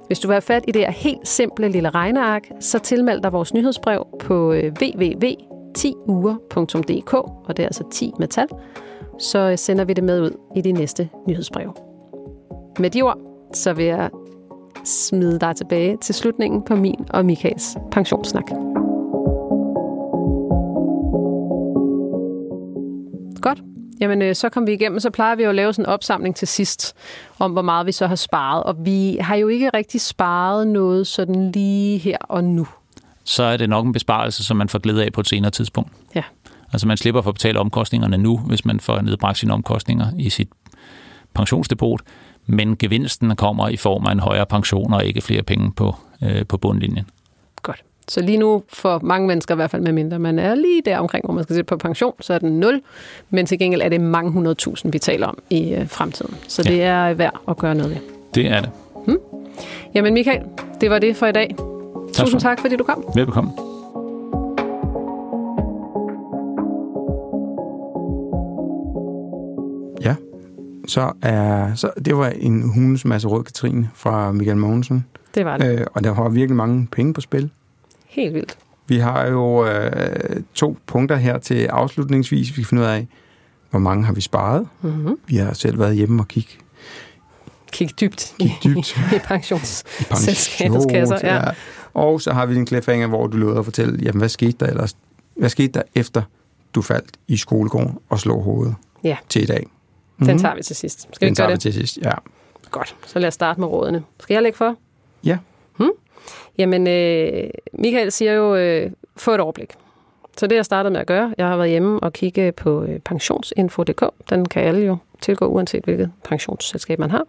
Hvis 0.07 0.19
du 0.19 0.29
vil 0.29 0.35
have 0.35 0.43
fat 0.43 0.65
i 0.69 0.73
det 0.73 0.83
her 0.83 0.91
helt 0.91 1.29
simple 1.29 1.69
lille 1.69 1.91
regneark, 1.91 2.43
så 2.61 2.79
tilmeld 2.79 3.23
dig 3.23 3.33
vores 3.33 3.55
nyhedsbrev 3.55 4.07
på 4.21 4.53
øh, 4.53 4.73
www.10uger.dk, 4.83 7.15
og 7.15 7.57
det 7.57 7.63
er 7.63 7.67
altså 7.67 7.85
10 7.91 8.13
med 8.19 8.29
tal, 8.29 8.49
så 9.19 9.39
øh, 9.39 9.59
sender 9.59 9.85
vi 9.85 9.93
det 9.93 10.05
med 10.05 10.23
ud 10.23 10.31
i 10.57 10.61
de 10.61 10.73
næste 10.73 11.09
nyhedsbrev. 11.29 11.77
Med 12.79 12.91
de 12.91 13.03
ord, 13.03 13.19
så 13.53 13.73
vil 13.73 13.85
jeg 13.85 14.11
smide 14.85 15.39
dig 15.39 15.57
tilbage 15.57 15.97
til 15.97 16.15
slutningen 16.15 16.63
på 16.63 16.77
min 16.77 17.07
og 17.11 17.25
Michaels 17.25 17.77
pensionssnak. 17.91 18.51
Godt. 23.41 23.76
Jamen, 24.01 24.23
øh, 24.23 24.35
så 24.35 24.49
kom 24.49 24.67
vi 24.67 24.73
igennem, 24.73 25.01
så 25.01 25.11
plejer 25.11 25.35
vi 25.35 25.43
jo 25.43 25.49
at 25.49 25.55
lave 25.55 25.73
sådan 25.73 25.85
en 25.85 25.87
opsamling 25.87 26.37
til 26.37 26.49
sidst, 26.49 26.95
om 27.39 27.53
hvor 27.53 27.63
meget 27.63 27.87
vi 27.87 27.93
så 27.93 28.07
har 28.07 28.17
sparet. 28.17 28.63
Og 28.63 28.77
vi 28.85 29.19
har 29.21 29.37
jo 29.37 29.49
ikke 29.49 29.71
rigtig 29.75 30.01
sparet 30.01 30.67
noget 30.67 31.07
sådan 31.07 31.53
lige 31.53 31.99
her 31.99 32.19
og 32.21 32.45
nu. 32.45 32.69
Så 33.25 33.43
er 33.43 33.57
det 33.57 33.69
nok 33.69 33.87
en 33.87 33.93
besparelse, 33.93 34.45
som 34.45 34.57
man 34.57 34.69
får 34.69 34.79
glæde 34.79 35.05
af 35.05 35.13
på 35.13 35.21
et 35.21 35.29
senere 35.29 35.51
tidspunkt. 35.51 35.93
Ja. 36.15 36.23
Altså 36.73 36.87
man 36.87 36.97
slipper 36.97 37.23
for 37.23 37.31
at 37.31 37.35
betale 37.35 37.59
omkostningerne 37.59 38.19
nu, 38.19 38.39
hvis 38.39 38.65
man 38.65 38.81
får 38.81 39.01
nedbragt 39.01 39.39
sine 39.39 39.53
omkostninger 39.53 40.07
i 40.19 40.31
sit 40.31 40.49
pensionsdepot, 41.35 42.01
men 42.47 42.77
gevinsten 42.77 43.37
kommer 43.37 43.69
i 43.69 43.77
form 43.77 44.07
af 44.07 44.13
en 44.13 44.21
højere 44.21 44.47
pension 44.47 44.93
og 44.93 45.05
ikke 45.05 45.21
flere 45.21 45.43
penge 45.43 45.73
på, 45.73 45.97
øh, 46.23 46.47
på 46.47 46.57
bundlinjen. 46.57 47.07
Godt. 47.63 47.83
Så 48.09 48.21
lige 48.21 48.39
nu, 48.39 48.63
for 48.69 49.01
mange 49.03 49.27
mennesker 49.29 49.55
i 49.55 49.57
hvert 49.57 49.71
fald, 49.71 49.83
med 49.83 49.93
mindre 49.93 50.19
man 50.19 50.39
er 50.39 50.55
lige 50.55 50.83
der 50.85 50.99
omkring, 50.99 51.25
hvor 51.25 51.35
man 51.35 51.45
skal 51.45 51.55
sætte 51.57 51.69
på 51.69 51.77
pension, 51.77 52.13
så 52.21 52.35
er 52.35 52.39
den 52.39 52.61
0. 52.61 52.81
Men 53.31 53.47
til 53.47 53.59
gengæld 53.59 53.83
er 53.83 53.89
det 53.89 54.01
mange 54.01 54.31
hundredtusind, 54.31 54.93
vi 54.93 54.99
taler 54.99 55.27
om 55.27 55.39
i 55.51 55.75
øh, 55.75 55.89
fremtiden. 55.89 56.35
Så 56.49 56.63
Ja. 56.67 56.71
det 56.71 56.83
er 56.83 57.15
værd 57.15 57.41
at 57.49 57.57
gøre 57.57 57.75
noget 57.75 57.91
ved. 57.91 57.99
Det 58.35 58.47
er 58.47 58.61
det. 58.61 58.71
Jamen 59.95 60.15
Michael, 60.15 60.43
det 60.81 60.91
var 60.91 60.99
det 60.99 61.17
for 61.17 61.27
i 61.27 61.33
dag. 61.33 61.57
Tak 62.13 62.25
Tusind 62.25 62.41
tak, 62.41 62.61
fordi 62.61 62.77
du 62.77 62.85
kom. 62.85 63.05
Velbekomme. 63.15 63.51
Ja, 70.01 70.15
så 70.89 71.13
er, 71.23 71.75
så 71.75 71.91
det 72.05 72.17
var 72.17 72.29
en 72.29 72.63
hundes 72.75 73.05
masse 73.05 73.29
rød 73.29 73.45
Katrine 73.45 73.91
fra 73.95 74.33
Michael 74.33 74.57
Mogensen, 74.59 75.05
Det 75.35 75.45
var 75.45 75.57
det. 75.57 75.81
øh, 75.81 75.87
og 75.95 76.05
der 76.05 76.11
var 76.15 76.29
virkelig 76.29 76.57
mange 76.57 76.89
penge 76.93 77.15
på 77.15 77.21
spil. 77.21 77.51
Helt 78.09 78.35
vildt. 78.35 78.59
Vi 78.89 78.99
har 78.99 79.27
jo 79.27 79.67
øh, 79.67 80.43
to 80.55 80.77
punkter 80.87 81.17
her 81.17 81.39
til 81.39 81.65
afslutningsvis. 81.67 82.49
Vi 82.49 82.55
kan 82.63 82.65
finde 82.65 82.83
ud 82.83 82.89
af, 82.89 83.07
hvor 83.71 83.79
mange 83.81 84.05
har 84.05 84.13
vi 84.13 84.21
sparet. 84.21 84.69
Mm-hmm. 84.83 85.19
Vi 85.27 85.37
har 85.37 85.53
selv 85.53 85.79
været 85.79 85.97
hjemme 85.97 86.23
og 86.23 86.29
kigge 86.29 86.51
Kig 87.73 88.01
dybt 88.01 88.35
Kig 88.39 88.53
dybt. 88.65 88.97
i 88.97 89.01
i 90.13 90.17
Selskabets 90.17 90.87
kasser, 90.91 91.19
ja. 91.23 91.43
Og 91.95 92.21
så 92.21 92.33
har 92.33 92.47
vi 92.47 92.57
en 92.57 92.67
cliffhanger, 92.67 93.07
hvor 93.07 93.27
du 93.27 93.37
lovede 93.37 93.59
at 93.59 93.65
fortælle, 93.65 93.99
jamen, 94.03 94.19
hvad 94.19 94.29
skete 94.29 94.53
der 94.61 94.67
ellers? 94.67 94.97
Hvad 95.37 95.49
skete 95.49 95.69
der 95.73 95.83
efter, 95.95 96.23
du 96.75 96.83
faldt 96.83 97.11
i 97.29 97.37
skolegården 97.37 97.99
og 98.09 98.19
slog 98.21 98.43
hovedet 98.43 98.75
Ja. 99.05 99.17
til 99.29 99.43
i 99.43 99.47
dag? 99.47 99.67
Den 100.19 100.27
Mhm. 100.27 100.39
tager 100.39 100.55
vi 100.55 100.63
til 100.63 100.77
sidst. 100.77 101.01
Skal 101.13 101.27
vi 101.27 101.29
Den 101.29 101.35
tager 101.35 101.47
gøre 101.47 101.53
vi 101.53 101.55
det? 101.55 101.61
til 101.63 101.73
sidst, 101.73 101.99
ja. 102.03 102.13
Godt, 102.71 102.97
så 103.07 103.19
lad 103.19 103.29
os 103.29 103.35
starte 103.35 103.61
med 103.61 103.69
rådene. 103.69 104.03
Skal 104.21 104.35
jeg 104.35 104.43
lægge 104.43 104.57
for? 104.59 104.75
Ja. 105.25 105.39
Hmm? 105.77 105.91
Jamen, 106.59 106.87
øh, 106.87 107.51
Michael 107.73 108.13
siger 108.13 108.33
jo, 108.33 108.57
øh, 108.57 108.91
få 109.17 109.31
et 109.31 109.41
overblik. 109.41 109.71
Så 110.37 110.47
det 110.47 110.57
jeg 110.57 110.65
startede 110.65 110.93
med 110.93 111.01
at 111.01 111.07
gøre, 111.07 111.35
jeg 111.39 111.49
har 111.49 111.57
været 111.57 111.71
hjemme 111.71 112.01
og 112.01 112.13
kigge 112.13 112.53
på 112.53 112.85
øh, 112.85 112.99
pensionsinfo.dk. 112.99 114.05
Den 114.31 114.45
kan 114.49 114.63
alle 114.63 114.87
jo 114.87 114.97
tilgå, 115.21 115.47
uanset 115.47 115.85
hvilket 115.85 116.13
pensionsselskab 116.25 116.99
man 116.99 117.11
har. 117.11 117.27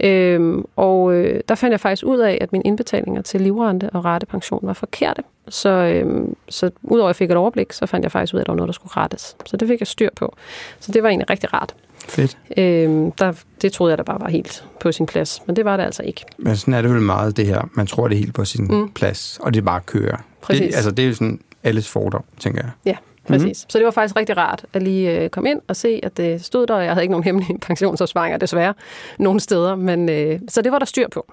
Øhm, 0.00 0.64
og 0.76 1.14
øh, 1.14 1.40
der 1.48 1.54
fandt 1.54 1.72
jeg 1.72 1.80
faktisk 1.80 2.06
ud 2.06 2.18
af, 2.18 2.38
at 2.40 2.52
mine 2.52 2.64
indbetalinger 2.64 3.22
til 3.22 3.40
livrente 3.40 3.90
og 3.90 4.04
rette 4.04 4.26
pension 4.26 4.60
var 4.62 4.72
forkerte. 4.72 5.22
Så, 5.48 5.68
øhm, 5.68 6.36
så 6.48 6.70
udover 6.82 7.08
at 7.08 7.10
jeg 7.10 7.16
fik 7.16 7.30
et 7.30 7.36
overblik, 7.36 7.72
så 7.72 7.86
fandt 7.86 8.04
jeg 8.04 8.12
faktisk 8.12 8.34
ud 8.34 8.38
af, 8.38 8.42
at 8.42 8.46
der 8.46 8.52
var 8.52 8.56
noget, 8.56 8.68
der 8.68 8.72
skulle 8.72 8.96
rettes. 8.96 9.36
Så 9.46 9.56
det 9.56 9.68
fik 9.68 9.80
jeg 9.80 9.86
styr 9.86 10.08
på. 10.16 10.34
Så 10.80 10.92
det 10.92 11.02
var 11.02 11.08
egentlig 11.08 11.30
rigtig 11.30 11.52
rart. 11.52 11.74
Fedt. 12.08 12.38
Øhm, 12.56 13.12
der, 13.12 13.32
det 13.62 13.72
troede 13.72 13.90
jeg, 13.90 13.98
der 13.98 14.04
bare 14.04 14.20
var 14.20 14.28
helt 14.28 14.64
på 14.80 14.92
sin 14.92 15.06
plads, 15.06 15.42
men 15.46 15.56
det 15.56 15.64
var 15.64 15.76
det 15.76 15.84
altså 15.84 16.02
ikke. 16.02 16.24
Men 16.38 16.56
sådan 16.56 16.74
er 16.74 16.82
det 16.82 16.90
vel 16.90 17.00
meget, 17.00 17.36
det 17.36 17.46
her. 17.46 17.68
Man 17.74 17.86
tror, 17.86 18.08
det 18.08 18.14
er 18.14 18.18
helt 18.18 18.34
på 18.34 18.44
sin 18.44 18.64
mm. 18.64 18.90
plads, 18.90 19.38
og 19.42 19.54
det 19.54 19.64
bare 19.64 19.80
kører. 19.86 20.16
Præcis. 20.42 20.60
Det, 20.60 20.74
altså, 20.74 20.90
det 20.90 21.02
er 21.02 21.08
jo 21.08 21.14
sådan 21.14 21.40
alles 21.62 21.88
fordom, 21.88 22.24
tænker 22.38 22.60
jeg. 22.62 22.70
Ja, 22.84 22.96
præcis. 23.28 23.42
Mm-hmm. 23.42 23.54
Så 23.70 23.78
det 23.78 23.84
var 23.84 23.90
faktisk 23.90 24.16
rigtig 24.16 24.36
rart 24.36 24.64
at 24.72 24.82
lige 24.82 25.20
øh, 25.20 25.30
komme 25.30 25.50
ind 25.50 25.60
og 25.68 25.76
se, 25.76 26.00
at 26.02 26.16
det 26.16 26.44
stod 26.44 26.66
der. 26.66 26.78
Jeg 26.78 26.92
havde 26.92 27.02
ikke 27.04 27.12
nogen 27.12 27.24
hemmelige 27.24 27.58
pensionsopsparinger, 27.68 28.38
desværre, 28.38 28.74
nogen 29.18 29.40
steder. 29.40 29.74
Men, 29.74 30.08
øh, 30.08 30.40
så 30.48 30.62
det 30.62 30.72
var 30.72 30.78
der 30.78 30.86
styr 30.86 31.08
på. 31.08 31.32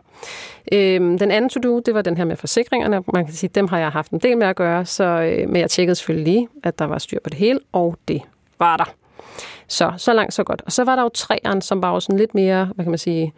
Øh, 0.72 1.00
den 1.00 1.32
anden 1.32 1.50
to-do, 1.50 1.80
det 1.80 1.94
var 1.94 2.02
den 2.02 2.18
her 2.18 2.26
med 2.26 2.36
forsikringerne. 2.36 3.04
Man 3.14 3.26
kan 3.26 3.34
sige, 3.34 3.50
dem 3.56 3.68
har 3.68 3.80
jeg 3.80 3.90
haft 3.90 4.12
en 4.12 4.20
del 4.20 4.38
med 4.38 4.48
at 4.48 4.56
gøre, 4.56 4.86
så, 4.86 5.04
øh, 5.04 5.50
men 5.50 5.62
jeg 5.62 5.70
tjekkede 5.70 5.96
selvfølgelig 5.96 6.34
lige, 6.34 6.48
at 6.64 6.80
der 6.80 6.86
var 6.86 6.98
styr 6.98 7.20
på 7.24 7.30
det 7.30 7.38
hele, 7.38 7.60
og 7.72 7.98
det 8.08 8.22
var 8.60 8.78
der. 8.78 8.94
Så, 9.68 9.92
så 9.98 10.14
langt, 10.14 10.34
så 10.34 10.44
godt. 10.44 10.62
Og 10.66 10.72
så 10.72 10.84
var 10.84 10.96
der 10.96 11.04
jo 11.04 11.10
træerne, 11.10 11.62
som 11.62 11.82
var 11.82 11.94
jo 11.94 12.00
sådan 12.00 12.18
lidt 12.18 12.36
mere, 12.36 12.66
hvad 12.76 12.86
kan 12.86 12.92
man 12.92 12.98
sige, 12.98 13.34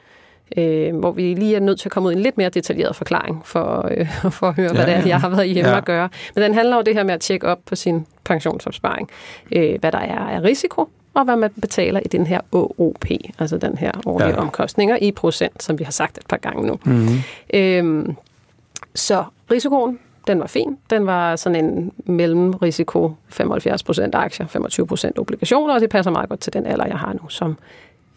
øh, 0.57 0.95
hvor 0.95 1.11
vi 1.11 1.33
lige 1.33 1.55
er 1.55 1.59
nødt 1.59 1.79
til 1.79 1.87
at 1.87 1.91
komme 1.91 2.07
ud 2.07 2.13
i 2.13 2.15
en 2.15 2.21
lidt 2.21 2.37
mere 2.37 2.49
detaljeret 2.49 2.95
forklaring 2.95 3.41
for, 3.45 3.87
øh, 3.91 4.31
for 4.31 4.47
at 4.47 4.55
høre, 4.55 4.67
ja, 4.67 4.73
hvad 4.73 4.85
det 4.85 4.93
er, 4.93 5.07
jeg 5.07 5.19
har 5.19 5.29
været 5.29 5.49
hjemme 5.49 5.71
ja. 5.71 5.77
at 5.77 5.85
gøre. 5.85 6.09
Men 6.35 6.43
den 6.43 6.53
handler 6.53 6.75
jo 6.75 6.81
det 6.81 6.93
her 6.93 7.03
med 7.03 7.13
at 7.13 7.21
tjekke 7.21 7.47
op 7.47 7.59
på 7.65 7.75
sin 7.75 8.05
pensionsopsparing, 8.23 9.09
øh, 9.51 9.79
hvad 9.79 9.91
der 9.91 9.99
er 9.99 10.19
af 10.19 10.43
risiko, 10.43 10.89
og 11.13 11.23
hvad 11.23 11.35
man 11.35 11.51
betaler 11.61 11.99
i 12.05 12.07
den 12.07 12.27
her 12.27 12.39
OOP, 12.51 13.05
altså 13.39 13.57
den 13.57 13.77
her 13.77 13.91
årlige 14.05 14.29
ja. 14.29 14.35
omkostninger 14.35 14.97
i 15.01 15.11
procent, 15.11 15.63
som 15.63 15.79
vi 15.79 15.83
har 15.83 15.91
sagt 15.91 16.17
et 16.17 16.27
par 16.29 16.37
gange 16.37 16.67
nu. 16.67 16.79
Mm-hmm. 16.85 17.17
Øhm, 17.53 18.15
så 18.95 19.23
risikoen, 19.51 19.99
den 20.27 20.39
var 20.39 20.47
fin. 20.47 20.77
Den 20.89 21.05
var 21.05 21.35
sådan 21.35 21.65
en 21.65 21.91
mellemrisiko, 22.05 23.15
75% 23.33 24.09
aktier, 24.13 24.45
25% 24.47 25.11
obligationer, 25.17 25.73
og 25.73 25.81
det 25.81 25.89
passer 25.89 26.11
meget 26.11 26.29
godt 26.29 26.39
til 26.39 26.53
den 26.53 26.65
alder, 26.65 26.85
jeg 26.85 26.97
har 26.97 27.13
nu, 27.13 27.29
som 27.29 27.57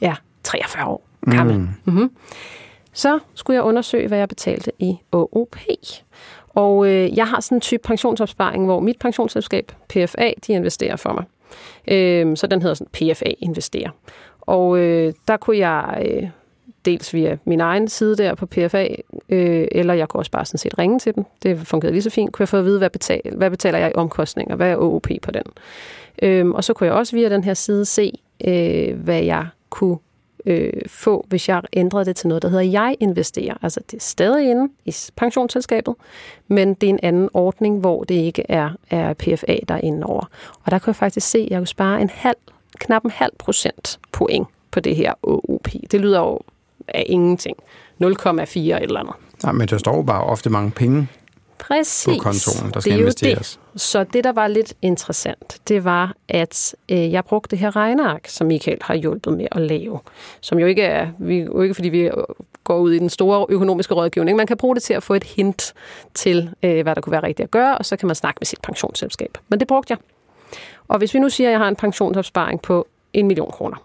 er 0.01 0.14
43 0.43 0.87
år 0.87 1.03
gammel. 1.31 1.59
Mm. 1.59 1.69
Mm-hmm. 1.85 2.11
Så 2.93 3.19
skulle 3.35 3.55
jeg 3.55 3.64
undersøge, 3.64 4.09
hvad 4.09 4.19
jeg 4.19 4.29
betalte 4.29 4.73
i 4.79 4.97
OOP. 5.12 5.57
Og 6.49 6.87
øh, 6.87 7.17
jeg 7.17 7.27
har 7.27 7.40
sådan 7.40 7.57
en 7.57 7.61
type 7.61 7.83
pensionsopsparing, 7.83 8.64
hvor 8.64 8.81
mit 8.81 8.99
pensionsselskab, 8.99 9.73
PFA, 9.88 10.31
de 10.47 10.53
investerer 10.53 10.97
for 10.97 11.12
mig. 11.12 11.25
Øh, 11.88 12.37
så 12.37 12.47
den 12.47 12.62
hedder 12.62 12.75
sådan 12.75 13.14
PFA 13.14 13.33
Investerer. 13.38 13.90
Og 14.40 14.79
øh, 14.79 15.12
der 15.29 15.37
kunne 15.37 15.59
jeg 15.59 16.07
øh, 16.11 16.29
dels 16.85 17.14
via 17.14 17.37
min 17.44 17.61
egen 17.61 17.88
side 17.88 18.16
der 18.16 18.35
på 18.35 18.47
PFA, 18.47 18.87
øh, 19.29 19.68
eller 19.73 19.94
jeg 19.94 20.09
kunne 20.09 20.20
også 20.20 20.31
bare 20.31 20.44
sådan 20.44 20.59
set 20.59 20.79
ringe 20.79 20.99
til 20.99 21.14
dem. 21.14 21.25
Det 21.42 21.59
fungerede 21.66 21.92
lige 21.92 22.03
så 22.03 22.11
fint. 22.11 22.33
Kunne 22.33 22.42
jeg 22.42 22.49
få 22.49 22.57
at 22.57 22.64
vide, 22.64 22.79
hvad, 22.79 22.90
betal, 22.90 23.20
hvad 23.37 23.51
betaler 23.51 23.79
jeg 23.79 23.90
i 23.90 23.94
omkostninger? 23.94 24.57
Hvad 24.57 24.70
er 24.70 24.77
OOP 24.77 25.09
på 25.23 25.31
den? 25.31 25.42
Øh, 26.23 26.49
og 26.49 26.64
så 26.64 26.73
kunne 26.73 26.87
jeg 26.87 26.94
også 26.94 27.16
via 27.16 27.29
den 27.29 27.44
her 27.44 27.55
side 27.55 27.85
se, 27.85 28.12
øh, 28.47 28.97
hvad 29.01 29.23
jeg 29.23 29.47
kunne 29.70 29.99
øh, 30.47 30.73
få, 30.87 31.27
hvis 31.29 31.49
jeg 31.49 31.62
ændrede 31.73 32.05
det 32.05 32.16
til 32.16 32.29
noget, 32.29 32.42
der 32.42 32.49
hedder 32.49 32.64
jeg 32.64 32.97
investerer. 33.01 33.55
Altså 33.62 33.81
det 33.90 33.97
er 33.97 34.01
stadig 34.01 34.51
inde 34.51 34.73
i 34.85 34.94
pensionsselskabet, 35.16 35.94
men 36.49 36.75
det 36.75 36.87
er 36.87 36.90
en 36.90 37.01
anden 37.03 37.29
ordning, 37.35 37.81
hvor 37.81 38.05
det 38.05 38.14
ikke 38.14 38.44
er, 38.49 38.70
er 38.90 39.14
PFA, 39.14 39.57
der 39.68 39.75
er 39.75 39.81
inde 39.81 40.07
over. 40.07 40.25
Og 40.64 40.70
der 40.70 40.79
kunne 40.79 40.90
jeg 40.90 40.97
faktisk 40.97 41.31
se, 41.31 41.38
at 41.38 41.51
jeg 41.51 41.59
kunne 41.59 41.66
spare 41.66 42.01
en 42.01 42.11
halv, 42.11 42.37
knap 42.79 43.05
en 43.05 43.11
halv 43.11 43.33
procent 43.38 44.01
point 44.12 44.49
på 44.70 44.81
det 44.81 44.97
her 44.97 45.12
OOP. 45.23 45.68
Det 45.90 46.01
lyder 46.01 46.18
jo 46.18 46.40
af 46.88 47.05
ingenting. 47.07 47.57
0,4 48.03 48.59
eller 48.83 49.01
andet. 49.01 49.14
Nej, 49.42 49.53
men 49.53 49.68
der 49.68 49.79
står 49.79 50.03
bare 50.03 50.25
ofte 50.25 50.51
mange 50.51 50.70
penge 50.70 51.09
Præcis. 51.59 52.05
på 52.05 52.23
kontoen, 52.23 52.73
der 52.73 52.81
skal 52.81 52.92
det 52.92 52.99
er 52.99 53.01
investeres. 53.01 53.61
Det. 53.73 53.81
Så 53.81 54.05
det, 54.05 54.25
der 54.25 54.33
var 54.33 54.47
lidt 54.47 54.75
interessant, 54.83 55.59
det 55.68 55.85
var, 55.85 56.14
at 56.29 56.75
øh, 56.88 57.12
jeg 57.12 57.25
brugte 57.25 57.51
det 57.51 57.59
her 57.59 57.77
regneark, 57.77 58.29
som 58.29 58.47
Michael 58.47 58.79
har 58.81 58.94
hjulpet 58.94 59.33
med 59.37 59.47
at 59.53 59.61
lave. 59.61 60.01
Som 60.40 60.59
jo 60.59 60.66
ikke 60.66 60.83
er, 60.83 61.09
vi, 61.18 61.40
jo 61.40 61.62
ikke 61.62 61.75
fordi 61.75 61.88
vi 61.88 62.11
går 62.64 62.79
ud 62.79 62.92
i 62.92 62.99
den 62.99 63.11
store 63.11 63.47
økonomiske 63.49 63.94
rådgivning. 63.94 64.37
Man 64.37 64.47
kan 64.47 64.57
bruge 64.57 64.75
det 64.75 64.83
til 64.83 64.94
at 64.94 65.03
få 65.03 65.14
et 65.14 65.25
hint 65.25 65.75
til, 66.14 66.51
øh, 66.62 66.83
hvad 66.83 66.94
der 66.94 67.01
kunne 67.01 67.11
være 67.11 67.23
rigtigt 67.23 67.44
at 67.44 67.51
gøre, 67.51 67.79
og 67.79 67.85
så 67.85 67.97
kan 67.97 68.07
man 68.07 68.16
snakke 68.16 68.38
med 68.40 68.47
sit 68.47 68.61
pensionsselskab. 68.62 69.38
Men 69.49 69.61
det 69.61 69.68
brugte 69.68 69.90
jeg. 69.92 69.99
Og 70.88 70.99
hvis 70.99 71.14
vi 71.14 71.18
nu 71.18 71.29
siger, 71.29 71.49
at 71.49 71.53
jeg 71.53 71.61
har 71.61 71.68
en 71.68 71.77
pensionsopsparing 71.77 72.62
på 72.62 72.87
en 73.12 73.27
million 73.27 73.51
kroner, 73.51 73.77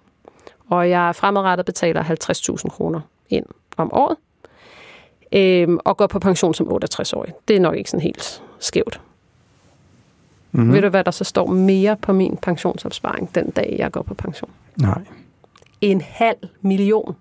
og 0.70 0.90
jeg 0.90 1.16
fremadrettet 1.16 1.66
betaler 1.66 2.04
50.000 2.04 2.70
kroner 2.70 3.02
ind 3.30 3.46
om 3.78 3.94
året, 3.94 4.18
øhm, 5.32 5.80
og 5.86 5.98
går 5.98 6.08
på 6.08 6.20
pension 6.20 6.54
som 6.54 6.68
68-årig. 6.68 7.34
Det 7.48 7.56
er 7.56 7.60
nok 7.60 7.76
ikke 7.76 7.90
sådan 7.90 8.04
helt 8.04 8.44
skævt. 8.60 9.02
Mm-hmm. 10.52 10.74
Ved 10.74 10.82
du, 10.82 10.90
hvad 10.90 11.04
der 11.04 11.12
så 11.12 11.24
står 11.24 11.48
mere 11.48 11.98
på 11.98 12.14
min 12.14 12.38
pensionsopsparing 12.38 13.36
den 13.36 13.50
dag, 13.50 13.76
jeg 13.80 13.92
går 13.92 14.02
på 14.02 14.14
pension? 14.14 14.52
Nej. 14.76 15.02
En 15.82 16.02
halv 16.02 16.38
million. 16.62 17.16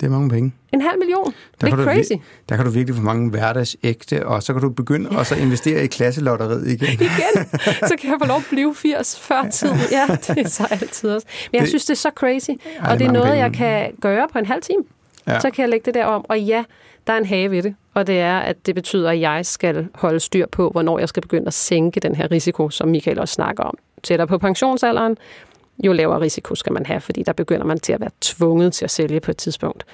Det 0.00 0.06
er 0.06 0.10
mange 0.10 0.30
penge. 0.30 0.52
En 0.72 0.80
halv 0.80 0.98
million. 0.98 1.34
Der 1.60 1.70
det 1.70 1.78
er 1.78 1.84
crazy. 1.84 2.12
Du, 2.12 2.18
der 2.48 2.56
kan 2.56 2.64
du 2.64 2.70
virkelig 2.70 2.96
få 2.96 3.02
mange 3.02 3.30
hverdagsægte, 3.30 4.26
og 4.26 4.42
så 4.42 4.52
kan 4.52 4.62
du 4.62 4.68
begynde 4.68 5.08
ja. 5.12 5.18
og 5.18 5.26
så 5.26 5.34
investere 5.34 5.84
i 5.84 5.86
klasselotteriet 5.86 6.68
igen. 6.68 6.88
igen. 7.10 7.46
Så 7.88 7.94
kan 8.00 8.10
jeg 8.10 8.18
få 8.22 8.26
lov 8.26 8.36
at 8.36 8.46
blive 8.50 8.74
80 8.74 9.20
før 9.20 9.48
tid. 9.52 9.70
Ja, 9.92 10.06
det 10.26 10.44
er 10.44 10.48
så 10.48 10.66
altid 10.70 11.10
også. 11.10 11.26
Men 11.52 11.56
jeg 11.56 11.60
det, 11.60 11.68
synes, 11.68 11.84
det 11.84 11.92
er 11.92 11.96
så 11.96 12.10
crazy. 12.14 12.50
Ej, 12.50 12.92
og 12.92 12.98
det 12.98 13.06
er 13.06 13.12
noget, 13.12 13.28
penge. 13.28 13.42
jeg 13.42 13.52
kan 13.52 13.92
gøre 14.00 14.28
på 14.32 14.38
en 14.38 14.46
halv 14.46 14.62
time. 14.62 14.84
Ja. 15.26 15.40
Så 15.40 15.50
kan 15.50 15.62
jeg 15.62 15.68
lægge 15.68 15.84
det 15.84 15.94
der 15.94 16.04
om. 16.04 16.24
Og 16.28 16.40
ja, 16.40 16.64
der 17.06 17.12
er 17.12 17.18
en 17.18 17.26
have 17.26 17.50
ved 17.50 17.62
det. 17.62 17.74
Og 17.94 18.06
det 18.06 18.20
er, 18.20 18.38
at 18.38 18.66
det 18.66 18.74
betyder, 18.74 19.10
at 19.10 19.20
jeg 19.20 19.46
skal 19.46 19.88
holde 19.94 20.20
styr 20.20 20.46
på, 20.46 20.70
hvornår 20.70 20.98
jeg 20.98 21.08
skal 21.08 21.22
begynde 21.22 21.46
at 21.46 21.54
sænke 21.54 22.00
den 22.00 22.14
her 22.14 22.30
risiko, 22.30 22.70
som 22.70 22.88
Michael 22.88 23.20
også 23.20 23.34
snakker 23.34 23.62
om. 23.62 23.74
Tættere 24.02 24.26
på 24.28 24.38
pensionsalderen, 24.38 25.16
jo 25.78 25.92
lavere 25.92 26.20
risiko 26.20 26.54
skal 26.54 26.72
man 26.72 26.86
have, 26.86 27.00
fordi 27.00 27.22
der 27.22 27.32
begynder 27.32 27.66
man 27.66 27.78
til 27.78 27.92
at 27.92 28.00
være 28.00 28.10
tvunget 28.20 28.72
til 28.72 28.84
at 28.84 28.90
sælge 28.90 29.20
på 29.20 29.30
et 29.30 29.36
tidspunkt. 29.36 29.84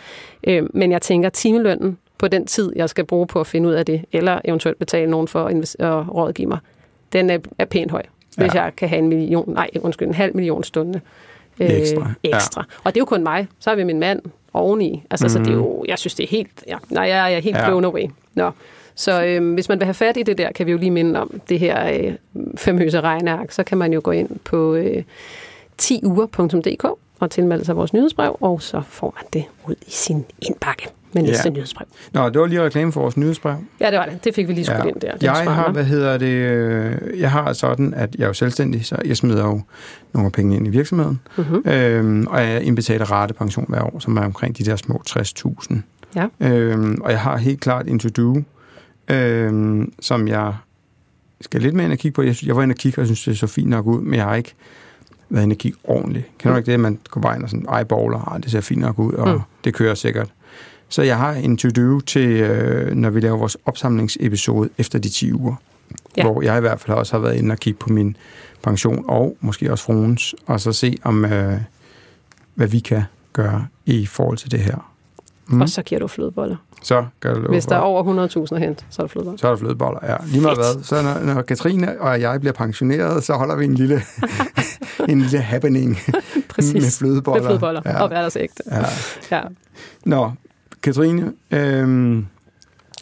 Øh, 0.46 0.62
men 0.74 0.92
jeg 0.92 1.02
tænker, 1.02 1.28
timelønnen 1.28 1.98
på 2.18 2.28
den 2.28 2.46
tid, 2.46 2.72
jeg 2.76 2.88
skal 2.88 3.04
bruge 3.04 3.26
på 3.26 3.40
at 3.40 3.46
finde 3.46 3.68
ud 3.68 3.74
af 3.74 3.86
det, 3.86 4.04
eller 4.12 4.40
eventuelt 4.44 4.78
betale 4.78 5.10
nogen 5.10 5.28
for 5.28 5.44
at 5.44 6.14
rådgive 6.14 6.48
mig, 6.48 6.58
den 7.12 7.30
er, 7.30 7.38
er 7.58 7.64
pænt 7.64 7.90
høj. 7.90 8.02
Hvis 8.36 8.54
ja. 8.54 8.62
jeg 8.62 8.76
kan 8.76 8.88
have 8.88 8.98
en 8.98 9.08
million, 9.08 9.52
nej, 9.54 9.70
undskyld, 9.80 10.08
en 10.08 10.14
halv 10.14 10.36
million 10.36 10.64
stunde 10.64 11.00
øh, 11.60 11.70
ekstra. 11.70 12.12
ekstra. 12.22 12.64
Ja. 12.68 12.74
Og 12.84 12.94
det 12.94 12.98
er 12.98 13.00
jo 13.00 13.04
kun 13.04 13.22
mig. 13.22 13.48
Så 13.58 13.70
har 13.70 13.76
vi 13.76 13.84
min 13.84 14.00
mand 14.00 14.22
oveni. 14.52 15.02
Altså, 15.10 15.26
mm. 15.26 15.28
så 15.28 15.38
det 15.38 15.48
er 15.48 15.52
jo, 15.52 15.84
jeg 15.88 15.98
synes, 15.98 16.14
det 16.14 16.24
er 16.24 16.28
helt, 16.28 16.64
ja, 16.66 16.76
nej, 16.88 17.04
jeg 17.04 17.34
er 17.34 17.40
helt 17.40 17.56
ja. 17.56 17.68
blown 17.68 17.84
away. 17.84 18.06
Nå. 18.34 18.50
Så 18.94 19.24
øh, 19.24 19.54
hvis 19.54 19.68
man 19.68 19.78
vil 19.78 19.84
have 19.84 19.94
fat 19.94 20.16
i 20.16 20.22
det 20.22 20.38
der, 20.38 20.52
kan 20.52 20.66
vi 20.66 20.72
jo 20.72 20.78
lige 20.78 20.90
minde 20.90 21.20
om 21.20 21.40
det 21.48 21.58
her 21.58 21.92
øh, 21.92 22.14
famøse 22.56 23.00
regneark, 23.00 23.52
så 23.52 23.62
kan 23.62 23.78
man 23.78 23.92
jo 23.92 24.00
gå 24.04 24.10
ind 24.10 24.38
på 24.44 24.74
øh, 24.74 25.02
10uger.dk 25.82 26.84
og 27.20 27.30
tilmelde 27.30 27.64
sig 27.64 27.76
vores 27.76 27.92
nyhedsbrev, 27.92 28.36
og 28.40 28.62
så 28.62 28.82
får 28.88 29.14
man 29.16 29.24
det 29.32 29.44
ud 29.68 29.74
i 29.86 29.90
sin 29.90 30.24
indbakke 30.42 30.88
med 31.12 31.22
næste 31.22 31.42
ja. 31.48 31.50
nyhedsbrev. 31.50 31.86
Nå, 32.12 32.28
det 32.28 32.40
var 32.40 32.46
lige 32.46 32.62
reklame 32.62 32.92
for 32.92 33.00
vores 33.00 33.16
nyhedsbrev. 33.16 33.56
Ja, 33.80 33.90
det 33.90 33.98
var 33.98 34.06
det. 34.06 34.24
Det 34.24 34.34
fik 34.34 34.48
vi 34.48 34.52
lige 34.52 34.64
skudt 34.64 34.78
ja. 34.78 34.88
ind 34.88 35.00
der. 35.00 35.12
Jeg 35.22 35.32
har, 35.32 35.72
hvad 35.72 35.84
hedder 35.84 36.18
det, 36.18 36.26
øh, 36.26 37.20
jeg 37.20 37.30
har 37.30 37.52
sådan, 37.52 37.94
at 37.94 38.14
jeg 38.14 38.22
er 38.22 38.28
jo 38.28 38.32
selvstændig, 38.32 38.86
så 38.86 38.96
jeg 39.04 39.16
smider 39.16 39.44
jo 39.44 39.62
nogle 40.12 40.30
penge 40.30 40.56
ind 40.56 40.66
i 40.66 40.70
virksomheden, 40.70 41.20
mm-hmm. 41.36 41.68
øhm, 41.70 42.26
og 42.26 42.40
jeg 42.40 42.62
indbetaler 42.62 43.04
ratepension 43.04 43.66
hver 43.68 43.82
år, 43.82 43.98
som 43.98 44.16
er 44.16 44.22
omkring 44.22 44.58
de 44.58 44.64
der 44.64 44.76
små 44.76 45.02
60.000. 45.10 45.76
Ja. 46.16 46.26
Øhm, 46.40 47.00
og 47.00 47.10
jeg 47.10 47.20
har 47.20 47.36
helt 47.36 47.60
klart 47.60 47.88
en 47.88 47.98
to-do, 47.98 48.42
øhm, 49.10 49.92
som 50.00 50.28
jeg 50.28 50.54
skal 51.40 51.62
lidt 51.62 51.74
mere 51.74 51.84
ind 51.84 51.92
og 51.92 51.98
kigge 51.98 52.14
på. 52.14 52.22
Jeg, 52.22 52.36
jeg 52.46 52.56
var 52.56 52.62
inde 52.62 52.72
og 52.72 52.76
kigge, 52.76 53.00
og 53.00 53.06
synes, 53.06 53.24
det 53.24 53.38
så 53.38 53.46
fint 53.46 53.68
nok 53.68 53.86
ud, 53.86 54.00
men 54.00 54.14
jeg 54.14 54.24
har 54.24 54.34
ikke 54.34 54.54
været 55.30 55.42
inde 55.42 55.54
og 55.54 55.58
kigge 55.58 55.78
ordentligt. 55.84 56.26
Kan 56.38 56.50
du 56.50 56.56
ikke 56.56 56.72
det, 56.72 56.80
man 56.80 56.98
går 57.10 57.20
bare 57.20 57.36
ind 57.36 57.44
og 57.44 57.50
sådan 57.50 57.66
eyeballer, 57.78 58.32
ah, 58.32 58.42
det 58.42 58.50
ser 58.50 58.60
fint 58.60 58.80
nok 58.80 58.98
ud, 58.98 59.12
og 59.12 59.34
mm. 59.34 59.40
det 59.64 59.74
kører 59.74 59.94
sikkert. 59.94 60.28
Så 60.88 61.02
jeg 61.02 61.18
har 61.18 61.32
en 61.32 61.56
to-do 61.56 62.00
til, 62.00 62.28
øh, 62.28 62.94
når 62.94 63.10
vi 63.10 63.20
laver 63.20 63.36
vores 63.36 63.56
opsamlingsepisode 63.66 64.68
efter 64.78 64.98
de 64.98 65.08
10 65.08 65.32
uger. 65.32 65.54
Ja. 66.16 66.22
Hvor 66.22 66.42
jeg 66.42 66.56
i 66.58 66.60
hvert 66.60 66.80
fald 66.80 66.96
også 66.96 67.12
har 67.12 67.20
været 67.20 67.36
inde 67.36 67.52
og 67.52 67.58
kigge 67.58 67.78
på 67.78 67.92
min 67.92 68.16
pension, 68.62 69.04
og 69.08 69.36
måske 69.40 69.72
også 69.72 69.84
fruens, 69.84 70.34
og 70.46 70.60
så 70.60 70.72
se 70.72 70.96
om, 71.02 71.24
øh, 71.24 71.60
hvad 72.54 72.66
vi 72.66 72.78
kan 72.78 73.02
gøre 73.32 73.66
i 73.86 74.06
forhold 74.06 74.36
til 74.38 74.50
det 74.50 74.60
her. 74.60 74.89
Mm. 75.50 75.60
Og 75.60 75.68
så 75.68 75.82
giver 75.82 75.98
du 75.98 76.06
flødeboller. 76.06 76.56
Så 76.82 77.06
gør 77.20 77.34
du 77.34 77.48
Hvis 77.48 77.66
der 77.66 77.76
er 77.76 77.80
over 77.80 78.28
100.000 78.48 78.54
at 78.54 78.60
hente, 78.60 78.84
så 78.90 79.02
er 79.02 79.06
der 79.06 79.08
flødeboller. 79.08 79.38
Så 79.38 79.46
er 79.46 79.50
der 79.50 79.58
flødeboller, 79.58 79.98
ja. 80.02 80.16
Lige 80.26 80.40
meget 80.42 80.58
hvad. 80.58 80.82
Så 80.84 81.02
når, 81.02 81.34
når 81.34 81.42
Katrine 81.42 82.00
og 82.00 82.20
jeg 82.20 82.40
bliver 82.40 82.52
pensioneret, 82.52 83.24
så 83.24 83.34
holder 83.34 83.56
vi 83.56 83.64
en 83.64 83.74
lille, 83.74 84.02
en 85.08 85.20
lille 85.20 85.38
happening 85.40 85.98
Præcis. 86.54 86.74
Med 86.74 86.98
flødeboller. 86.98 87.42
Med 87.42 87.48
flødeboller 87.50 87.82
Ja. 87.84 88.02
og 88.02 88.08
hverdagsægte. 88.08 88.62
Ja. 88.70 88.82
Ja. 89.36 89.42
Nå, 90.04 90.32
Katrine, 90.82 91.32
øhm, 91.50 92.26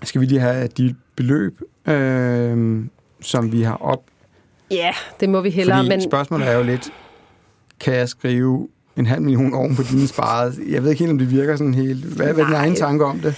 skal 0.03 0.20
vi 0.20 0.26
lige 0.26 0.40
have 0.40 0.66
de 0.68 0.94
beløb, 1.16 1.61
øhm, 1.88 2.90
som 3.20 3.53
vi 3.53 3.62
har 3.62 3.76
op? 3.82 4.03
ja, 4.70 4.90
det 5.20 5.28
må 5.28 5.40
vi 5.40 5.51
hellere. 5.51 5.78
Fordi 5.78 5.88
Men 5.88 6.03
spørgsmålet 6.03 6.49
er 6.49 6.53
jo 6.57 6.62
lidt, 6.62 6.90
kan 7.80 7.94
jeg 7.94 8.09
skrive 8.09 8.68
en 8.99 9.07
halv 9.07 9.22
million 9.22 9.55
oven 9.55 9.76
på 9.76 9.82
dine 9.82 10.07
sparede? 10.07 10.55
Jeg 10.68 10.82
ved 10.82 10.90
ikke 10.90 11.01
helt, 11.01 11.12
om 11.12 11.18
det 11.18 11.30
virker 11.30 11.57
sådan 11.57 11.74
helt... 11.74 12.05
Hvad, 12.05 12.32
hvad 12.32 12.44
er 12.44 12.49
din 12.49 12.57
egen 12.57 12.74
tanke 12.74 13.05
om 13.05 13.18
det? 13.18 13.34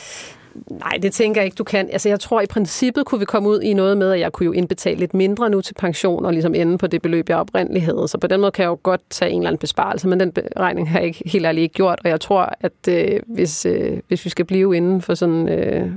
Nej, 0.70 0.98
det 1.02 1.12
tænker 1.12 1.40
jeg 1.40 1.46
ikke, 1.46 1.54
du 1.54 1.64
kan. 1.64 1.88
Altså, 1.92 2.08
jeg 2.08 2.20
tror, 2.20 2.40
i 2.40 2.46
princippet 2.46 3.06
kunne 3.06 3.18
vi 3.18 3.24
komme 3.24 3.48
ud 3.48 3.61
i 3.61 3.72
noget 3.72 3.98
med, 3.98 4.12
at 4.12 4.20
jeg 4.20 4.32
kunne 4.32 4.44
jo 4.44 4.52
indbetale 4.52 4.98
lidt 4.98 5.14
mindre 5.14 5.50
nu 5.50 5.61
til 5.61 5.74
pension, 5.74 6.24
og 6.24 6.32
ligesom 6.32 6.54
ende 6.54 6.78
på 6.78 6.86
det 6.86 7.02
beløb, 7.02 7.28
jeg 7.28 7.36
oprindeligt 7.36 7.84
havde. 7.84 8.08
Så 8.08 8.18
på 8.18 8.26
den 8.26 8.40
måde 8.40 8.50
kan 8.50 8.62
jeg 8.62 8.68
jo 8.68 8.78
godt 8.82 9.00
tage 9.11 9.30
en 9.30 9.40
eller 9.40 9.48
anden 9.48 9.58
besparelse, 9.58 10.08
men 10.08 10.20
den 10.20 10.32
beregning 10.32 10.90
har 10.90 10.98
jeg 10.98 11.06
ikke, 11.06 11.22
helt 11.26 11.46
ærligt 11.46 11.62
ikke 11.62 11.74
gjort. 11.74 12.00
Og 12.04 12.11
jeg 12.11 12.20
tror, 12.20 12.52
at 12.61 12.88
øh, 12.88 13.20
hvis, 13.26 13.66
øh, 13.66 13.98
hvis 14.08 14.24
vi 14.24 14.30
skal 14.30 14.44
blive 14.44 14.76
inden 14.76 15.02
for 15.02 15.14
sådan... 15.14 15.48
Øh, 15.48 15.90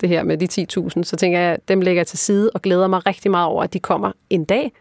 det 0.00 0.08
her 0.08 0.22
med 0.22 0.38
de 0.38 0.66
10.000, 0.98 1.02
så 1.02 1.16
tænker 1.16 1.38
jeg, 1.38 1.52
at 1.52 1.68
dem 1.68 1.80
lægger 1.80 2.00
jeg 2.00 2.06
til 2.06 2.18
side 2.18 2.50
og 2.54 2.62
glæder 2.62 2.86
mig 2.86 3.06
rigtig 3.06 3.30
meget 3.30 3.46
over, 3.46 3.62
at 3.62 3.72
de 3.72 3.78
kommer 3.78 4.12
en 4.30 4.44
dag. 4.44 4.72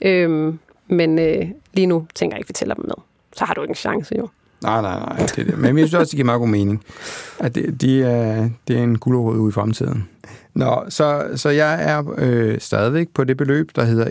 Øhm, 0.00 0.58
men 0.86 1.18
øh, 1.18 1.48
lige 1.72 1.86
nu 1.86 2.06
tænker 2.14 2.36
jeg 2.36 2.40
ikke, 2.40 2.46
at 2.46 2.48
vi 2.48 2.52
tæller 2.52 2.74
dem 2.74 2.84
med. 2.84 2.94
Så 3.36 3.44
har 3.44 3.54
du 3.54 3.62
ikke 3.62 3.70
en 3.72 3.74
chance, 3.76 4.14
jo. 4.18 4.28
Nej, 4.62 4.82
nej, 4.82 4.98
nej. 4.98 5.16
Det 5.18 5.38
er 5.38 5.44
det. 5.44 5.58
Men 5.58 5.78
jeg 5.78 5.88
synes 5.88 5.94
også, 6.00 6.10
det 6.10 6.16
giver 6.16 6.24
meget 6.24 6.38
god 6.38 6.48
mening. 6.48 6.84
At 7.38 7.54
det, 7.54 7.80
de 7.80 8.02
er, 8.02 8.48
det 8.68 8.78
er 8.78 8.82
en 8.82 8.98
gulerod 8.98 9.36
ude 9.36 9.48
i 9.48 9.52
fremtiden. 9.52 10.08
Nå, 10.54 10.84
så, 10.88 11.26
så 11.36 11.48
jeg 11.48 11.82
er 11.92 12.02
øh, 12.18 12.60
stadigvæk 12.60 13.08
på 13.08 13.24
det 13.24 13.36
beløb, 13.36 13.70
der 13.76 13.84
hedder 13.84 14.06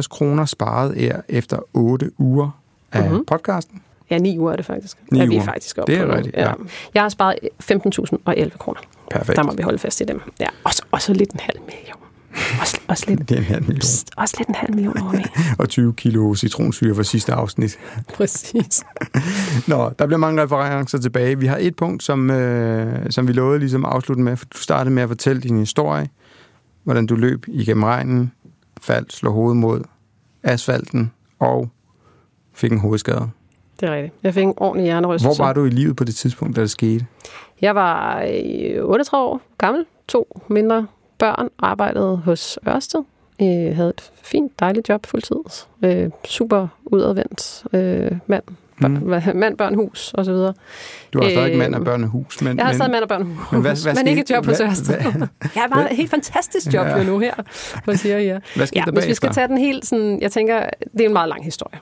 11.662 0.00 0.08
kroner 0.08 0.44
sparet 0.44 1.04
er 1.06 1.20
efter 1.28 1.58
8 1.72 2.10
uger 2.18 2.50
af 2.92 3.00
Mhm. 3.02 3.10
mm-hmm. 3.10 3.24
podcasten. 3.26 3.82
Ja, 4.10 4.18
ni 4.18 4.38
uger 4.38 4.52
er 4.52 4.56
det 4.56 4.66
faktisk. 4.66 4.96
Ni 5.12 5.20
er 5.20 5.26
vi 5.26 5.34
uger. 5.34 5.44
faktisk 5.44 5.78
oppe 5.78 5.92
Det 5.92 6.00
er 6.00 6.06
på 6.06 6.12
rigtigt, 6.14 6.36
ja. 6.36 6.52
Jeg 6.94 7.02
har 7.02 7.08
sparet 7.08 7.38
15.011 7.62 8.58
kroner. 8.58 8.80
Perfekt. 9.10 9.36
Der 9.36 9.42
må 9.42 9.52
vi 9.54 9.62
holde 9.62 9.78
fast 9.78 10.00
i 10.00 10.04
dem. 10.04 10.20
Ja. 10.40 10.46
Og, 10.64 10.72
så, 10.74 10.82
og 10.90 11.02
så 11.02 11.12
lidt 11.12 11.30
en 11.32 11.40
halv 11.42 11.58
million. 11.60 11.98
Også, 12.60 12.80
også, 12.88 13.04
lidt, 13.08 13.28
Det 13.28 13.30
er 13.34 13.38
en 13.38 13.44
halv 13.44 13.62
million. 13.62 13.80
pst, 13.80 14.10
også 14.16 14.34
lidt 14.38 14.48
en 14.48 14.54
halv 14.54 14.74
million 14.74 14.98
over 15.02 15.12
mig. 15.16 15.24
Og 15.58 15.68
20 15.68 15.92
kilo 15.94 16.34
citronsyre 16.34 16.94
for 16.94 17.02
sidste 17.02 17.32
afsnit. 17.32 17.78
Præcis. 18.14 18.82
Nå, 19.68 19.90
der 19.98 20.06
bliver 20.06 20.18
mange 20.18 20.42
referencer 20.42 20.98
tilbage. 20.98 21.38
Vi 21.38 21.46
har 21.46 21.56
et 21.60 21.76
punkt, 21.76 22.02
som, 22.02 22.30
øh, 22.30 23.10
som 23.10 23.28
vi 23.28 23.32
lovede 23.32 23.58
ligesom 23.58 23.84
at 23.84 23.90
afslutte 23.92 24.22
med. 24.22 24.36
For 24.36 24.46
du 24.46 24.58
startede 24.58 24.94
med 24.94 25.02
at 25.02 25.08
fortælle 25.08 25.42
din 25.42 25.58
historie. 25.58 26.08
Hvordan 26.84 27.06
du 27.06 27.14
løb 27.14 27.44
igennem 27.48 27.82
regnen, 27.84 28.32
faldt, 28.80 29.12
slog 29.12 29.32
hovedet 29.32 29.56
mod 29.56 29.82
asfalten 30.42 31.12
og 31.38 31.68
fik 32.54 32.72
en 32.72 32.78
hovedskade. 32.80 33.28
Det 33.80 33.88
er 33.88 33.94
rigtigt. 33.94 34.14
Jeg 34.22 34.34
fik 34.34 34.42
en 34.44 34.54
ordentlig 34.56 34.84
hjernerystelse. 34.84 35.36
Hvor 35.38 35.44
var 35.46 35.52
du 35.52 35.64
i 35.64 35.70
livet 35.70 35.96
på 35.96 36.04
det 36.04 36.14
tidspunkt, 36.14 36.56
da 36.56 36.60
det 36.60 36.70
skete? 36.70 37.06
Jeg 37.60 37.74
var 37.74 38.20
øh, 38.22 38.84
38 38.84 39.24
år 39.24 39.40
gammel, 39.58 39.84
to 40.08 40.40
mindre 40.48 40.86
børn, 41.18 41.48
arbejdede 41.58 42.16
hos 42.16 42.58
Ørsted. 42.68 43.00
Jeg 43.40 43.76
havde 43.76 43.88
et 43.90 44.10
fint, 44.22 44.60
dejligt 44.60 44.88
job 44.88 45.06
fuldtid. 45.06 45.36
Øh, 45.82 46.10
super 46.24 46.68
udadvendt 46.84 47.64
øh, 47.72 48.12
mand. 48.26 48.42
Børn, 48.80 48.92
Mm. 48.92 49.36
mand, 49.38 49.56
børn, 49.56 49.74
hus 49.74 50.14
og 50.14 50.24
så 50.24 50.32
videre. 50.32 50.54
Du 51.12 51.18
var 51.18 51.28
stadig 51.30 51.52
Øh, 51.52 51.58
mand 51.58 51.74
af 51.74 51.84
børnehus, 51.84 52.42
men, 52.42 52.56
Jeg 52.58 52.66
har 52.66 52.72
stadig 52.72 52.90
mand 52.92 53.02
og 53.02 53.08
børn, 53.08 53.22
hus, 53.22 53.52
men 53.52 53.60
hvad- 53.60 53.82
hvad 53.82 53.94
men 53.94 54.06
ikke 54.06 54.20
et 54.22 54.30
job 54.30 54.46
hos 54.46 54.60
Ørsted. 54.60 54.94
Jeg 55.54 55.62
har 55.62 55.68
bare 55.68 55.90
et 55.90 55.96
helt 55.96 56.10
fantastisk 56.10 56.66
job 56.66 56.86
Ja. 56.86 56.96
ja. 56.96 57.02
nu 57.04 57.18
her, 57.18 57.34
hvor 57.84 57.94
siger 57.94 58.18
jeg. 58.18 58.40
hvad 58.56 58.66
skete 58.66 58.80
Ja, 58.80 58.84
der 58.84 58.92
hvis 58.92 59.06
vi 59.06 59.14
skal 59.14 59.26
bagefter? 59.28 59.40
tage 59.40 59.48
den 59.48 59.58
helt 59.58 59.86
sådan, 59.86 60.22
jeg 60.22 60.32
tænker, 60.32 60.60
det 60.92 61.00
er 61.00 61.06
en 61.06 61.12
meget 61.12 61.28
lang 61.28 61.44
historie. 61.44 61.78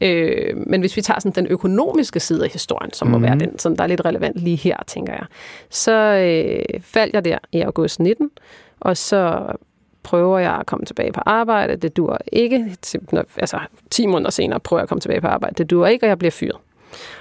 Øh, 0.00 0.56
men 0.66 0.80
hvis 0.80 0.96
vi 0.96 1.02
tager 1.02 1.20
sådan 1.20 1.44
den 1.44 1.52
økonomiske 1.52 2.20
side 2.20 2.44
af 2.44 2.50
historien, 2.50 2.92
som 2.92 3.08
mm. 3.08 3.12
må 3.12 3.18
Mhm. 3.18 3.26
være 3.26 3.38
den, 3.38 3.58
som 3.58 3.76
der 3.76 3.82
er 3.84 3.88
lidt 3.88 4.04
relevant 4.04 4.36
lige 4.36 4.56
her, 4.56 4.76
tænker 4.86 5.12
jeg, 5.12 5.24
så 5.70 5.92
øh, 5.92 6.80
faldt 6.80 7.14
jeg 7.14 7.24
der 7.24 7.38
i 7.52 7.60
august 7.60 8.00
19, 8.00 8.30
og 8.80 8.96
så 8.96 9.42
prøver 10.02 10.38
jeg 10.38 10.52
at 10.60 10.66
komme 10.66 10.86
tilbage 10.86 11.12
på 11.12 11.20
arbejde. 11.26 11.76
Det 11.76 11.96
dur 11.96 12.18
ikke. 12.32 12.76
Altså 13.36 13.58
10 13.90 14.06
måneder 14.06 14.30
senere 14.30 14.60
prøver 14.60 14.80
jeg 14.80 14.82
at 14.82 14.88
komme 14.88 15.00
tilbage 15.00 15.20
på 15.20 15.26
arbejde. 15.26 15.54
Det 15.58 15.70
dur 15.70 15.86
ikke, 15.86 16.04
og 16.04 16.08
jeg 16.08 16.18
bliver 16.18 16.30
fyret. 16.30 16.56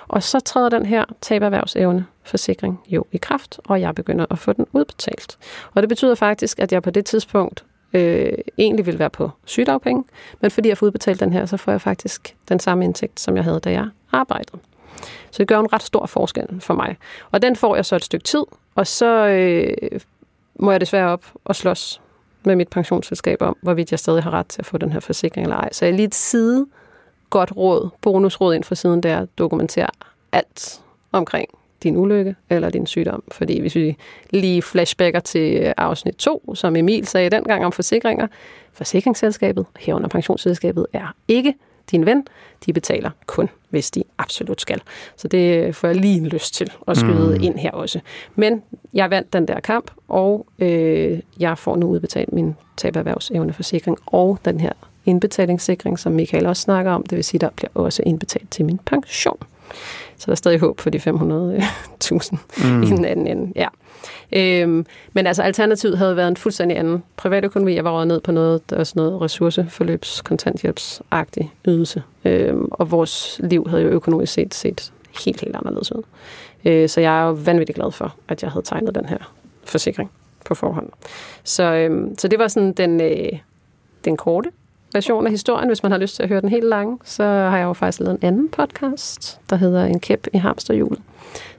Og 0.08 0.24
så 0.24 0.40
træder 0.40 0.70
den 0.70 0.86
her 0.86 1.06
taberhvervsevne 1.22 2.06
forsikring 2.24 2.80
jo 2.88 3.06
i 3.12 3.18
kraft, 3.18 3.60
og 3.66 3.82
jeg 3.82 3.96
begynder 3.96 4.26
at 4.32 4.40
få 4.40 4.54
den 4.54 4.66
udbetalt. 4.74 5.38
Og 5.74 5.82
det 5.84 5.90
betyder 5.90 6.16
faktisk, 6.16 6.60
at 6.60 6.72
jeg 6.72 6.84
på 6.84 6.90
det 6.90 7.06
tidspunkt 7.06 7.64
øh, 7.94 8.34
egentlig 8.58 8.86
vil 8.86 9.00
være 9.00 9.10
på 9.10 9.30
sygedagpenge, 9.46 10.04
men 10.42 10.52
fordi 10.52 10.70
jeg 10.70 10.78
får 10.78 10.86
udbetalt 10.86 11.20
den 11.20 11.34
her, 11.34 11.46
så 11.46 11.58
får 11.58 11.72
jeg 11.72 11.82
faktisk 11.82 12.36
den 12.50 12.60
samme 12.60 12.86
indtægt, 12.86 13.20
som 13.20 13.36
jeg 13.36 13.44
havde, 13.44 13.60
da 13.60 13.72
jeg 13.72 13.88
arbejdede. 14.12 14.58
Så 15.32 15.38
det 15.38 15.48
gør 15.48 15.60
en 15.60 15.74
ret 15.74 15.84
stor 15.84 16.06
forskel 16.06 16.62
for 16.62 16.74
mig. 16.74 16.98
Og 17.32 17.42
den 17.42 17.56
får 17.56 17.76
jeg 17.76 17.86
så 17.86 17.96
et 17.96 18.04
stykke 18.04 18.24
tid, 18.24 18.44
og 18.76 18.88
så 18.88 19.28
øh, 19.28 20.00
må 20.56 20.72
jeg 20.72 20.82
desværre 20.82 21.10
op 21.10 21.26
og 21.46 21.56
slås 21.56 22.02
med 22.44 22.56
mit 22.56 22.68
pensionsselskab 22.68 23.42
om, 23.42 23.58
hvorvidt 23.62 23.92
jeg 23.92 24.00
stadig 24.00 24.24
har 24.24 24.32
ret 24.32 24.48
til 24.48 24.62
at 24.62 24.66
få 24.66 24.78
den 24.78 24.92
her 24.92 25.00
forsikring 25.00 25.46
eller 25.46 25.58
ej. 25.58 25.70
Så 25.72 25.86
jeg 25.86 25.94
lige 25.94 26.06
et 26.06 26.16
side 26.16 26.66
godt 27.30 27.58
råd, 27.58 27.90
bonusråd 28.02 28.56
ind 28.56 28.64
fra 28.64 28.76
siden, 28.76 29.04
der 29.04 29.26
dokumenterer 29.38 29.90
alt 30.32 30.82
omkring 31.12 31.50
din 31.84 31.98
ulykke 31.98 32.36
eller 32.50 32.70
din 32.70 32.86
sygdom. 32.86 33.24
Fordi 33.32 33.60
hvis 33.62 33.76
vi 33.76 33.98
lige 34.30 34.62
flashbacker 34.62 35.20
til 35.20 35.74
afsnit 35.78 36.16
2, 36.16 36.56
som 36.56 36.76
Emil 36.76 37.08
sagde 37.08 37.30
dengang 37.30 37.66
om 37.66 37.72
forsikringer, 37.72 38.28
forsikringsselskabet, 38.74 39.66
herunder 39.80 40.08
pensionsselskabet, 40.08 40.86
er 40.94 41.16
ikke 41.28 41.54
din 41.92 42.06
ven. 42.06 42.28
De 42.66 42.74
betaler 42.74 43.10
kun, 43.26 43.50
hvis 43.70 43.92
de 43.92 44.04
absolut 44.18 44.62
skal. 44.62 44.82
Så 45.16 45.28
det 45.28 45.76
får 45.76 45.88
jeg 45.88 45.98
lige 45.98 46.18
en 46.18 46.28
lyst 46.28 46.54
til 46.54 46.72
at 46.88 46.98
skyde 46.98 47.38
mm. 47.38 47.44
ind 47.44 47.60
her 47.60 47.72
også. 47.72 48.00
Men 48.36 48.64
jeg 48.94 49.10
vandt 49.10 49.34
den 49.34 49.48
der 49.48 49.60
kamp, 49.60 49.92
og 50.08 50.48
øh, 50.60 51.20
jeg 51.40 51.58
får 51.58 51.76
nu 51.76 51.88
udbetalt 51.88 52.34
min 52.34 52.56
taberhvervsevneforsikring 52.78 53.98
og 54.06 54.40
den 54.46 54.60
her 54.60 54.72
indbetalingssikring, 55.06 56.00
som 56.00 56.12
Michael 56.12 56.46
også 56.46 56.62
snakker 56.62 56.92
om. 56.92 57.04
Det 57.04 57.16
vil 57.16 57.24
sige, 57.24 57.40
der 57.40 57.50
bliver 57.56 57.70
også 57.74 58.04
indbetalt 58.06 58.52
til 58.52 58.66
min 58.66 58.80
pension. 58.86 59.38
Så 60.22 60.26
der 60.26 60.32
er 60.32 60.36
stadig 60.36 60.60
håb 60.60 60.80
for 60.80 60.90
de 60.90 60.98
500.000 60.98 62.38
mm. 62.64 62.84
i 62.84 62.86
den 62.86 63.06
anden 63.06 63.28
ende. 63.28 63.54
Ja. 63.56 63.68
Øhm, 64.32 64.86
men 65.14 65.28
altså 65.28 65.44
alternativet 65.44 65.98
havde 65.98 66.16
været 66.16 66.28
en 66.28 66.38
fuldstændig 66.38 66.78
anden 66.78 67.04
privatøkonomi. 67.18 67.76
Jeg 67.76 67.84
var 67.84 67.92
røget 67.92 68.08
ned 68.08 68.20
på 68.20 68.32
noget, 68.32 68.70
der 68.70 68.78
er 68.78 68.84
sådan 68.84 69.00
noget 69.04 69.22
ressourceforløbs, 69.22 70.22
kontanthjælpsagtig 70.22 71.54
ydelse. 71.68 72.04
Øhm, 72.26 72.68
og 72.72 72.92
vores 72.92 73.42
liv 73.44 73.68
havde 73.70 73.84
jo 73.84 73.90
økonomisk 73.90 74.34
set 74.34 74.54
set 74.54 74.92
helt, 75.26 75.42
helt 75.42 75.56
anderledes 75.56 75.92
ud. 75.92 76.04
Øh, 76.66 76.90
så 76.90 77.02
jeg 77.02 77.22
er 77.22 77.28
jo 77.28 77.32
vanvittigt 77.32 77.76
glad 77.76 77.92
for, 77.92 78.16
at 78.28 78.44
jeg 78.44 78.52
havde 78.52 78.66
tegnet 78.66 78.96
den 78.96 79.06
her 79.06 79.34
forsikring 79.64 80.12
på 80.46 80.56
forhånd. 80.56 80.90
Så, 81.44 81.64
øhm, 81.64 82.18
så 82.18 82.28
det 82.28 82.40
var 82.40 82.48
sådan 82.48 82.74
den, 82.74 83.02
øh, 83.02 83.40
den 84.06 84.18
korte 84.18 84.50
version 84.94 85.26
af 85.26 85.32
historien. 85.32 85.68
Hvis 85.68 85.84
man 85.84 85.92
har 85.92 86.00
lyst 86.00 86.16
til 86.16 86.24
at 86.24 86.30
høre 86.30 86.42
den 86.42 86.50
helt 86.50 86.66
lange, 86.66 86.98
så 87.04 87.24
har 87.24 87.58
jeg 87.58 87.66
jo 87.66 87.74
faktisk 87.74 88.00
lavet 88.00 88.14
en 88.22 88.28
anden 88.28 88.50
podcast, 88.50 89.40
der 89.50 89.56
hedder 89.56 89.86
En 89.86 90.00
kæp 90.00 90.28
i 90.34 90.38
hamsterhjulet. 90.38 91.00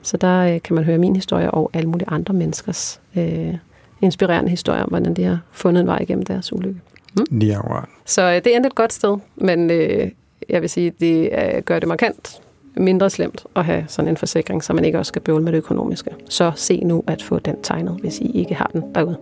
Så 0.03 0.16
der 0.16 0.55
øh, 0.55 0.62
kan 0.62 0.74
man 0.74 0.85
høre 0.85 0.99
min 0.99 1.16
historie 1.16 1.51
og 1.51 1.70
alle 1.74 1.89
mulige 1.89 2.09
andre 2.09 2.35
menneskers 2.35 3.01
øh, 3.16 3.55
inspirerende 4.01 4.51
historier 4.51 4.83
om, 4.83 4.89
hvordan 4.89 5.14
de 5.14 5.24
har 5.24 5.39
fundet 5.53 5.80
en 5.80 5.87
vej 5.87 5.99
igennem 6.01 6.24
deres 6.24 6.53
ulykke. 6.53 6.80
Lige 7.30 7.57
akkurat. 7.57 7.85
Så 8.05 8.22
øh, 8.22 8.35
det 8.35 8.55
endte 8.55 8.66
et 8.66 8.74
godt 8.74 8.93
sted, 8.93 9.16
men 9.37 9.70
øh, 9.70 10.11
jeg 10.49 10.62
vil 10.62 10.70
sige, 10.70 10.93
det 11.01 11.30
øh, 11.33 11.62
gør 11.62 11.78
det 11.78 11.89
markant 11.89 12.41
mindre 12.76 13.11
slemt 13.11 13.45
at 13.57 13.64
have 13.64 13.85
sådan 13.89 14.09
en 14.09 14.16
forsikring, 14.16 14.64
så 14.64 14.72
man 14.72 14.85
ikke 14.85 14.99
også 14.99 15.09
skal 15.09 15.22
bøvle 15.22 15.45
med 15.45 15.53
det 15.53 15.59
økonomiske. 15.59 16.11
Så 16.28 16.53
se 16.57 16.80
nu 16.85 17.05
at 17.07 17.22
få 17.22 17.39
den 17.39 17.57
tegnet, 17.62 17.97
hvis 18.01 18.18
I 18.18 18.30
ikke 18.30 18.55
har 18.55 18.70
den 18.72 18.95
derude. 18.95 19.16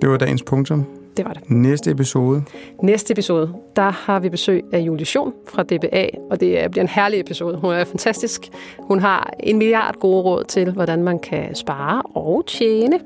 Det 0.00 0.10
var 0.10 0.16
dagens 0.16 0.42
punktum. 0.42 0.86
Det 1.16 1.24
var 1.24 1.32
det. 1.32 1.50
Næste 1.50 1.90
episode. 1.90 2.42
Næste 2.82 3.12
episode, 3.12 3.52
der 3.76 3.90
har 3.90 4.20
vi 4.20 4.28
besøg 4.28 4.64
af 4.72 4.78
Julie 4.78 5.06
Schon 5.06 5.32
fra 5.48 5.62
DBA, 5.62 6.06
og 6.30 6.40
det 6.40 6.70
bliver 6.70 6.82
en 6.82 6.88
herlig 6.88 7.20
episode. 7.20 7.56
Hun 7.56 7.72
er 7.72 7.84
fantastisk. 7.84 8.48
Hun 8.78 9.00
har 9.00 9.30
en 9.40 9.58
milliard 9.58 9.94
gode 10.00 10.22
råd 10.22 10.44
til, 10.44 10.72
hvordan 10.72 11.02
man 11.02 11.18
kan 11.18 11.54
spare 11.54 12.02
og 12.14 12.44
tjene 12.46 13.00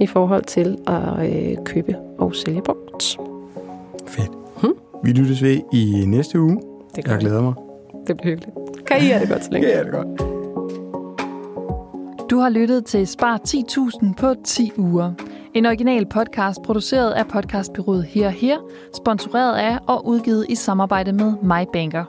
i 0.00 0.06
forhold 0.06 0.44
til 0.44 0.78
at 0.86 1.32
øh, 1.50 1.56
købe 1.64 1.96
og 2.18 2.34
sælge 2.34 2.62
brugt. 2.62 3.16
Fedt. 4.06 4.30
Hmm? 4.60 4.74
Vi 5.04 5.10
lyttes 5.12 5.42
ved 5.42 5.60
i 5.72 6.04
næste 6.06 6.40
uge. 6.40 6.60
Det, 6.96 7.04
gør 7.04 7.12
Jeg 7.12 7.20
glæder 7.20 7.42
mig. 7.42 7.54
det 8.06 8.16
bliver 8.16 8.30
hyggeligt. 8.34 8.56
Kan 8.86 8.96
I 8.96 9.00
have 9.00 9.20
det 9.20 9.28
godt 9.28 9.44
så 9.44 9.50
længe? 9.52 9.68
Ja, 9.68 9.78
det 9.80 9.86
er 9.88 9.90
godt. 9.92 10.23
Du 12.30 12.38
har 12.38 12.48
lyttet 12.48 12.84
til 12.84 13.06
Spar 13.06 13.40
10.000 13.48 14.14
på 14.18 14.34
10 14.44 14.70
uger. 14.76 15.12
En 15.54 15.66
original 15.66 16.06
podcast 16.06 16.62
produceret 16.62 17.10
af 17.10 17.28
podcastbyrået 17.28 18.04
Her 18.04 18.28
Her, 18.28 18.58
sponsoreret 18.96 19.56
af 19.56 19.78
og 19.86 20.06
udgivet 20.06 20.46
i 20.48 20.54
samarbejde 20.54 21.12
med 21.12 21.32
MyBanker. 21.42 22.04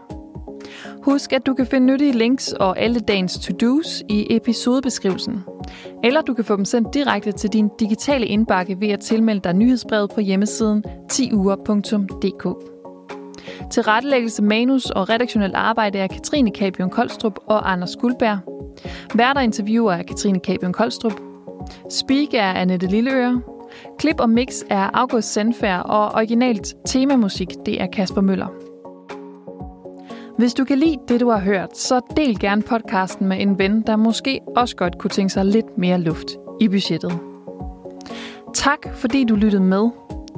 Husk, 1.04 1.34
at 1.34 1.46
du 1.46 1.54
kan 1.54 1.66
finde 1.66 1.88
nyttige 1.88 2.12
links 2.12 2.54
og 2.54 2.80
alle 2.80 3.00
dagens 3.00 3.40
to-dos 3.40 4.04
i 4.10 4.28
episodebeskrivelsen. 4.30 5.44
Eller 6.04 6.22
du 6.22 6.34
kan 6.34 6.46
få 6.46 6.56
dem 6.56 6.66
sendt 6.66 6.94
direkte 6.94 7.32
til 7.32 7.54
din 7.54 7.70
digitale 7.80 8.26
indbakke 8.26 8.80
ved 8.80 8.90
at 8.90 9.00
tilmelde 9.00 9.42
dig 9.42 9.54
nyhedsbrevet 9.54 10.12
på 10.16 10.22
hjemmesiden 10.22 10.84
10uger.dk. 11.14 12.76
Til 13.72 13.84
rettelæggelse 13.84 14.44
manus 14.44 14.86
og 14.90 15.10
redaktionelt 15.10 15.56
arbejde 15.56 16.00
er 16.00 16.08
Katrine 16.08 16.52
Kabion 16.52 16.90
Koldstrup 16.90 17.40
og 17.48 17.72
Anders 17.72 17.96
Guldberg. 17.96 18.55
Værter 19.16 19.42
interviewer 19.42 19.94
er 19.94 20.04
Katrine 20.04 20.40
Kabion 20.40 20.74
Koldstrup. 20.74 21.14
Speak 21.90 22.34
er 22.34 22.54
Annette 22.54 22.88
Lilleøre. 22.88 23.42
Klip 24.00 24.20
og 24.20 24.30
mix 24.30 24.62
er 24.70 24.90
August 24.94 25.34
Sandfær, 25.34 25.78
og 25.78 26.12
originalt 26.12 26.76
temamusik, 26.86 27.50
det 27.66 27.82
er 27.82 27.88
Kasper 27.88 28.22
Møller. 28.22 28.48
Hvis 30.38 30.54
du 30.54 30.64
kan 30.64 30.78
lide 30.78 30.98
det, 31.08 31.20
du 31.20 31.30
har 31.30 31.40
hørt, 31.40 31.78
så 31.78 32.00
del 32.18 32.40
gerne 32.40 32.62
podcasten 32.62 33.28
med 33.28 33.42
en 33.42 33.60
ven, 33.60 33.82
der 33.82 33.96
måske 33.96 34.40
også 34.56 34.76
godt 34.76 34.98
kunne 34.98 35.10
tænke 35.10 35.34
sig 35.34 35.46
lidt 35.46 35.78
mere 35.78 35.98
luft 35.98 36.28
i 36.62 36.68
budgettet. 36.68 37.20
Tak 38.54 38.88
fordi 38.94 39.24
du 39.24 39.36
lyttede 39.36 39.64
med. 39.64 39.90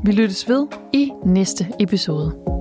Vi 0.03 0.11
lyttes 0.11 0.49
ved 0.49 0.67
i 0.93 1.11
næste 1.25 1.67
episode. 1.79 2.56